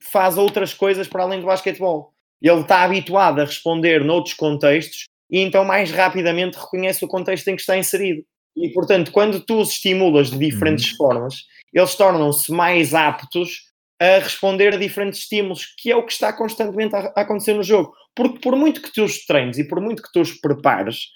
faz 0.00 0.36
outras 0.36 0.74
coisas 0.74 1.08
para 1.08 1.22
além 1.22 1.40
do 1.40 1.46
basquetebol. 1.46 2.12
Ele 2.40 2.60
está 2.60 2.82
habituado 2.82 3.40
a 3.40 3.44
responder 3.44 4.04
noutros 4.04 4.34
contextos 4.34 5.04
e 5.30 5.40
então 5.40 5.64
mais 5.64 5.90
rapidamente 5.90 6.58
reconhece 6.58 7.04
o 7.04 7.08
contexto 7.08 7.48
em 7.48 7.56
que 7.56 7.60
está 7.60 7.76
inserido. 7.76 8.24
E 8.56 8.68
portanto, 8.70 9.12
quando 9.12 9.40
tu 9.40 9.60
os 9.60 9.70
estimulas 9.70 10.30
de 10.30 10.38
diferentes 10.38 10.90
uhum. 10.92 10.96
formas, 10.96 11.34
eles 11.72 11.94
tornam-se 11.94 12.50
mais 12.50 12.94
aptos 12.94 13.70
a 14.00 14.18
responder 14.18 14.74
a 14.74 14.78
diferentes 14.78 15.20
estímulos, 15.20 15.66
que 15.76 15.92
é 15.92 15.96
o 15.96 16.04
que 16.04 16.12
está 16.12 16.32
constantemente 16.32 16.96
a 16.96 17.12
acontecer 17.16 17.52
no 17.52 17.62
jogo. 17.62 17.92
Porque 18.14 18.40
por 18.40 18.56
muito 18.56 18.82
que 18.82 18.92
tu 18.92 19.04
os 19.04 19.24
treines 19.24 19.58
e 19.58 19.64
por 19.68 19.80
muito 19.80 20.02
que 20.02 20.10
tu 20.12 20.20
os 20.20 20.32
prepares, 20.32 21.10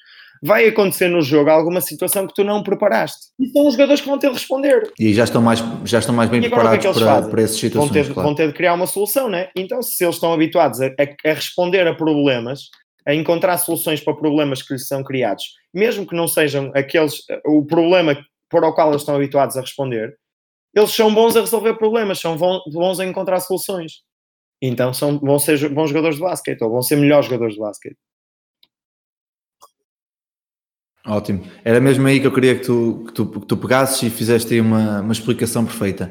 vai 0.44 0.68
acontecer 0.68 1.08
no 1.08 1.22
jogo 1.22 1.48
alguma 1.48 1.80
situação 1.80 2.26
que 2.26 2.34
tu 2.34 2.44
não 2.44 2.62
preparaste. 2.62 3.28
E 3.40 3.48
são 3.48 3.66
os 3.66 3.72
jogadores 3.72 4.02
que 4.02 4.08
vão 4.08 4.18
ter 4.18 4.26
de 4.28 4.34
responder. 4.34 4.92
E 5.00 5.14
já 5.14 5.24
estão 5.24 5.40
mais, 5.40 5.64
já 5.84 5.98
estão 5.98 6.14
mais 6.14 6.28
bem 6.28 6.40
é 6.40 6.48
preparados 6.48 6.84
é 6.84 6.92
para, 6.92 7.28
para 7.28 7.42
essas 7.42 7.56
situações. 7.56 7.90
Vão 7.90 8.02
ter, 8.02 8.12
claro. 8.12 8.28
vão 8.28 8.34
ter 8.34 8.46
de 8.48 8.52
criar 8.52 8.74
uma 8.74 8.86
solução, 8.86 9.30
né? 9.30 9.48
Então, 9.56 9.80
se 9.82 10.04
eles 10.04 10.16
estão 10.16 10.34
habituados 10.34 10.82
a, 10.82 10.86
a, 10.86 11.30
a 11.30 11.32
responder 11.32 11.86
a 11.86 11.94
problemas, 11.94 12.68
a 13.06 13.14
encontrar 13.14 13.56
soluções 13.56 14.00
para 14.00 14.14
problemas 14.14 14.62
que 14.62 14.74
lhes 14.74 14.86
são 14.86 15.02
criados, 15.02 15.44
mesmo 15.72 16.06
que 16.06 16.14
não 16.14 16.28
sejam 16.28 16.70
aqueles 16.74 17.22
o 17.46 17.64
problema 17.64 18.14
para 18.50 18.68
o 18.68 18.74
qual 18.74 18.90
eles 18.90 19.00
estão 19.00 19.16
habituados 19.16 19.56
a 19.56 19.62
responder, 19.62 20.14
eles 20.74 20.90
são 20.90 21.12
bons 21.12 21.36
a 21.36 21.40
resolver 21.40 21.74
problemas, 21.74 22.20
são 22.20 22.36
bons 22.36 23.00
a 23.00 23.04
encontrar 23.04 23.40
soluções. 23.40 24.02
Então 24.60 24.92
são, 24.92 25.18
vão 25.18 25.38
ser 25.38 25.68
bons 25.70 25.88
jogadores 25.88 26.16
de 26.16 26.22
basquete 26.22 26.62
ou 26.62 26.70
vão 26.70 26.82
ser 26.82 26.96
melhores 26.96 27.26
jogadores 27.26 27.54
de 27.54 27.60
basquete. 27.60 27.96
Ótimo. 31.06 31.42
Era 31.62 31.80
mesmo 31.80 32.06
aí 32.06 32.18
que 32.18 32.26
eu 32.26 32.32
queria 32.32 32.54
que 32.54 32.64
tu, 32.64 33.04
que 33.06 33.12
tu, 33.12 33.26
que 33.26 33.46
tu 33.46 33.56
pegasses 33.56 34.02
e 34.02 34.10
fizeste 34.10 34.54
aí 34.54 34.60
uma, 34.60 35.00
uma 35.02 35.12
explicação 35.12 35.64
perfeita. 35.64 36.10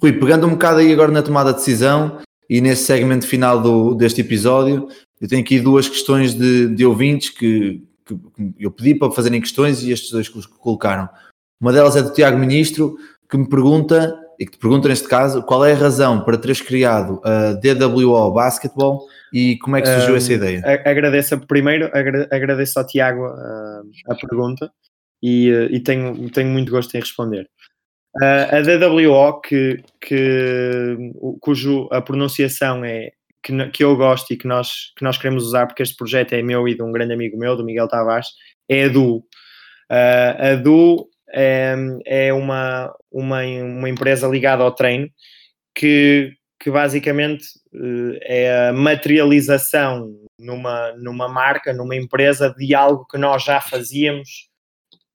Rui, 0.00 0.14
pegando 0.14 0.46
um 0.46 0.50
bocado 0.50 0.80
aí 0.80 0.92
agora 0.92 1.12
na 1.12 1.22
tomada 1.22 1.52
de 1.52 1.58
decisão 1.58 2.18
e 2.48 2.60
nesse 2.60 2.84
segmento 2.84 3.26
final 3.26 3.60
do, 3.60 3.94
deste 3.94 4.22
episódio, 4.22 4.88
eu 5.20 5.28
tenho 5.28 5.42
aqui 5.42 5.60
duas 5.60 5.88
questões 5.88 6.34
de, 6.34 6.74
de 6.74 6.86
ouvintes 6.86 7.28
que, 7.28 7.86
que, 8.06 8.16
eu 8.58 8.70
pedi 8.70 8.94
para 8.94 9.12
fazerem 9.12 9.40
questões 9.40 9.82
e 9.82 9.92
estes 9.92 10.10
dois 10.10 10.28
colocaram. 10.28 11.06
Uma 11.60 11.72
delas 11.72 11.94
é 11.96 12.02
do 12.02 12.12
Tiago 12.12 12.38
Ministro, 12.38 12.96
que 13.28 13.36
me 13.36 13.46
pergunta, 13.46 14.18
e 14.38 14.46
que 14.46 14.52
te 14.52 14.58
pergunta 14.58 14.88
neste 14.88 15.06
caso, 15.06 15.42
qual 15.42 15.62
é 15.66 15.74
a 15.74 15.76
razão 15.76 16.24
para 16.24 16.38
teres 16.38 16.62
criado 16.62 17.20
a 17.22 17.52
DWO 17.52 18.32
Basketball 18.32 19.06
e 19.32 19.58
como 19.58 19.76
é 19.76 19.82
que 19.82 19.88
surgiu 19.88 20.14
um, 20.14 20.16
essa 20.16 20.32
ideia? 20.32 20.62
Agradeço, 20.84 21.38
primeiro 21.46 21.90
agradeço 22.30 22.78
ao 22.78 22.86
Tiago 22.86 23.26
a, 23.26 23.82
a 24.08 24.14
pergunta 24.14 24.70
e, 25.22 25.48
e, 25.70 25.80
tenho, 25.80 26.30
tenho 26.30 26.48
muito 26.48 26.70
gosto 26.70 26.94
em 26.94 27.00
responder. 27.00 27.48
Uh, 28.16 28.56
a 28.56 28.60
DWO, 28.60 29.40
que, 29.40 29.82
que, 30.00 30.96
cujo 31.40 31.88
a 31.92 32.00
pronunciação 32.00 32.84
é 32.84 33.12
que, 33.42 33.70
que 33.70 33.84
eu 33.84 33.96
gosto 33.96 34.32
e 34.32 34.36
que 34.36 34.48
nós, 34.48 34.92
que 34.96 35.04
nós 35.04 35.16
queremos 35.16 35.44
usar, 35.44 35.66
porque 35.66 35.82
este 35.82 35.96
projeto 35.96 36.32
é 36.32 36.42
meu 36.42 36.66
e 36.66 36.74
de 36.74 36.82
um 36.82 36.90
grande 36.90 37.14
amigo 37.14 37.38
meu, 37.38 37.56
do 37.56 37.64
Miguel 37.64 37.88
Tavares, 37.88 38.28
é 38.68 38.84
a 38.84 38.88
DU. 38.88 39.18
Uh, 39.90 40.52
a 40.52 40.54
DU 40.56 41.08
é, 41.32 41.74
é 42.04 42.32
uma, 42.32 42.92
uma, 43.12 43.42
uma 43.42 43.88
empresa 43.88 44.26
ligada 44.26 44.64
ao 44.64 44.74
treino 44.74 45.08
que, 45.74 46.32
que 46.58 46.70
basicamente 46.70 47.44
é 48.22 48.68
a 48.68 48.72
materialização 48.72 50.12
numa, 50.38 50.92
numa 50.92 51.28
marca, 51.28 51.72
numa 51.72 51.96
empresa 51.96 52.54
de 52.56 52.74
algo 52.74 53.06
que 53.06 53.16
nós 53.16 53.44
já 53.44 53.60
fazíamos 53.60 54.48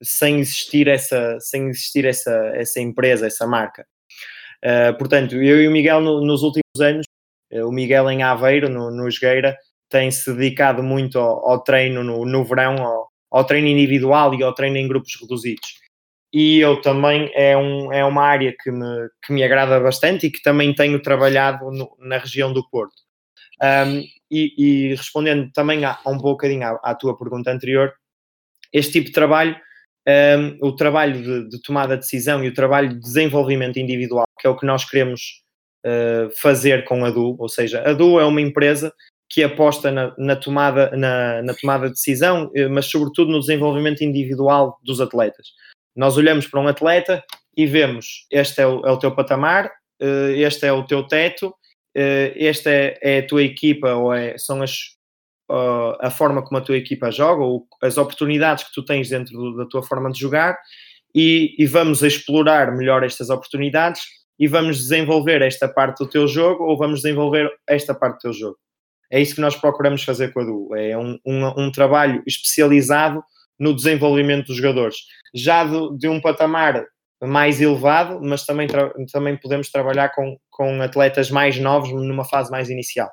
sem 0.02 0.40
existir 0.40 0.88
essa, 0.88 1.38
sem 1.40 1.68
existir 1.70 2.06
essa, 2.06 2.32
essa 2.56 2.80
empresa, 2.80 3.28
essa 3.28 3.46
marca. 3.46 3.86
Uh, 4.64 4.98
portanto, 4.98 5.36
eu 5.36 5.62
e 5.62 5.68
o 5.68 5.72
Miguel 5.72 6.02
no, 6.02 6.22
nos 6.22 6.42
últimos 6.44 6.80
anos, 6.82 7.06
uh, 7.52 7.68
o 7.68 7.72
Miguel 7.72 8.10
em 8.10 8.24
Aveiro, 8.24 8.70
no, 8.70 8.90
no 8.92 9.08
Esgueira, 9.08 9.58
tem-se 9.90 10.32
dedicado 10.34 10.82
muito 10.82 11.20
ao, 11.20 11.50
ao 11.50 11.64
treino 11.64 12.04
no, 12.04 12.26
no 12.26 12.44
verão, 12.44 12.76
ao, 12.84 13.10
ao, 13.32 13.46
treino 13.46 13.68
individual 13.68 14.34
e 14.34 14.44
ao 14.44 14.54
treino 14.54 14.78
em 14.78 14.88
grupos 14.88 15.18
reduzidos 15.20 15.85
e 16.38 16.60
eu 16.60 16.82
também 16.82 17.32
é, 17.34 17.56
um, 17.56 17.94
é 17.94 18.04
uma 18.04 18.22
área 18.22 18.54
que 18.62 18.70
me, 18.70 19.08
que 19.26 19.32
me 19.32 19.42
agrada 19.42 19.80
bastante 19.80 20.28
e 20.28 20.30
que 20.30 20.42
também 20.42 20.76
tenho 20.76 21.02
trabalhado 21.02 21.72
no, 21.72 21.96
na 21.98 22.18
região 22.18 22.52
do 22.52 22.68
Porto. 22.70 22.94
Um, 23.64 24.04
e, 24.30 24.54
e, 24.58 24.96
respondendo 24.96 25.50
também 25.54 25.86
a, 25.86 25.98
a 26.04 26.10
um 26.10 26.18
bocadinho 26.18 26.66
à, 26.66 26.72
à, 26.84 26.94
tua 26.94 27.18
pergunta 27.18 27.50
anterior, 27.50 27.94
este 28.74 28.92
tipo 28.92 29.06
de 29.06 29.14
trabalho, 29.14 29.56
um, 30.06 30.68
o 30.68 30.76
trabalho 30.76 31.24
de, 31.24 31.50
de, 31.52 31.62
tomada 31.62 31.96
de 31.96 32.02
decisão 32.02 32.44
e 32.44 32.50
o 32.50 32.54
trabalho 32.54 32.90
de 32.90 33.00
desenvolvimento 33.00 33.80
individual, 33.80 34.26
que 34.38 34.46
é 34.46 34.50
o 34.50 34.58
que 34.58 34.66
nós 34.66 34.84
queremos 34.84 35.42
uh, 35.86 36.30
fazer 36.42 36.84
com 36.84 37.06
a 37.06 37.12
DU, 37.12 37.38
ou 37.40 37.48
seja, 37.48 37.82
a 37.90 37.94
DU 37.94 38.20
é 38.20 38.26
uma 38.26 38.42
empresa 38.42 38.94
que 39.30 39.42
aposta 39.42 39.90
na, 39.90 40.14
na 40.18 40.36
tomada, 40.36 40.92
na, 40.98 41.42
na 41.42 41.54
tomada 41.54 41.86
de 41.86 41.94
decisão, 41.94 42.52
eh, 42.54 42.68
mas 42.68 42.86
sobretudo 42.86 43.32
no 43.32 43.40
desenvolvimento 43.40 44.04
individual 44.04 44.78
dos 44.84 45.02
atletas. 45.02 45.48
Nós 45.96 46.18
olhamos 46.18 46.48
para 46.48 46.60
um 46.60 46.68
atleta 46.68 47.24
e 47.56 47.66
vemos 47.66 48.28
este 48.32 48.62
é 48.62 48.68
o, 48.68 48.86
é 48.86 48.92
o 48.92 48.98
teu 48.98 49.12
patamar, 49.16 49.72
eh, 50.00 50.34
este 50.38 50.66
é 50.66 50.74
o 50.74 50.84
teu 50.86 51.08
teto, 51.08 51.54
eh, 51.96 52.34
esta 52.36 52.70
é, 52.70 53.00
é, 53.02 53.20
a 53.20 53.28
tua 53.28 53.44
equipa 53.44 53.94
ou 53.94 54.14
é, 54.14 54.38
são 54.38 54.62
as, 54.62 54.96
uh, 55.50 55.96
a 56.02 56.10
forma 56.10 56.44
como 56.44 56.58
a 56.58 56.62
tua 56.62 56.78
equipa 56.78 57.12
joga 57.12 57.44
ou 57.44 57.66
as 57.82 57.98
oportunidades 57.98 58.66
que 58.66 58.74
tu 58.74 58.84
tens 58.84 59.10
dentro 59.10 59.56
da 59.56 59.66
tua 59.66 59.82
forma 59.82 60.12
de 60.12 60.20
jogar 60.20 60.58
e, 61.14 61.56
e, 61.58 61.66
vamos 61.66 62.04
explorar 62.04 62.76
melhor 62.76 63.04
estas 63.04 63.30
oportunidades 63.30 64.02
e 64.38 64.48
vamos 64.48 64.78
desenvolver 64.78 65.42
esta 65.42 65.70
parte 65.70 66.00
do 66.00 66.10
teu 66.10 66.28
jogo 66.28 66.66
ou 66.66 66.78
vamos 66.78 67.02
desenvolver 67.02 67.50
esta 67.66 67.96
parte 67.96 68.18
do 68.18 68.22
teu 68.22 68.34
jogo. 68.34 68.58
É 69.10 69.22
isso 69.22 69.36
que 69.36 69.42
nós 69.42 69.56
procuramos 69.56 70.04
fazer 70.04 70.34
com 70.34 70.42
a 70.42 70.44
Du. 70.44 70.76
É 70.76 70.98
um, 70.98 71.18
um, 71.26 71.68
um 71.68 71.72
trabalho 71.72 72.22
especializado 72.28 73.24
no 73.60 73.76
desenvolvimento 73.76 74.48
dos 74.48 74.58
jogadores. 74.58 74.98
Já 75.34 75.64
do, 75.64 75.98
de 75.98 76.08
um 76.08 76.22
patamar 76.22 76.86
mais 77.24 77.62
elevado, 77.62 78.20
mas 78.22 78.46
também, 78.46 78.68
também 79.12 79.38
podemos 79.38 79.70
trabalhar 79.70 80.10
com, 80.10 80.38
com 80.50 80.82
atletas 80.82 81.32
mais 81.32 81.58
novos 81.58 81.92
numa 81.92 82.26
fase 82.26 82.52
mais 82.52 82.70
inicial. 82.70 83.10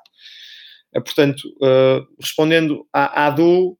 Eh, 0.93 0.99
portanto, 0.99 1.41
uh, 1.61 2.05
respondendo 2.19 2.85
à, 2.93 3.25
à 3.25 3.29
DU, 3.29 3.77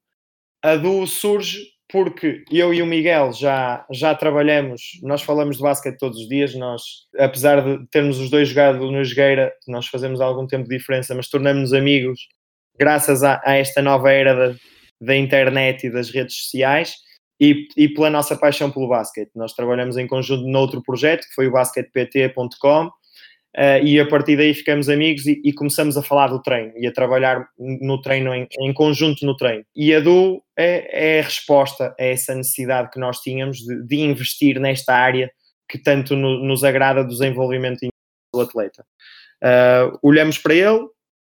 a 0.63 0.75
DU 0.75 1.05
surge 1.05 1.73
porque 1.91 2.43
eu 2.49 2.73
e 2.73 2.81
o 2.81 2.87
Miguel 2.87 3.31
já, 3.33 3.85
já 3.91 4.15
trabalhamos, 4.15 4.81
nós 5.03 5.21
falamos 5.21 5.57
de 5.57 5.61
basquete 5.61 5.99
todos 5.99 6.17
os 6.17 6.27
dias, 6.27 6.55
nós, 6.55 6.81
apesar 7.19 7.61
de 7.61 7.85
termos 7.91 8.19
os 8.19 8.31
dois 8.31 8.49
jogado 8.49 8.91
no 8.91 9.03
Jogueira, 9.03 9.53
nós 9.67 9.85
fazemos 9.87 10.19
algum 10.19 10.47
tempo 10.47 10.67
de 10.67 10.75
diferença, 10.75 11.13
mas 11.13 11.29
tornamos-nos 11.29 11.71
amigos 11.71 12.19
graças 12.79 13.23
a, 13.23 13.39
a, 13.45 13.57
esta 13.57 13.81
nova 13.81 14.11
era 14.11 14.55
da 15.03 15.15
internet 15.15 15.87
e 15.87 15.91
das 15.91 16.09
redes 16.09 16.35
sociais 16.35 16.95
e, 17.39 17.67
e, 17.75 17.89
pela 17.89 18.09
nossa 18.09 18.35
paixão 18.35 18.71
pelo 18.71 18.87
basquete. 18.87 19.31
Nós 19.35 19.53
trabalhamos 19.53 19.97
em 19.97 20.07
conjunto 20.07 20.47
noutro 20.47 20.81
projeto, 20.81 21.27
que 21.27 21.33
foi 21.35 21.47
o 21.47 21.51
basquetept.com, 21.51 22.89
Uh, 23.55 23.85
e 23.85 23.99
a 23.99 24.07
partir 24.07 24.35
daí 24.35 24.51
ficamos 24.51 24.89
amigos 24.89 25.27
e, 25.27 25.39
e, 25.45 25.53
começamos 25.53 25.95
a 25.95 26.01
falar 26.01 26.25
do 26.25 26.41
treino 26.41 26.73
e 26.75 26.87
a 26.87 26.91
trabalhar 26.91 27.47
no 27.59 28.01
treino, 28.01 28.33
em, 28.33 28.47
em 28.59 28.73
conjunto 28.73 29.23
no 29.27 29.37
treino. 29.37 29.63
E 29.75 29.93
a 29.93 29.99
DU 29.99 30.43
é, 30.57 31.17
é, 31.17 31.19
a 31.19 31.23
resposta 31.23 31.93
a 31.99 32.03
essa 32.03 32.33
necessidade 32.33 32.89
que 32.89 32.99
nós 32.99 33.19
tínhamos 33.19 33.59
de, 33.59 33.85
de 33.85 33.97
investir 33.97 34.59
nesta 34.59 34.95
área 34.95 35.31
que 35.69 35.77
tanto 35.77 36.15
no, 36.15 36.43
nos 36.43 36.63
agrada 36.63 37.03
do 37.03 37.09
desenvolvimento 37.09 37.87
do 38.33 38.41
atleta. 38.41 38.83
Uh, 39.43 39.99
olhamos 40.01 40.39
para 40.39 40.55
ele, 40.55 40.87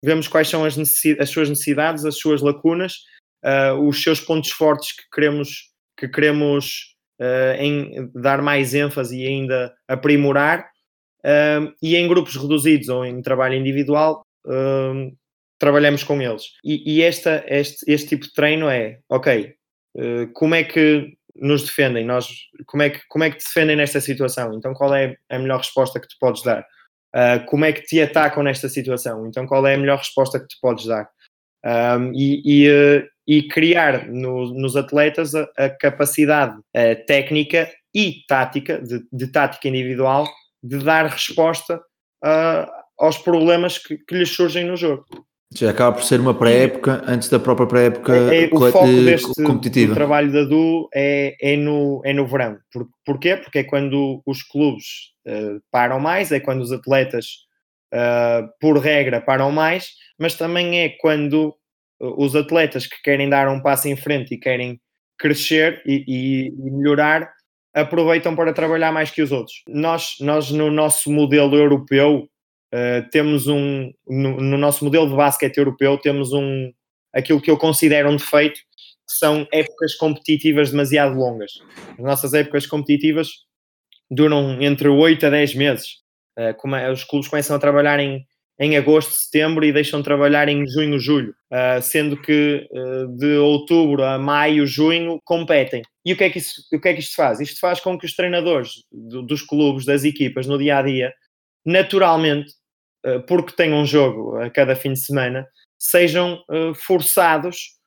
vemos 0.04 0.28
quais 0.28 0.46
são 0.46 0.62
as, 0.62 0.76
as 0.76 1.30
suas 1.30 1.48
necessidades, 1.48 2.04
as 2.04 2.18
suas 2.18 2.42
lacunas, 2.42 2.96
uh, 3.44 3.74
os 3.86 4.02
seus 4.02 4.20
pontos 4.20 4.50
fortes 4.50 4.92
que 4.92 5.02
queremos, 5.12 5.70
que 5.96 6.08
queremos 6.08 6.96
em 7.58 8.10
dar 8.14 8.40
mais 8.40 8.72
ênfase 8.72 9.14
e 9.14 9.26
ainda 9.26 9.74
aprimorar 9.86 10.70
um, 11.22 11.70
e 11.82 11.94
em 11.94 12.08
grupos 12.08 12.34
reduzidos 12.34 12.88
ou 12.88 13.04
em 13.04 13.20
trabalho 13.20 13.56
individual, 13.56 14.24
trabalhamos 15.60 16.02
com 16.02 16.20
eles. 16.20 16.54
E, 16.64 16.96
e 16.96 17.02
esta, 17.02 17.44
este, 17.46 17.84
este 17.86 18.08
tipo 18.08 18.24
de 18.24 18.32
treino 18.32 18.68
é, 18.68 18.98
ok, 19.08 19.54
uh, 19.96 20.32
como 20.32 20.54
é 20.54 20.64
que 20.64 21.14
nos 21.36 21.62
defendem? 21.62 22.04
Nós, 22.04 22.28
como, 22.66 22.82
é 22.82 22.90
que, 22.90 23.00
como 23.08 23.22
é 23.22 23.30
que 23.30 23.36
te 23.36 23.44
defendem 23.44 23.76
nesta 23.76 24.00
situação? 24.00 24.54
Então, 24.54 24.72
qual 24.72 24.92
é 24.94 25.16
a 25.28 25.38
melhor 25.38 25.58
resposta 25.58 26.00
que 26.00 26.08
tu 26.08 26.16
podes 26.18 26.42
dar? 26.42 26.66
Uh, 27.14 27.44
como 27.46 27.66
é 27.66 27.72
que 27.72 27.82
te 27.82 28.00
atacam 28.00 28.42
nesta 28.42 28.68
situação? 28.68 29.26
Então, 29.26 29.46
qual 29.46 29.66
é 29.66 29.74
a 29.74 29.78
melhor 29.78 29.98
resposta 29.98 30.40
que 30.40 30.48
tu 30.48 30.56
podes 30.62 30.86
dar? 30.86 31.08
Um, 31.64 32.12
e, 32.14 32.42
e, 32.44 32.70
uh, 32.70 33.06
e, 33.26 33.42
criar 33.48 34.08
no, 34.08 34.52
nos 34.54 34.76
atletas 34.76 35.34
a, 35.34 35.48
a 35.56 35.70
capacidade 35.70 36.56
uh, 36.58 37.06
técnica 37.06 37.70
e 37.94 38.24
tática, 38.26 38.80
de, 38.80 39.02
de 39.12 39.26
tática 39.28 39.68
individual, 39.68 40.28
de 40.62 40.78
dar 40.78 41.06
resposta 41.06 41.76
uh, 42.24 42.70
aos 42.98 43.18
problemas 43.18 43.78
que, 43.78 43.96
que 43.98 44.14
lhes 44.14 44.30
surgem 44.30 44.64
no 44.64 44.76
jogo. 44.76 45.04
Já 45.52 45.70
acaba 45.70 45.96
por 45.96 46.04
ser 46.04 46.20
uma 46.20 46.32
pré-época 46.32 47.02
antes 47.08 47.28
da 47.28 47.40
própria 47.40 47.66
pré-época 47.66 48.14
é, 48.14 48.44
é, 48.44 48.50
o 48.52 48.70
foco 48.70 48.86
deste 48.86 49.42
competitiva. 49.42 49.94
trabalho 49.94 50.30
da 50.30 50.44
DU 50.44 50.88
é, 50.94 51.34
é, 51.40 51.56
no, 51.56 52.00
é 52.04 52.12
no 52.12 52.24
verão. 52.24 52.56
Por, 52.72 52.88
porquê? 53.04 53.36
Porque 53.36 53.58
é 53.58 53.64
quando 53.64 54.22
os 54.24 54.44
clubes 54.44 54.84
uh, 55.26 55.60
param 55.72 55.98
mais, 55.98 56.30
é 56.30 56.38
quando 56.38 56.60
os 56.60 56.70
atletas, 56.70 57.26
uh, 57.92 58.48
por 58.60 58.78
regra, 58.78 59.20
param 59.20 59.50
mais, 59.50 59.88
mas 60.16 60.36
também 60.36 60.78
é 60.78 60.90
quando 61.00 61.56
os 62.00 62.34
atletas 62.34 62.86
que 62.86 63.00
querem 63.02 63.28
dar 63.28 63.48
um 63.48 63.60
passo 63.60 63.88
em 63.88 63.96
frente 63.96 64.34
e 64.34 64.38
querem 64.38 64.80
crescer 65.18 65.82
e, 65.84 66.04
e, 66.08 66.52
melhorar 66.52 67.30
aproveitam 67.74 68.34
para 68.34 68.52
trabalhar 68.52 68.90
mais 68.90 69.10
que 69.10 69.22
os 69.22 69.30
outros. 69.30 69.62
Nós, 69.68 70.16
nós 70.18 70.50
no 70.50 70.70
nosso 70.70 71.12
modelo 71.12 71.54
europeu, 71.54 72.28
uh, 72.74 73.08
temos 73.10 73.46
um, 73.46 73.92
no, 74.08 74.40
no, 74.40 74.58
nosso 74.58 74.84
modelo 74.84 75.08
de 75.08 75.14
basquete 75.14 75.58
europeu, 75.58 75.98
temos 75.98 76.32
um, 76.32 76.72
aquilo 77.12 77.40
que 77.40 77.50
eu 77.50 77.58
considero 77.58 78.10
um 78.10 78.16
defeito, 78.16 78.58
que 78.58 79.16
são 79.16 79.46
épocas 79.52 79.94
competitivas 79.94 80.70
demasiado 80.70 81.14
longas. 81.14 81.52
As 81.92 82.04
nossas 82.04 82.34
épocas 82.34 82.66
competitivas 82.66 83.28
duram 84.10 84.60
entre 84.60 84.88
8 84.88 85.26
a 85.26 85.30
10 85.30 85.54
meses. 85.54 86.00
Uh, 86.36 86.54
como 86.56 86.74
é, 86.74 86.90
os 86.90 87.04
clubes 87.04 87.28
começam 87.28 87.54
a 87.54 87.60
trabalhar 87.60 88.00
em 88.00 88.24
em 88.60 88.76
agosto, 88.76 89.12
setembro 89.12 89.64
e 89.64 89.72
deixam 89.72 90.00
de 90.00 90.04
trabalhar 90.04 90.46
em 90.46 90.68
junho, 90.68 90.98
julho, 90.98 91.34
uh, 91.50 91.80
sendo 91.80 92.14
que 92.20 92.68
uh, 92.70 93.08
de 93.16 93.38
outubro 93.38 94.04
a 94.04 94.18
maio, 94.18 94.66
junho 94.66 95.18
competem. 95.24 95.80
E 96.04 96.12
o 96.12 96.16
que, 96.16 96.24
é 96.24 96.30
que 96.30 96.38
isso, 96.38 96.62
o 96.70 96.78
que 96.78 96.88
é 96.88 96.92
que 96.92 97.00
isto 97.00 97.16
faz? 97.16 97.40
Isto 97.40 97.58
faz 97.58 97.80
com 97.80 97.98
que 97.98 98.04
os 98.04 98.14
treinadores 98.14 98.84
do, 98.92 99.22
dos 99.22 99.40
clubes, 99.40 99.86
das 99.86 100.04
equipas, 100.04 100.46
no 100.46 100.58
dia 100.58 100.76
a 100.76 100.82
dia, 100.82 101.10
naturalmente, 101.64 102.52
uh, 103.06 103.24
porque 103.26 103.56
têm 103.56 103.72
um 103.72 103.86
jogo 103.86 104.36
a 104.36 104.50
cada 104.50 104.76
fim 104.76 104.92
de 104.92 105.00
semana, 105.00 105.46
sejam 105.78 106.44
forçados 106.74 107.78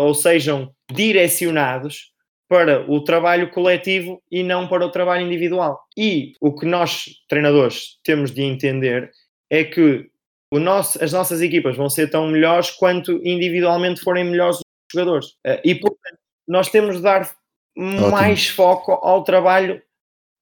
ou 0.00 0.14
sejam 0.14 0.70
direcionados 0.92 2.12
para 2.46 2.84
o 2.90 3.02
trabalho 3.02 3.50
coletivo 3.50 4.22
e 4.30 4.42
não 4.42 4.68
para 4.68 4.84
o 4.84 4.90
trabalho 4.90 5.24
individual. 5.24 5.80
E 5.96 6.34
o 6.38 6.54
que 6.54 6.66
nós, 6.66 7.06
treinadores, 7.26 7.98
temos 8.04 8.30
de 8.30 8.42
entender 8.42 9.10
é 9.52 9.64
que 9.64 10.10
nosso, 10.50 11.02
as 11.04 11.12
nossas 11.12 11.42
equipas 11.42 11.76
vão 11.76 11.90
ser 11.90 12.08
tão 12.08 12.26
melhores 12.26 12.70
quanto 12.70 13.20
individualmente 13.22 14.00
forem 14.00 14.24
melhores 14.24 14.56
os 14.56 14.62
jogadores. 14.90 15.26
Eh, 15.44 15.60
e, 15.62 15.74
portanto, 15.74 16.18
nós 16.48 16.70
temos 16.70 16.96
de 16.96 17.02
dar 17.02 17.30
Ótimo. 17.76 18.10
mais 18.10 18.48
foco 18.48 18.92
ao 18.92 19.22
trabalho 19.22 19.80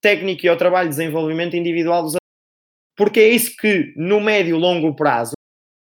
técnico 0.01 0.47
e 0.47 0.49
ao 0.49 0.57
trabalho 0.57 0.89
de 0.89 0.97
desenvolvimento 0.97 1.57
individual 1.57 2.05
dos 2.05 2.17
porque 2.97 3.21
é 3.21 3.29
isso 3.31 3.57
que, 3.57 3.95
no 3.97 4.21
médio 4.21 4.57
e 4.57 4.61
longo 4.61 4.95
prazo, 4.95 5.33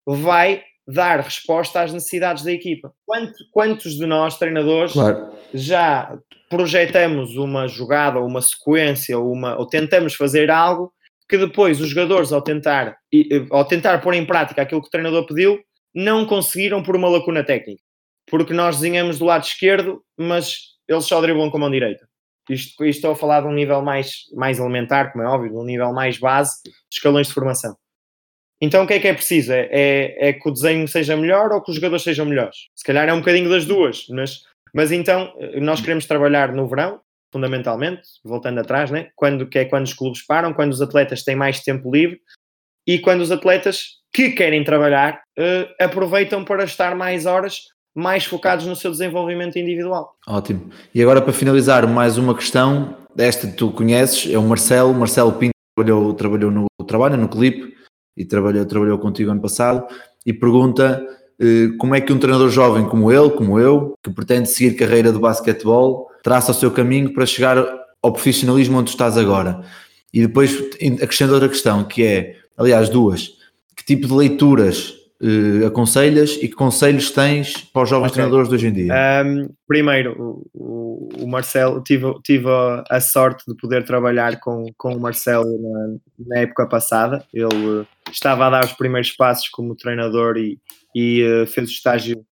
vai 0.07 0.64
dar 0.88 1.20
resposta 1.20 1.82
às 1.82 1.91
necessidades 1.91 2.43
da 2.43 2.51
equipa. 2.51 2.93
Quantos, 3.05 3.49
quantos 3.51 3.93
de 3.95 4.05
nós, 4.05 4.38
treinadores, 4.38 4.93
claro. 4.93 5.34
já 5.53 6.18
projetamos 6.49 7.36
uma 7.36 7.68
jogada, 7.68 8.20
uma 8.20 8.41
sequência, 8.41 9.20
uma, 9.20 9.57
ou 9.57 9.68
tentamos 9.68 10.16
fazer 10.16 10.49
algo 10.49 10.93
que 11.28 11.38
depois 11.38 11.80
os 11.80 11.89
jogadores, 11.89 12.32
ao 12.32 12.41
tentar, 12.41 12.95
ao 13.49 13.65
tentar 13.65 13.99
pôr 13.99 14.13
em 14.13 14.26
prática 14.26 14.61
aquilo 14.61 14.82
que 14.82 14.88
o 14.88 14.91
treinador 14.91 15.26
pediu, 15.26 15.59
não 15.93 16.26
conseguiram 16.26 16.82
por 16.82 16.95
uma 16.95 17.09
lacuna 17.09 17.43
técnica. 17.43 17.82
Porque 18.30 18.53
nós 18.53 18.78
desenhamos 18.78 19.19
do 19.19 19.26
lado 19.26 19.43
esquerdo, 19.43 20.03
mas 20.17 20.59
eles 20.88 21.05
só 21.05 21.21
driblam 21.21 21.49
com 21.49 21.57
a 21.57 21.59
mão 21.59 21.71
direita. 21.71 22.07
Isto, 22.49 22.84
isto 22.86 22.97
estou 22.97 23.11
a 23.11 23.15
falar 23.15 23.41
de 23.41 23.47
um 23.47 23.53
nível 23.53 23.82
mais, 23.82 24.24
mais 24.34 24.59
elementar, 24.59 25.11
como 25.11 25.24
é 25.24 25.28
óbvio, 25.28 25.51
de 25.51 25.57
um 25.57 25.63
nível 25.63 25.93
mais 25.93 26.17
base, 26.17 26.61
de 26.63 26.71
escalões 26.91 27.28
de 27.28 27.34
formação. 27.34 27.76
Então 28.59 28.84
o 28.84 28.88
que 28.88 28.93
é 28.93 28.99
que 28.99 29.07
é 29.07 29.13
preciso? 29.13 29.51
É, 29.51 29.67
é, 29.71 30.30
é, 30.30 30.34
que 30.34 30.47
o 30.47 30.51
desenho 30.51 30.88
seja 30.88 31.17
melhor 31.17 31.51
ou 31.51 31.61
que 31.61 31.69
os 31.69 31.76
jogadores 31.76 32.03
sejam 32.03 32.26
melhores? 32.26 32.55
Se 32.76 32.84
calhar 32.84 33.07
é 33.07 33.13
um 33.13 33.19
bocadinho 33.19 33.49
das 33.49 33.65
duas, 33.65 34.05
mas, 34.09 34.41
mas 34.74 34.91
então 34.91 35.34
nós 35.61 35.82
queremos 35.82 36.05
trabalhar 36.05 36.53
no 36.53 36.67
verão, 36.67 37.01
fundamentalmente, 37.34 38.04
voltando 38.24 38.60
atrás, 38.60 38.92
né? 38.92 39.10
quando, 39.16 39.48
que 39.48 39.58
é 39.58 39.66
quando 39.66 39.86
os 39.86 39.94
clubes 39.94 40.24
param, 40.24 40.54
quando 40.54 40.72
os 40.72 40.82
atletas 40.82 41.24
têm 41.24 41.36
mais 41.36 41.62
tempo 41.62 41.92
livre 41.92 42.22
e 42.88 43.00
quando 43.00 43.22
os 43.22 43.32
atletas 43.32 44.04
que 44.14 44.30
querem 44.30 44.64
trabalhar 44.64 45.20
uh, 45.40 45.84
aproveitam 45.84 46.46
para 46.46 46.64
estar 46.64 46.96
mais 46.96 47.26
horas 47.26 47.64
mais 47.96 48.26
focados 48.26 48.66
no 48.66 48.76
seu 48.76 48.90
desenvolvimento 48.90 49.58
individual. 49.58 50.16
Ótimo. 50.28 50.70
E 50.94 51.02
agora 51.02 51.22
para 51.22 51.34
finalizar, 51.34 51.88
mais 51.88 52.18
uma 52.18 52.36
questão, 52.36 52.98
esta 53.18 53.48
tu 53.48 53.72
conheces, 53.72 54.32
é 54.34 54.38
o 54.38 54.44
Marcelo, 54.44 54.94
Marcelo 54.94 55.34
Pinto 55.34 55.54
trabalhou, 55.76 56.14
trabalhou 56.14 56.52
no 56.52 56.68
trabalho 56.88 57.18
no 57.18 57.30
clipe 57.30 57.76
e 58.18 58.26
trabalhou, 58.26 58.66
trabalhou 58.66 58.98
contigo 58.98 59.32
ano 59.32 59.42
passado 59.42 59.86
e 60.26 60.34
pergunta 60.34 61.04
uh, 61.40 61.78
como 61.78 61.96
é 61.96 62.02
que 62.02 62.14
um 62.14 62.20
treinador 62.20 62.50
jovem 62.50 62.88
como 62.88 63.12
ele, 63.12 63.32
como 63.32 63.60
eu, 63.60 63.94
que 64.04 64.12
pretende 64.12 64.50
seguir 64.50 64.76
carreira 64.76 65.12
de 65.12 65.20
basquetebol, 65.20 66.12
traça 66.24 66.51
o 66.51 66.55
seu 66.55 66.71
caminho 66.71 67.13
para 67.13 67.26
chegar 67.26 67.63
ao 68.01 68.11
profissionalismo 68.11 68.80
onde 68.80 68.89
estás 68.89 69.17
agora. 69.17 69.61
E 70.11 70.21
depois 70.21 70.57
acrescento 71.01 71.34
outra 71.34 71.49
questão, 71.49 71.84
que 71.84 72.03
é, 72.03 72.38
aliás, 72.57 72.89
duas. 72.89 73.34
Que 73.76 73.84
tipo 73.84 74.07
de 74.07 74.13
leituras 74.13 74.93
uh, 75.24 75.67
aconselhas 75.67 76.38
e 76.41 76.47
que 76.47 76.55
conselhos 76.55 77.09
tens 77.11 77.57
para 77.57 77.84
os 77.84 77.89
jovens 77.89 78.09
okay. 78.09 78.15
treinadores 78.15 78.49
de 78.49 78.55
hoje 78.55 78.67
em 78.67 78.74
dia? 78.74 78.93
Um, 79.26 79.49
primeiro, 79.67 80.43
o, 80.53 81.09
o, 81.19 81.28
Marcelo, 81.28 81.82
tive, 81.82 82.13
tive 82.24 82.47
a, 82.89 82.99
sorte 82.99 83.43
de 83.47 83.55
poder 83.55 83.86
trabalhar 83.86 84.39
com, 84.39 84.65
com 84.78 84.95
o 84.95 84.99
Marcelo 84.99 85.45
na, 85.61 85.95
na 86.28 86.39
época 86.41 86.67
passada. 86.67 87.26
Ele 87.34 87.45
uh, 87.45 87.88
estava 88.11 88.47
a 88.47 88.49
dar 88.49 88.65
os 88.65 88.74
primeiros 88.74 89.11
passos 89.11 89.47
como 89.49 89.76
treinador 89.76 90.38
e, 90.38 90.59
e 90.93 91.24
uh, 91.24 91.47
fez 91.47 91.69
o 91.69 91.71
estágio 91.71 92.26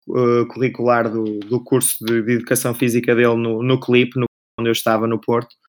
curricular 0.52 1.10
do, 1.10 1.38
do 1.40 1.62
curso 1.64 2.04
de, 2.04 2.22
de, 2.22 2.32
educação 2.34 2.74
física 2.74 3.14
dele 3.14 3.36
no, 3.36 3.62
no 3.62 3.80
CLIP, 3.80 4.16
no, 4.16 4.26
onde 4.60 4.68
eu 4.68 4.72
estava 4.72 5.06
no 5.06 5.18
Porto 5.18 5.61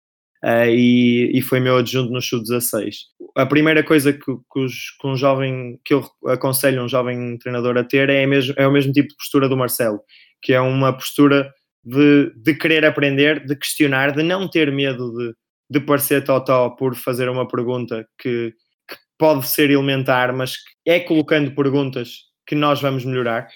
uh, 0.44 0.68
e, 0.68 1.32
e, 1.38 1.42
foi 1.42 1.60
meu 1.60 1.78
adjunto 1.78 2.12
no 2.12 2.22
Sub-16. 2.22 2.96
A 3.36 3.46
primeira 3.46 3.84
coisa 3.84 4.12
que, 4.12 4.20
que, 4.20 4.60
os, 4.60 4.92
que, 5.00 5.08
um 5.08 5.16
jovem, 5.16 5.80
que 5.84 5.94
eu 5.94 6.06
aconselho 6.28 6.84
um 6.84 6.90
jovem 6.90 7.38
treinador 7.38 7.78
a 7.78 7.84
ter 7.84 8.10
é, 8.10 8.26
mesmo, 8.26 8.54
é 8.58 8.68
o 8.68 8.72
mesmo 8.72 8.92
tipo 8.92 9.08
de 9.10 9.16
postura 9.16 9.48
do 9.48 9.58
Marcelo, 9.58 10.02
que 10.42 10.54
é 10.54 10.60
uma 10.60 10.94
postura 10.94 11.52
de, 11.84 12.32
de 12.36 12.54
querer 12.54 12.86
aprender, 12.86 13.46
de 13.46 13.56
questionar, 13.56 14.12
de 14.12 14.22
não 14.22 14.48
ter 14.48 14.72
medo 14.72 15.12
de, 15.14 15.34
de 15.70 15.80
parecer 15.80 16.24
totó 16.24 16.70
por 16.72 16.96
fazer 16.96 17.30
uma 17.30 17.48
pergunta 17.48 18.06
que, 18.20 18.54
que 18.88 18.98
pode 19.18 19.48
ser 19.48 19.72
elementar, 19.72 20.36
mas 20.36 20.56
é 20.86 21.00
colocando 21.00 21.56
perguntas 21.56 22.10
que 22.46 22.56
nós 22.56 22.82
vamos 22.82 23.06
melhorar. 23.06 23.48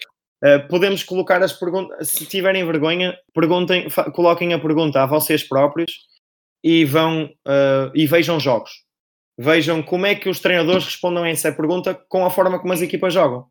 Uh, 0.44 0.68
podemos 0.68 1.04
colocar 1.04 1.42
as 1.42 1.54
perguntas, 1.54 2.10
se 2.10 2.26
tiverem 2.26 2.66
vergonha, 2.66 3.18
perguntem, 3.34 3.88
coloquem 4.14 4.54
a 4.54 4.60
pergunta 4.60 5.02
a 5.02 5.06
vocês 5.06 5.44
próprios 5.44 5.92
e 6.64 6.86
vão 6.86 7.26
uh, 7.26 7.92
e 7.94 8.06
vejam 8.06 8.40
jogos. 8.40 8.86
Vejam 9.38 9.84
como 9.84 10.06
é 10.06 10.16
que 10.16 10.30
os 10.30 10.40
treinadores 10.40 10.86
respondem 10.86 11.24
a 11.24 11.30
essa 11.30 11.52
pergunta 11.52 11.94
com 11.94 12.26
a 12.26 12.30
forma 12.30 12.60
como 12.60 12.74
as 12.74 12.82
equipas 12.82 13.14
jogam. 13.14 13.46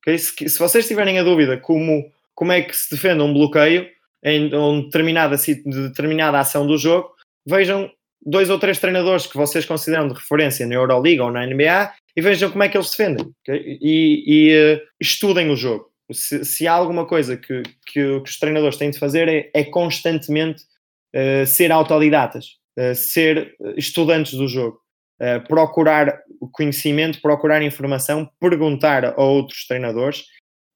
Okay? 0.00 0.18
Se, 0.18 0.48
se, 0.48 0.58
vocês 0.58 0.88
tiverem 0.88 1.18
a 1.18 1.22
dúvida 1.22 1.58
como, 1.58 2.10
como 2.34 2.52
é 2.52 2.62
que 2.62 2.74
se 2.74 2.94
defende 2.94 3.22
um 3.22 3.34
bloqueio 3.34 3.86
em 4.24 4.52
uma 4.54 4.82
determinada, 4.82 5.36
determinada 5.64 6.40
ação 6.40 6.66
do 6.66 6.78
jogo, 6.78 7.10
vejam 7.46 7.90
dois 8.24 8.50
ou 8.50 8.58
três 8.58 8.78
treinadores 8.78 9.26
que 9.26 9.36
vocês 9.36 9.64
consideram 9.64 10.08
de 10.08 10.14
referência 10.14 10.66
na 10.66 10.74
Euroliga 10.74 11.24
ou 11.24 11.30
na 11.30 11.46
NBA 11.46 11.92
e 12.16 12.20
vejam 12.20 12.50
como 12.50 12.62
é 12.62 12.68
que 12.68 12.76
eles 12.76 12.90
defendem. 12.90 13.32
Okay? 13.42 13.78
E, 13.80 14.24
e 14.26 14.74
uh, 14.74 14.80
estudem 15.00 15.50
o 15.50 15.56
jogo. 15.56 15.88
Se, 16.10 16.44
se, 16.44 16.66
há 16.66 16.72
alguma 16.72 17.06
coisa 17.06 17.36
que, 17.36 17.62
que, 17.86 18.20
que, 18.20 18.30
os 18.30 18.38
treinadores 18.38 18.78
têm 18.78 18.90
de 18.90 18.98
fazer 18.98 19.28
é, 19.28 19.50
é 19.52 19.64
constantemente 19.64 20.62
uh, 21.14 21.46
ser 21.46 21.72
autodidatas, 21.72 22.56
uh, 22.78 22.94
ser 22.94 23.54
estudantes 23.76 24.34
do 24.34 24.48
jogo, 24.48 24.78
uh, 25.20 25.46
procurar 25.46 26.20
conhecimento, 26.52 27.20
procurar 27.20 27.62
informação, 27.62 28.28
perguntar 28.40 29.04
a 29.04 29.22
outros 29.22 29.66
treinadores 29.66 30.24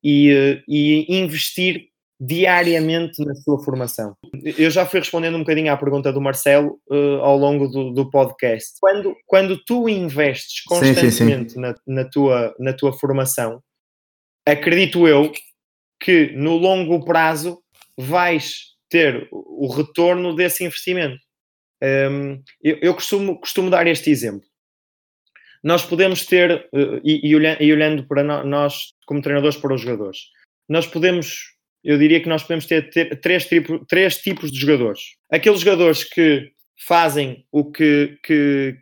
e, 0.03 0.62
e 0.68 1.07
investir 1.09 1.93
diariamente 2.24 3.24
na 3.24 3.35
sua 3.35 3.62
formação. 3.64 4.16
Eu 4.57 4.70
já 4.70 4.87
fui 4.87 5.01
respondendo 5.01 5.35
um 5.35 5.41
bocadinho 5.41 5.72
à 5.72 5.76
pergunta 5.76 6.12
do 6.12 6.20
Marcelo 6.20 6.78
uh, 6.89 7.20
ao 7.20 7.37
longo 7.37 7.66
do, 7.66 7.91
do, 7.91 8.09
podcast. 8.11 8.74
Quando, 8.80 9.16
quando 9.26 9.59
tu 9.64 9.89
investes 9.89 10.62
constantemente 10.62 11.11
sim, 11.11 11.24
sim, 11.24 11.49
sim. 11.49 11.61
Na, 11.61 11.74
na, 11.85 12.05
tua, 12.05 12.55
na 12.61 12.72
tua 12.72 12.93
formação, 12.93 13.61
acredito 14.47 15.09
eu 15.09 15.33
que 16.01 16.33
no 16.37 16.57
longo 16.57 17.05
prazo 17.05 17.61
vais 17.99 18.72
ter 18.93 19.26
o 19.30 19.66
retorno 19.74 20.36
desse 20.36 20.62
investimento. 20.62 21.18
Um, 21.82 22.43
eu, 22.62 22.78
eu 22.82 22.95
costumo, 22.95 23.40
costumo 23.40 23.70
dar 23.70 23.86
este 23.86 24.11
exemplo. 24.11 24.47
Nós 25.64 25.84
podemos 25.84 26.26
ter, 26.26 26.68
uh, 26.72 27.01
e, 27.03 27.28
e, 27.28 27.34
olhando, 27.34 27.62
e, 27.62 27.72
olhando, 27.72 28.07
para 28.07 28.22
nós 28.45 28.93
como 29.07 29.22
treinadores 29.22 29.57
para 29.57 29.74
os 29.74 29.80
jogadores, 29.80 30.18
nós 30.68 30.86
podemos, 30.86 31.38
eu 31.82 31.99
diria 31.99 32.20
que 32.20 32.28
nós 32.28 32.43
podemos 32.43 32.66
ter, 32.66 32.90
ter 32.90 33.18
três, 33.20 33.47
tipo, 33.47 33.84
três 33.86 34.18
tipos 34.18 34.53
de 34.53 34.61
jogadores. 34.61 35.01
Aqueles 35.30 35.61
jogadores 35.61 36.05
que 36.05 36.53
fazem 36.86 37.47
o 37.51 37.70
que, 37.70 38.18
que, 38.22 38.76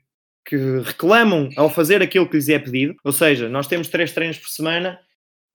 que 0.45 0.57
reclamam 0.85 1.51
ao 1.57 1.71
fazer 1.71 2.03
aquilo 2.03 2.29
que 2.29 2.37
lhes 2.37 2.49
é 2.49 2.59
pedido, 2.59 2.97
ou 3.05 3.13
seja, 3.13 3.49
nós 3.49 3.69
temos 3.69 3.89
três 3.89 4.13
treinos 4.13 4.39
por 4.39 4.49
semana 4.49 4.99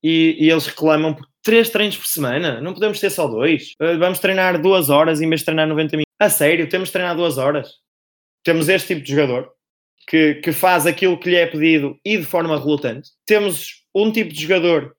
e, 0.01 0.37
e, 0.39 0.49
eles 0.49 0.67
reclamam 0.67 1.13
por 1.13 1.27
três 1.45 1.69
treinos 1.69 1.95
por 1.95 2.07
semana. 2.07 2.59
Não 2.59 2.73
podemos 2.73 2.99
ter 2.99 3.11
só 3.11 3.27
dois. 3.27 3.73
Uh, 3.79 3.97
vamos 3.99 4.19
treinar 4.19 4.59
duas 4.59 4.89
horas 4.89 5.21
em 5.21 5.29
vez 5.29 5.41
de 5.41 5.45
treinar 5.45 5.67
90 5.67 5.95
minutos. 5.95 6.15
A 6.19 6.29
sério, 6.29 6.67
temos 6.67 6.89
de 6.89 6.93
treinar 6.93 7.15
duas 7.15 7.37
horas. 7.37 7.69
Temos 8.43 8.67
este 8.67 8.95
tipo 8.95 9.05
de 9.05 9.13
jogador 9.13 9.51
que, 10.07 10.35
que 10.35 10.51
faz 10.51 10.85
aquilo 10.87 11.19
que 11.19 11.29
lhe 11.29 11.37
é 11.37 11.45
pedido 11.45 11.99
e 12.03 12.17
de 12.17 12.25
forma 12.25 12.57
relutante. 12.59 13.11
Temos 13.25 13.83
um 13.93 14.11
tipo 14.11 14.33
de 14.33 14.41
jogador 14.41 14.95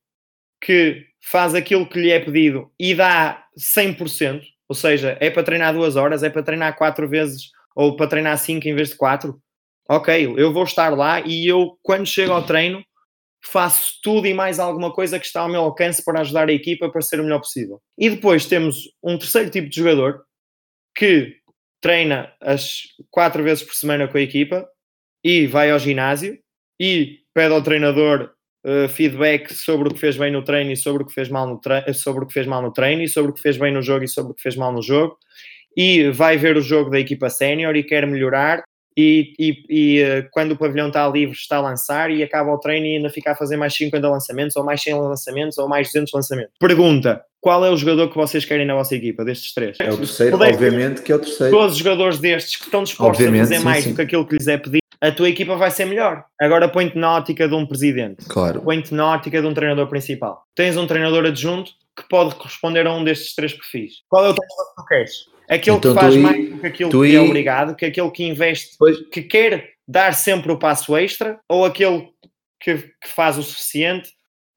que 0.62 1.04
faz 1.20 1.54
aquilo 1.54 1.88
que 1.88 2.00
lhe 2.00 2.10
é 2.10 2.20
pedido 2.20 2.70
e 2.78 2.94
dá 2.94 3.44
100%, 3.58 4.42
ou 4.68 4.74
seja, 4.74 5.16
é 5.20 5.28
para 5.28 5.42
treinar 5.42 5.74
duas 5.74 5.96
horas, 5.96 6.22
é 6.22 6.30
para 6.30 6.42
treinar 6.42 6.76
quatro 6.76 7.08
vezes 7.08 7.50
ou 7.74 7.96
para 7.96 8.06
treinar 8.06 8.38
cinco 8.38 8.68
em 8.68 8.74
vez 8.74 8.90
de 8.90 8.96
quatro. 8.96 9.40
Ok, 9.88 10.34
eu 10.36 10.52
vou 10.52 10.64
estar 10.64 10.90
lá 10.90 11.20
e 11.20 11.46
eu, 11.46 11.76
quando 11.82 12.06
chego 12.06 12.32
ao 12.32 12.44
treino, 12.44 12.84
faço 13.46 14.00
tudo 14.02 14.26
e 14.26 14.34
mais 14.34 14.58
alguma 14.58 14.92
coisa 14.92 15.18
que 15.18 15.26
está 15.26 15.40
ao 15.40 15.48
meu 15.48 15.60
alcance 15.60 16.04
para 16.04 16.20
ajudar 16.20 16.48
a 16.48 16.52
equipa 16.52 16.90
para 16.90 17.00
ser 17.00 17.20
o 17.20 17.22
melhor 17.22 17.38
possível. 17.38 17.80
E 17.96 18.10
depois 18.10 18.46
temos 18.46 18.90
um 19.02 19.16
terceiro 19.16 19.50
tipo 19.50 19.68
de 19.68 19.76
jogador 19.76 20.22
que 20.96 21.36
treina 21.80 22.32
as 22.40 22.82
quatro 23.10 23.42
vezes 23.44 23.62
por 23.62 23.74
semana 23.74 24.08
com 24.08 24.18
a 24.18 24.22
equipa 24.22 24.66
e 25.22 25.46
vai 25.46 25.70
ao 25.70 25.78
ginásio 25.78 26.38
e 26.80 27.20
pede 27.32 27.54
ao 27.54 27.62
treinador 27.62 28.32
uh, 28.64 28.88
feedback 28.88 29.54
sobre 29.54 29.88
o 29.88 29.94
que 29.94 30.00
fez 30.00 30.16
bem 30.16 30.32
no 30.32 30.42
treino 30.42 30.72
e 30.72 30.76
sobre 30.76 31.04
o 31.04 31.06
que 31.06 31.14
fez 31.14 31.28
mal 31.28 31.46
no 31.46 31.60
treino, 31.60 31.94
sobre 31.94 32.24
o 32.24 32.26
que 32.26 32.32
fez 32.32 32.46
mal 32.46 32.62
no 32.62 32.72
treino 32.72 33.02
e 33.02 33.08
sobre 33.08 33.30
o 33.30 33.34
que 33.34 33.42
fez 33.42 33.56
bem 33.56 33.72
no 33.72 33.82
jogo 33.82 34.04
e 34.04 34.08
sobre 34.08 34.32
o 34.32 34.34
que 34.34 34.42
fez 34.42 34.56
mal 34.56 34.72
no 34.72 34.82
jogo 34.82 35.16
e 35.76 36.10
vai 36.10 36.36
ver 36.36 36.56
o 36.56 36.62
jogo 36.62 36.90
da 36.90 36.98
equipa 36.98 37.30
sénior 37.30 37.76
e 37.76 37.84
quer 37.84 38.06
melhorar 38.06 38.64
e, 38.96 39.34
e, 39.38 39.64
e, 39.68 40.00
eh, 40.00 40.22
quando 40.30 40.52
o 40.52 40.56
pavilhão 40.56 40.88
está 40.88 41.06
livre 41.08 41.34
está 41.34 41.58
a 41.58 41.60
lançar 41.60 42.10
e 42.10 42.22
acaba 42.22 42.50
o 42.50 42.58
treino 42.58 42.86
e 42.86 42.96
ainda 42.96 43.10
fica 43.10 43.32
a 43.32 43.34
fazer 43.34 43.56
mais 43.56 43.74
50 43.74 44.08
lançamentos 44.08 44.56
ou 44.56 44.64
mais 44.64 44.82
100 44.82 44.94
lançamentos 44.94 45.58
ou 45.58 45.68
mais 45.68 45.88
200 45.88 46.12
lançamentos. 46.14 46.52
Pergunta, 46.58 47.22
qual 47.40 47.64
é 47.64 47.70
o 47.70 47.76
jogador 47.76 48.08
que 48.08 48.16
vocês 48.16 48.44
querem 48.44 48.66
na 48.66 48.74
vossa 48.74 48.94
equipa, 48.94 49.24
destes 49.24 49.52
três? 49.52 49.76
É 49.78 49.90
o 49.90 49.98
terceiro, 49.98 50.36
obviamente 50.40 51.02
que 51.02 51.12
é 51.12 51.14
o 51.14 51.18
terceiro. 51.18 51.54
Todos 51.54 51.72
os 51.72 51.78
jogadores 51.78 52.18
destes 52.18 52.56
que 52.56 52.64
estão 52.64 52.82
dispostos 52.82 53.18
obviamente, 53.18 53.40
a 53.40 53.44
fazer 53.44 53.58
sim, 53.58 53.64
mais 53.64 53.84
sim. 53.84 53.90
do 53.90 53.96
que 53.96 54.02
aquilo 54.02 54.26
que 54.26 54.36
lhes 54.36 54.48
é 54.48 54.56
pedido, 54.56 54.80
a 55.00 55.12
tua 55.12 55.28
equipa 55.28 55.56
vai 55.56 55.70
ser 55.70 55.84
melhor. 55.84 56.24
Agora 56.40 56.66
põe-te 56.66 56.96
na 56.96 57.16
ótica 57.16 57.46
de 57.46 57.54
um 57.54 57.66
presidente. 57.66 58.24
Claro. 58.26 58.62
Põe-te 58.62 58.94
na 58.94 59.12
ótica 59.12 59.40
de 59.40 59.46
um 59.46 59.52
treinador 59.52 59.88
principal. 59.88 60.44
Tens 60.54 60.76
um 60.76 60.86
treinador 60.86 61.26
adjunto 61.26 61.72
que 61.94 62.08
pode 62.08 62.34
corresponder 62.34 62.86
a 62.86 62.94
um 62.94 63.04
destes 63.04 63.34
três 63.34 63.52
perfis. 63.52 64.02
Qual 64.08 64.24
é 64.24 64.30
o 64.30 64.34
treinador 64.34 64.66
que 64.68 64.82
tu 64.82 64.86
queres? 64.86 65.35
Aquele 65.48 65.76
então, 65.76 65.94
que 65.94 66.00
faz 66.00 66.16
mais 66.16 66.50
do 66.50 66.58
que 66.58 66.66
aquilo 66.66 66.90
que 66.90 67.16
é 67.16 67.20
obrigado, 67.20 67.76
que 67.76 67.84
é 67.84 67.88
aquele 67.88 68.10
que 68.10 68.24
investe, 68.24 68.76
pois. 68.78 68.98
que 69.08 69.22
quer 69.22 69.70
dar 69.86 70.12
sempre 70.12 70.50
o 70.50 70.58
passo 70.58 70.96
extra, 70.96 71.38
ou 71.48 71.64
aquele 71.64 72.08
que, 72.60 72.76
que 72.76 73.08
faz 73.08 73.38
o 73.38 73.42
suficiente, 73.42 74.10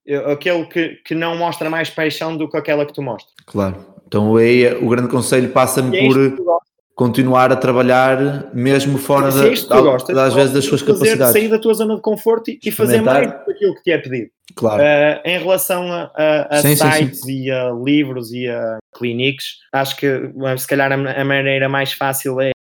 eh, 0.08 0.32
aquele 0.32 0.66
que, 0.66 0.96
que 1.06 1.14
não 1.14 1.38
mostra 1.38 1.70
mais 1.70 1.90
paixão 1.90 2.36
do 2.36 2.50
que 2.50 2.58
aquela 2.58 2.86
que 2.86 2.94
tu 2.94 3.02
mostras. 3.02 3.34
Claro. 3.46 3.86
Então 4.08 4.36
aí 4.36 4.66
o 4.74 4.90
grande 4.90 5.10
conselho 5.10 5.52
passa-me 5.52 5.96
é 5.96 6.08
por 6.08 6.60
continuar 7.00 7.50
a 7.50 7.56
trabalhar 7.56 8.54
mesmo 8.54 8.98
fora 8.98 9.32
da, 9.32 9.48
é 9.48 9.82
gostas, 9.82 10.14
das 10.14 10.34
vezes 10.34 10.52
das 10.52 10.66
suas 10.66 10.82
capacidades. 10.82 11.32
Sair 11.32 11.48
da 11.48 11.58
tua 11.58 11.74
zona 11.74 11.96
de 11.96 12.02
conforto 12.02 12.52
e, 12.52 12.72
fazer 12.72 13.02
mais 13.02 13.26
aquilo 13.30 13.74
que 13.76 13.84
te 13.84 13.92
é 13.92 13.98
pedido. 13.98 14.30
Claro. 14.54 14.84
Uh, 14.84 15.22
em 15.24 15.40
relação 15.40 15.90
a, 15.90 16.12
a, 16.14 16.58
a 16.58 16.62
sim, 16.62 16.76
sites 16.76 17.22
sim, 17.22 17.26
sim. 17.26 17.44
e 17.44 17.52
a 17.52 17.72
livros 17.72 18.34
e 18.34 18.50
a 18.50 18.80
clínicos, 18.94 19.46
acho 19.72 19.96
que 19.96 20.10
se 20.58 20.68
calhar 20.68 20.92
a, 20.92 21.22
a 21.22 21.24
maneira 21.24 21.70
mais 21.70 21.94
fácil 21.94 22.42
é, 22.42 22.52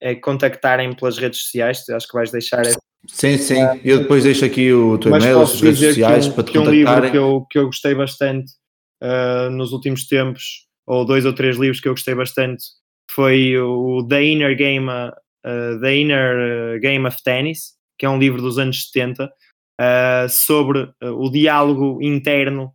é 0.00 0.14
contactarem 0.14 0.94
pelas 0.94 1.18
redes 1.18 1.40
sociais. 1.40 1.82
Acho 1.88 2.06
que 2.06 2.14
vais 2.14 2.30
deixar. 2.30 2.64
Essa, 2.64 2.78
sim, 3.08 3.36
sim. 3.36 3.64
Uh, 3.64 3.80
eu 3.84 3.98
depois 3.98 4.22
deixo 4.22 4.44
aqui 4.44 4.72
o 4.72 4.96
teu 4.98 5.10
e-mail, 5.16 5.40
as 5.40 5.60
redes 5.60 5.80
sociais 5.80 6.28
um, 6.28 6.32
para 6.34 6.44
te 6.44 6.52
que 6.52 6.58
contactarem. 6.58 6.86
um 6.86 6.94
livro 6.94 7.10
que 7.10 7.18
eu, 7.18 7.46
que 7.50 7.58
eu 7.58 7.66
gostei 7.66 7.96
bastante 7.96 8.52
uh, 9.02 9.50
nos 9.50 9.72
últimos 9.72 10.06
tempos, 10.06 10.68
ou 10.86 11.04
dois 11.04 11.26
ou 11.26 11.32
três 11.32 11.56
livros 11.56 11.80
que 11.80 11.88
eu 11.88 11.94
gostei 11.94 12.14
bastante 12.14 12.62
foi 13.10 13.58
o 13.58 14.06
The 14.06 14.22
Inner 14.22 14.56
Game, 14.56 14.88
uh, 14.88 15.80
The 15.80 15.96
Inner 15.96 16.80
Game 16.80 17.06
of 17.06 17.22
Tennis, 17.22 17.72
que 17.98 18.06
é 18.06 18.08
um 18.08 18.18
livro 18.18 18.40
dos 18.40 18.58
anos 18.58 18.90
70, 18.90 19.24
uh, 19.24 20.28
sobre 20.28 20.82
uh, 20.82 21.12
o 21.16 21.30
diálogo 21.30 21.98
interno 22.02 22.72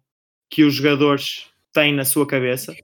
que 0.50 0.64
os 0.64 0.76
jogadores 0.76 1.48
têm 1.72 1.94
na 1.94 2.06
sua 2.06 2.28
cabeça, 2.28 2.76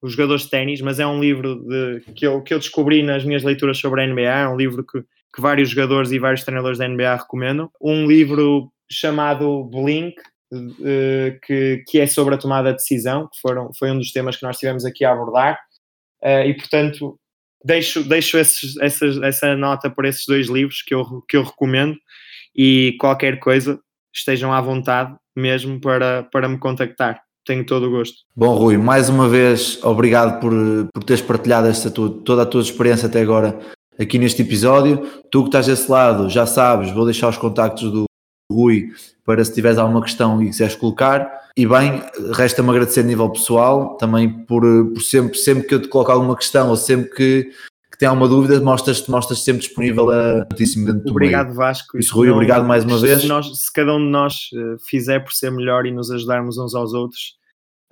os 0.00 0.12
jogadores 0.12 0.42
de 0.44 0.50
ténis, 0.50 0.80
mas 0.80 1.00
é 1.00 1.06
um 1.06 1.20
livro 1.20 1.56
de, 1.56 2.00
que, 2.14 2.26
eu, 2.26 2.40
que 2.42 2.54
eu 2.54 2.58
descobri 2.58 3.02
nas 3.02 3.24
minhas 3.24 3.42
leituras 3.42 3.78
sobre 3.78 4.02
a 4.02 4.06
NBA, 4.06 4.22
é 4.22 4.48
um 4.48 4.56
livro 4.56 4.84
que, 4.84 5.00
que 5.34 5.40
vários 5.40 5.70
jogadores 5.70 6.12
e 6.12 6.18
vários 6.18 6.44
treinadores 6.44 6.78
da 6.78 6.86
NBA 6.86 7.16
recomendam. 7.16 7.70
Um 7.80 8.06
livro 8.06 8.72
chamado 8.90 9.64
Blink, 9.64 10.14
que, 11.44 11.84
que 11.86 12.00
é 12.00 12.06
sobre 12.06 12.36
a 12.36 12.38
tomada 12.38 12.70
de 12.70 12.76
decisão, 12.76 13.28
que 13.28 13.38
foram, 13.40 13.70
foi 13.76 13.90
um 13.90 13.98
dos 13.98 14.12
temas 14.12 14.36
que 14.36 14.44
nós 14.44 14.56
tivemos 14.56 14.84
aqui 14.84 15.04
a 15.04 15.12
abordar. 15.12 15.58
Uh, 16.22 16.48
e 16.48 16.54
portanto 16.54 17.18
deixo, 17.64 18.02
deixo 18.02 18.38
esses, 18.38 18.76
essas, 18.78 19.20
essa 19.22 19.56
nota 19.56 19.90
por 19.90 20.04
esses 20.04 20.24
dois 20.26 20.48
livros 20.48 20.82
que 20.82 20.94
eu, 20.94 21.22
que 21.28 21.36
eu 21.36 21.42
recomendo 21.42 21.96
e 22.56 22.96
qualquer 22.98 23.38
coisa 23.38 23.78
estejam 24.14 24.52
à 24.52 24.60
vontade 24.60 25.14
mesmo 25.36 25.80
para, 25.80 26.24
para 26.24 26.48
me 26.48 26.58
contactar. 26.58 27.22
Tenho 27.46 27.64
todo 27.64 27.86
o 27.86 27.90
gosto. 27.90 28.16
Bom, 28.36 28.54
Rui, 28.54 28.76
mais 28.76 29.08
uma 29.08 29.28
vez, 29.28 29.82
obrigado 29.82 30.40
por, 30.40 30.52
por 30.92 31.04
teres 31.04 31.22
partilhado 31.22 31.68
esta 31.68 31.90
tua, 31.90 32.10
toda 32.22 32.42
a 32.42 32.46
tua 32.46 32.60
experiência 32.60 33.06
até 33.06 33.20
agora 33.20 33.58
aqui 33.98 34.18
neste 34.18 34.42
episódio. 34.42 35.06
Tu 35.30 35.42
que 35.42 35.48
estás 35.48 35.66
desse 35.66 35.90
lado, 35.90 36.28
já 36.28 36.46
sabes, 36.46 36.90
vou 36.90 37.04
deixar 37.04 37.28
os 37.28 37.38
contactos 37.38 37.90
do 37.90 38.04
Rui 38.50 38.90
para 39.28 39.44
se 39.44 39.52
tiveres 39.52 39.76
alguma 39.76 40.00
questão 40.00 40.42
e 40.42 40.46
quiseres 40.46 40.74
colocar. 40.74 41.30
E 41.54 41.66
bem, 41.66 42.02
resta-me 42.34 42.70
agradecer 42.70 43.00
a 43.00 43.02
nível 43.02 43.28
pessoal 43.28 43.98
também 43.98 44.26
por, 44.46 44.62
por 44.62 45.02
sempre, 45.02 45.36
sempre 45.36 45.68
que 45.68 45.74
eu 45.74 45.82
te 45.82 45.88
coloco 45.88 46.10
alguma 46.10 46.34
questão 46.34 46.70
ou 46.70 46.76
sempre 46.76 47.10
que, 47.10 47.44
que 47.92 47.98
tem 47.98 48.08
alguma 48.08 48.26
dúvida, 48.26 48.58
mostras-te 48.58 49.10
mostras 49.10 49.44
sempre 49.44 49.60
disponível 49.60 50.10
a 50.10 50.46
notíssimo 50.50 50.86
dentro 50.86 51.02
do 51.02 51.10
Obrigado, 51.10 51.48
meio. 51.48 51.58
Vasco. 51.58 51.98
Isso, 51.98 52.14
Rui, 52.14 52.28
não, 52.28 52.36
obrigado 52.36 52.66
mais 52.66 52.86
uma 52.86 52.96
vez. 52.96 53.20
Se, 53.20 53.28
nós, 53.28 53.46
se, 53.46 53.70
cada 53.70 53.94
um 53.94 53.98
de 53.98 54.10
nós 54.10 54.48
eh, 54.54 54.76
fizer 54.88 55.20
por 55.20 55.34
ser 55.34 55.52
melhor 55.52 55.84
e 55.84 55.90
nos 55.90 56.10
ajudarmos 56.10 56.56
uns 56.56 56.74
aos 56.74 56.94
outros, 56.94 57.34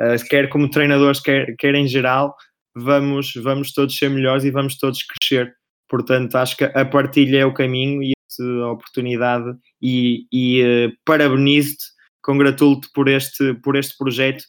eh, 0.00 0.16
quer 0.30 0.48
como 0.48 0.70
treinadores, 0.70 1.20
quer, 1.20 1.54
quer 1.58 1.74
em 1.74 1.86
geral, 1.86 2.34
vamos, 2.74 3.34
vamos 3.42 3.74
todos 3.74 3.94
ser 3.94 4.08
melhores 4.08 4.42
e 4.44 4.50
vamos 4.50 4.78
todos 4.78 5.00
crescer. 5.02 5.52
Portanto, 5.86 6.34
acho 6.36 6.56
que 6.56 6.64
a 6.64 6.84
partilha 6.86 7.40
é 7.40 7.44
o 7.44 7.52
caminho 7.52 8.02
e 8.02 8.15
a 8.42 8.72
oportunidade 8.72 9.56
e, 9.80 10.26
e 10.32 10.62
uh, 10.62 10.92
parabenizo-te, 11.04 11.84
congratulo-te 12.22 12.88
por 12.92 13.08
este, 13.08 13.54
por 13.54 13.76
este 13.76 13.96
projeto. 13.96 14.42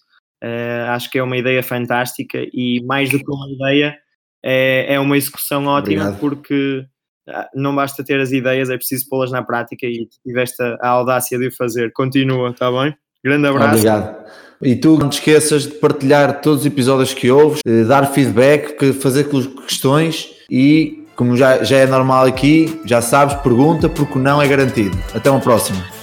Uh, 0.44 0.90
acho 0.90 1.10
que 1.10 1.18
é 1.18 1.24
uma 1.24 1.38
ideia 1.38 1.64
fantástica 1.64 2.40
e 2.54 2.84
mais 2.86 3.10
do 3.10 3.18
que 3.18 3.32
uma 3.32 3.50
ideia, 3.50 3.98
é, 4.44 4.94
é 4.94 5.00
uma 5.00 5.18
execução 5.18 5.66
ótima 5.66 6.04
Obrigado. 6.04 6.20
porque 6.20 6.86
ah, 7.28 7.50
não 7.54 7.76
basta 7.76 8.04
ter 8.04 8.20
as 8.20 8.32
ideias, 8.32 8.70
é 8.70 8.78
preciso 8.78 9.10
pô-las 9.10 9.32
na 9.32 9.44
prática 9.44 9.86
e 9.86 10.08
tiveste 10.24 10.62
a, 10.62 10.78
a 10.82 10.90
audácia 10.90 11.38
de 11.38 11.48
o 11.48 11.56
fazer. 11.56 11.92
Continua, 11.92 12.52
está 12.52 12.72
bem? 12.72 12.96
Grande 13.24 13.48
abraço. 13.48 13.70
Obrigado. 13.70 14.26
E 14.62 14.76
tu 14.76 14.98
não 14.98 15.10
te 15.10 15.20
esqueças 15.20 15.64
de 15.64 15.74
partilhar 15.74 16.42
todos 16.42 16.62
os 16.62 16.66
episódios 16.66 17.14
que 17.14 17.30
ouves, 17.30 17.62
dar 17.88 18.08
feedback, 18.08 18.94
fazer 18.94 19.26
questões 19.26 20.30
e 20.50 20.97
como 21.18 21.36
já, 21.36 21.64
já 21.64 21.78
é 21.78 21.88
normal 21.88 22.28
aqui, 22.28 22.80
já 22.86 23.02
sabes, 23.02 23.34
pergunta, 23.38 23.90
porque 23.90 24.20
não 24.20 24.40
é 24.40 24.48
garantido. 24.48 24.96
Até 25.14 25.32
uma 25.32 25.40
próxima. 25.40 25.97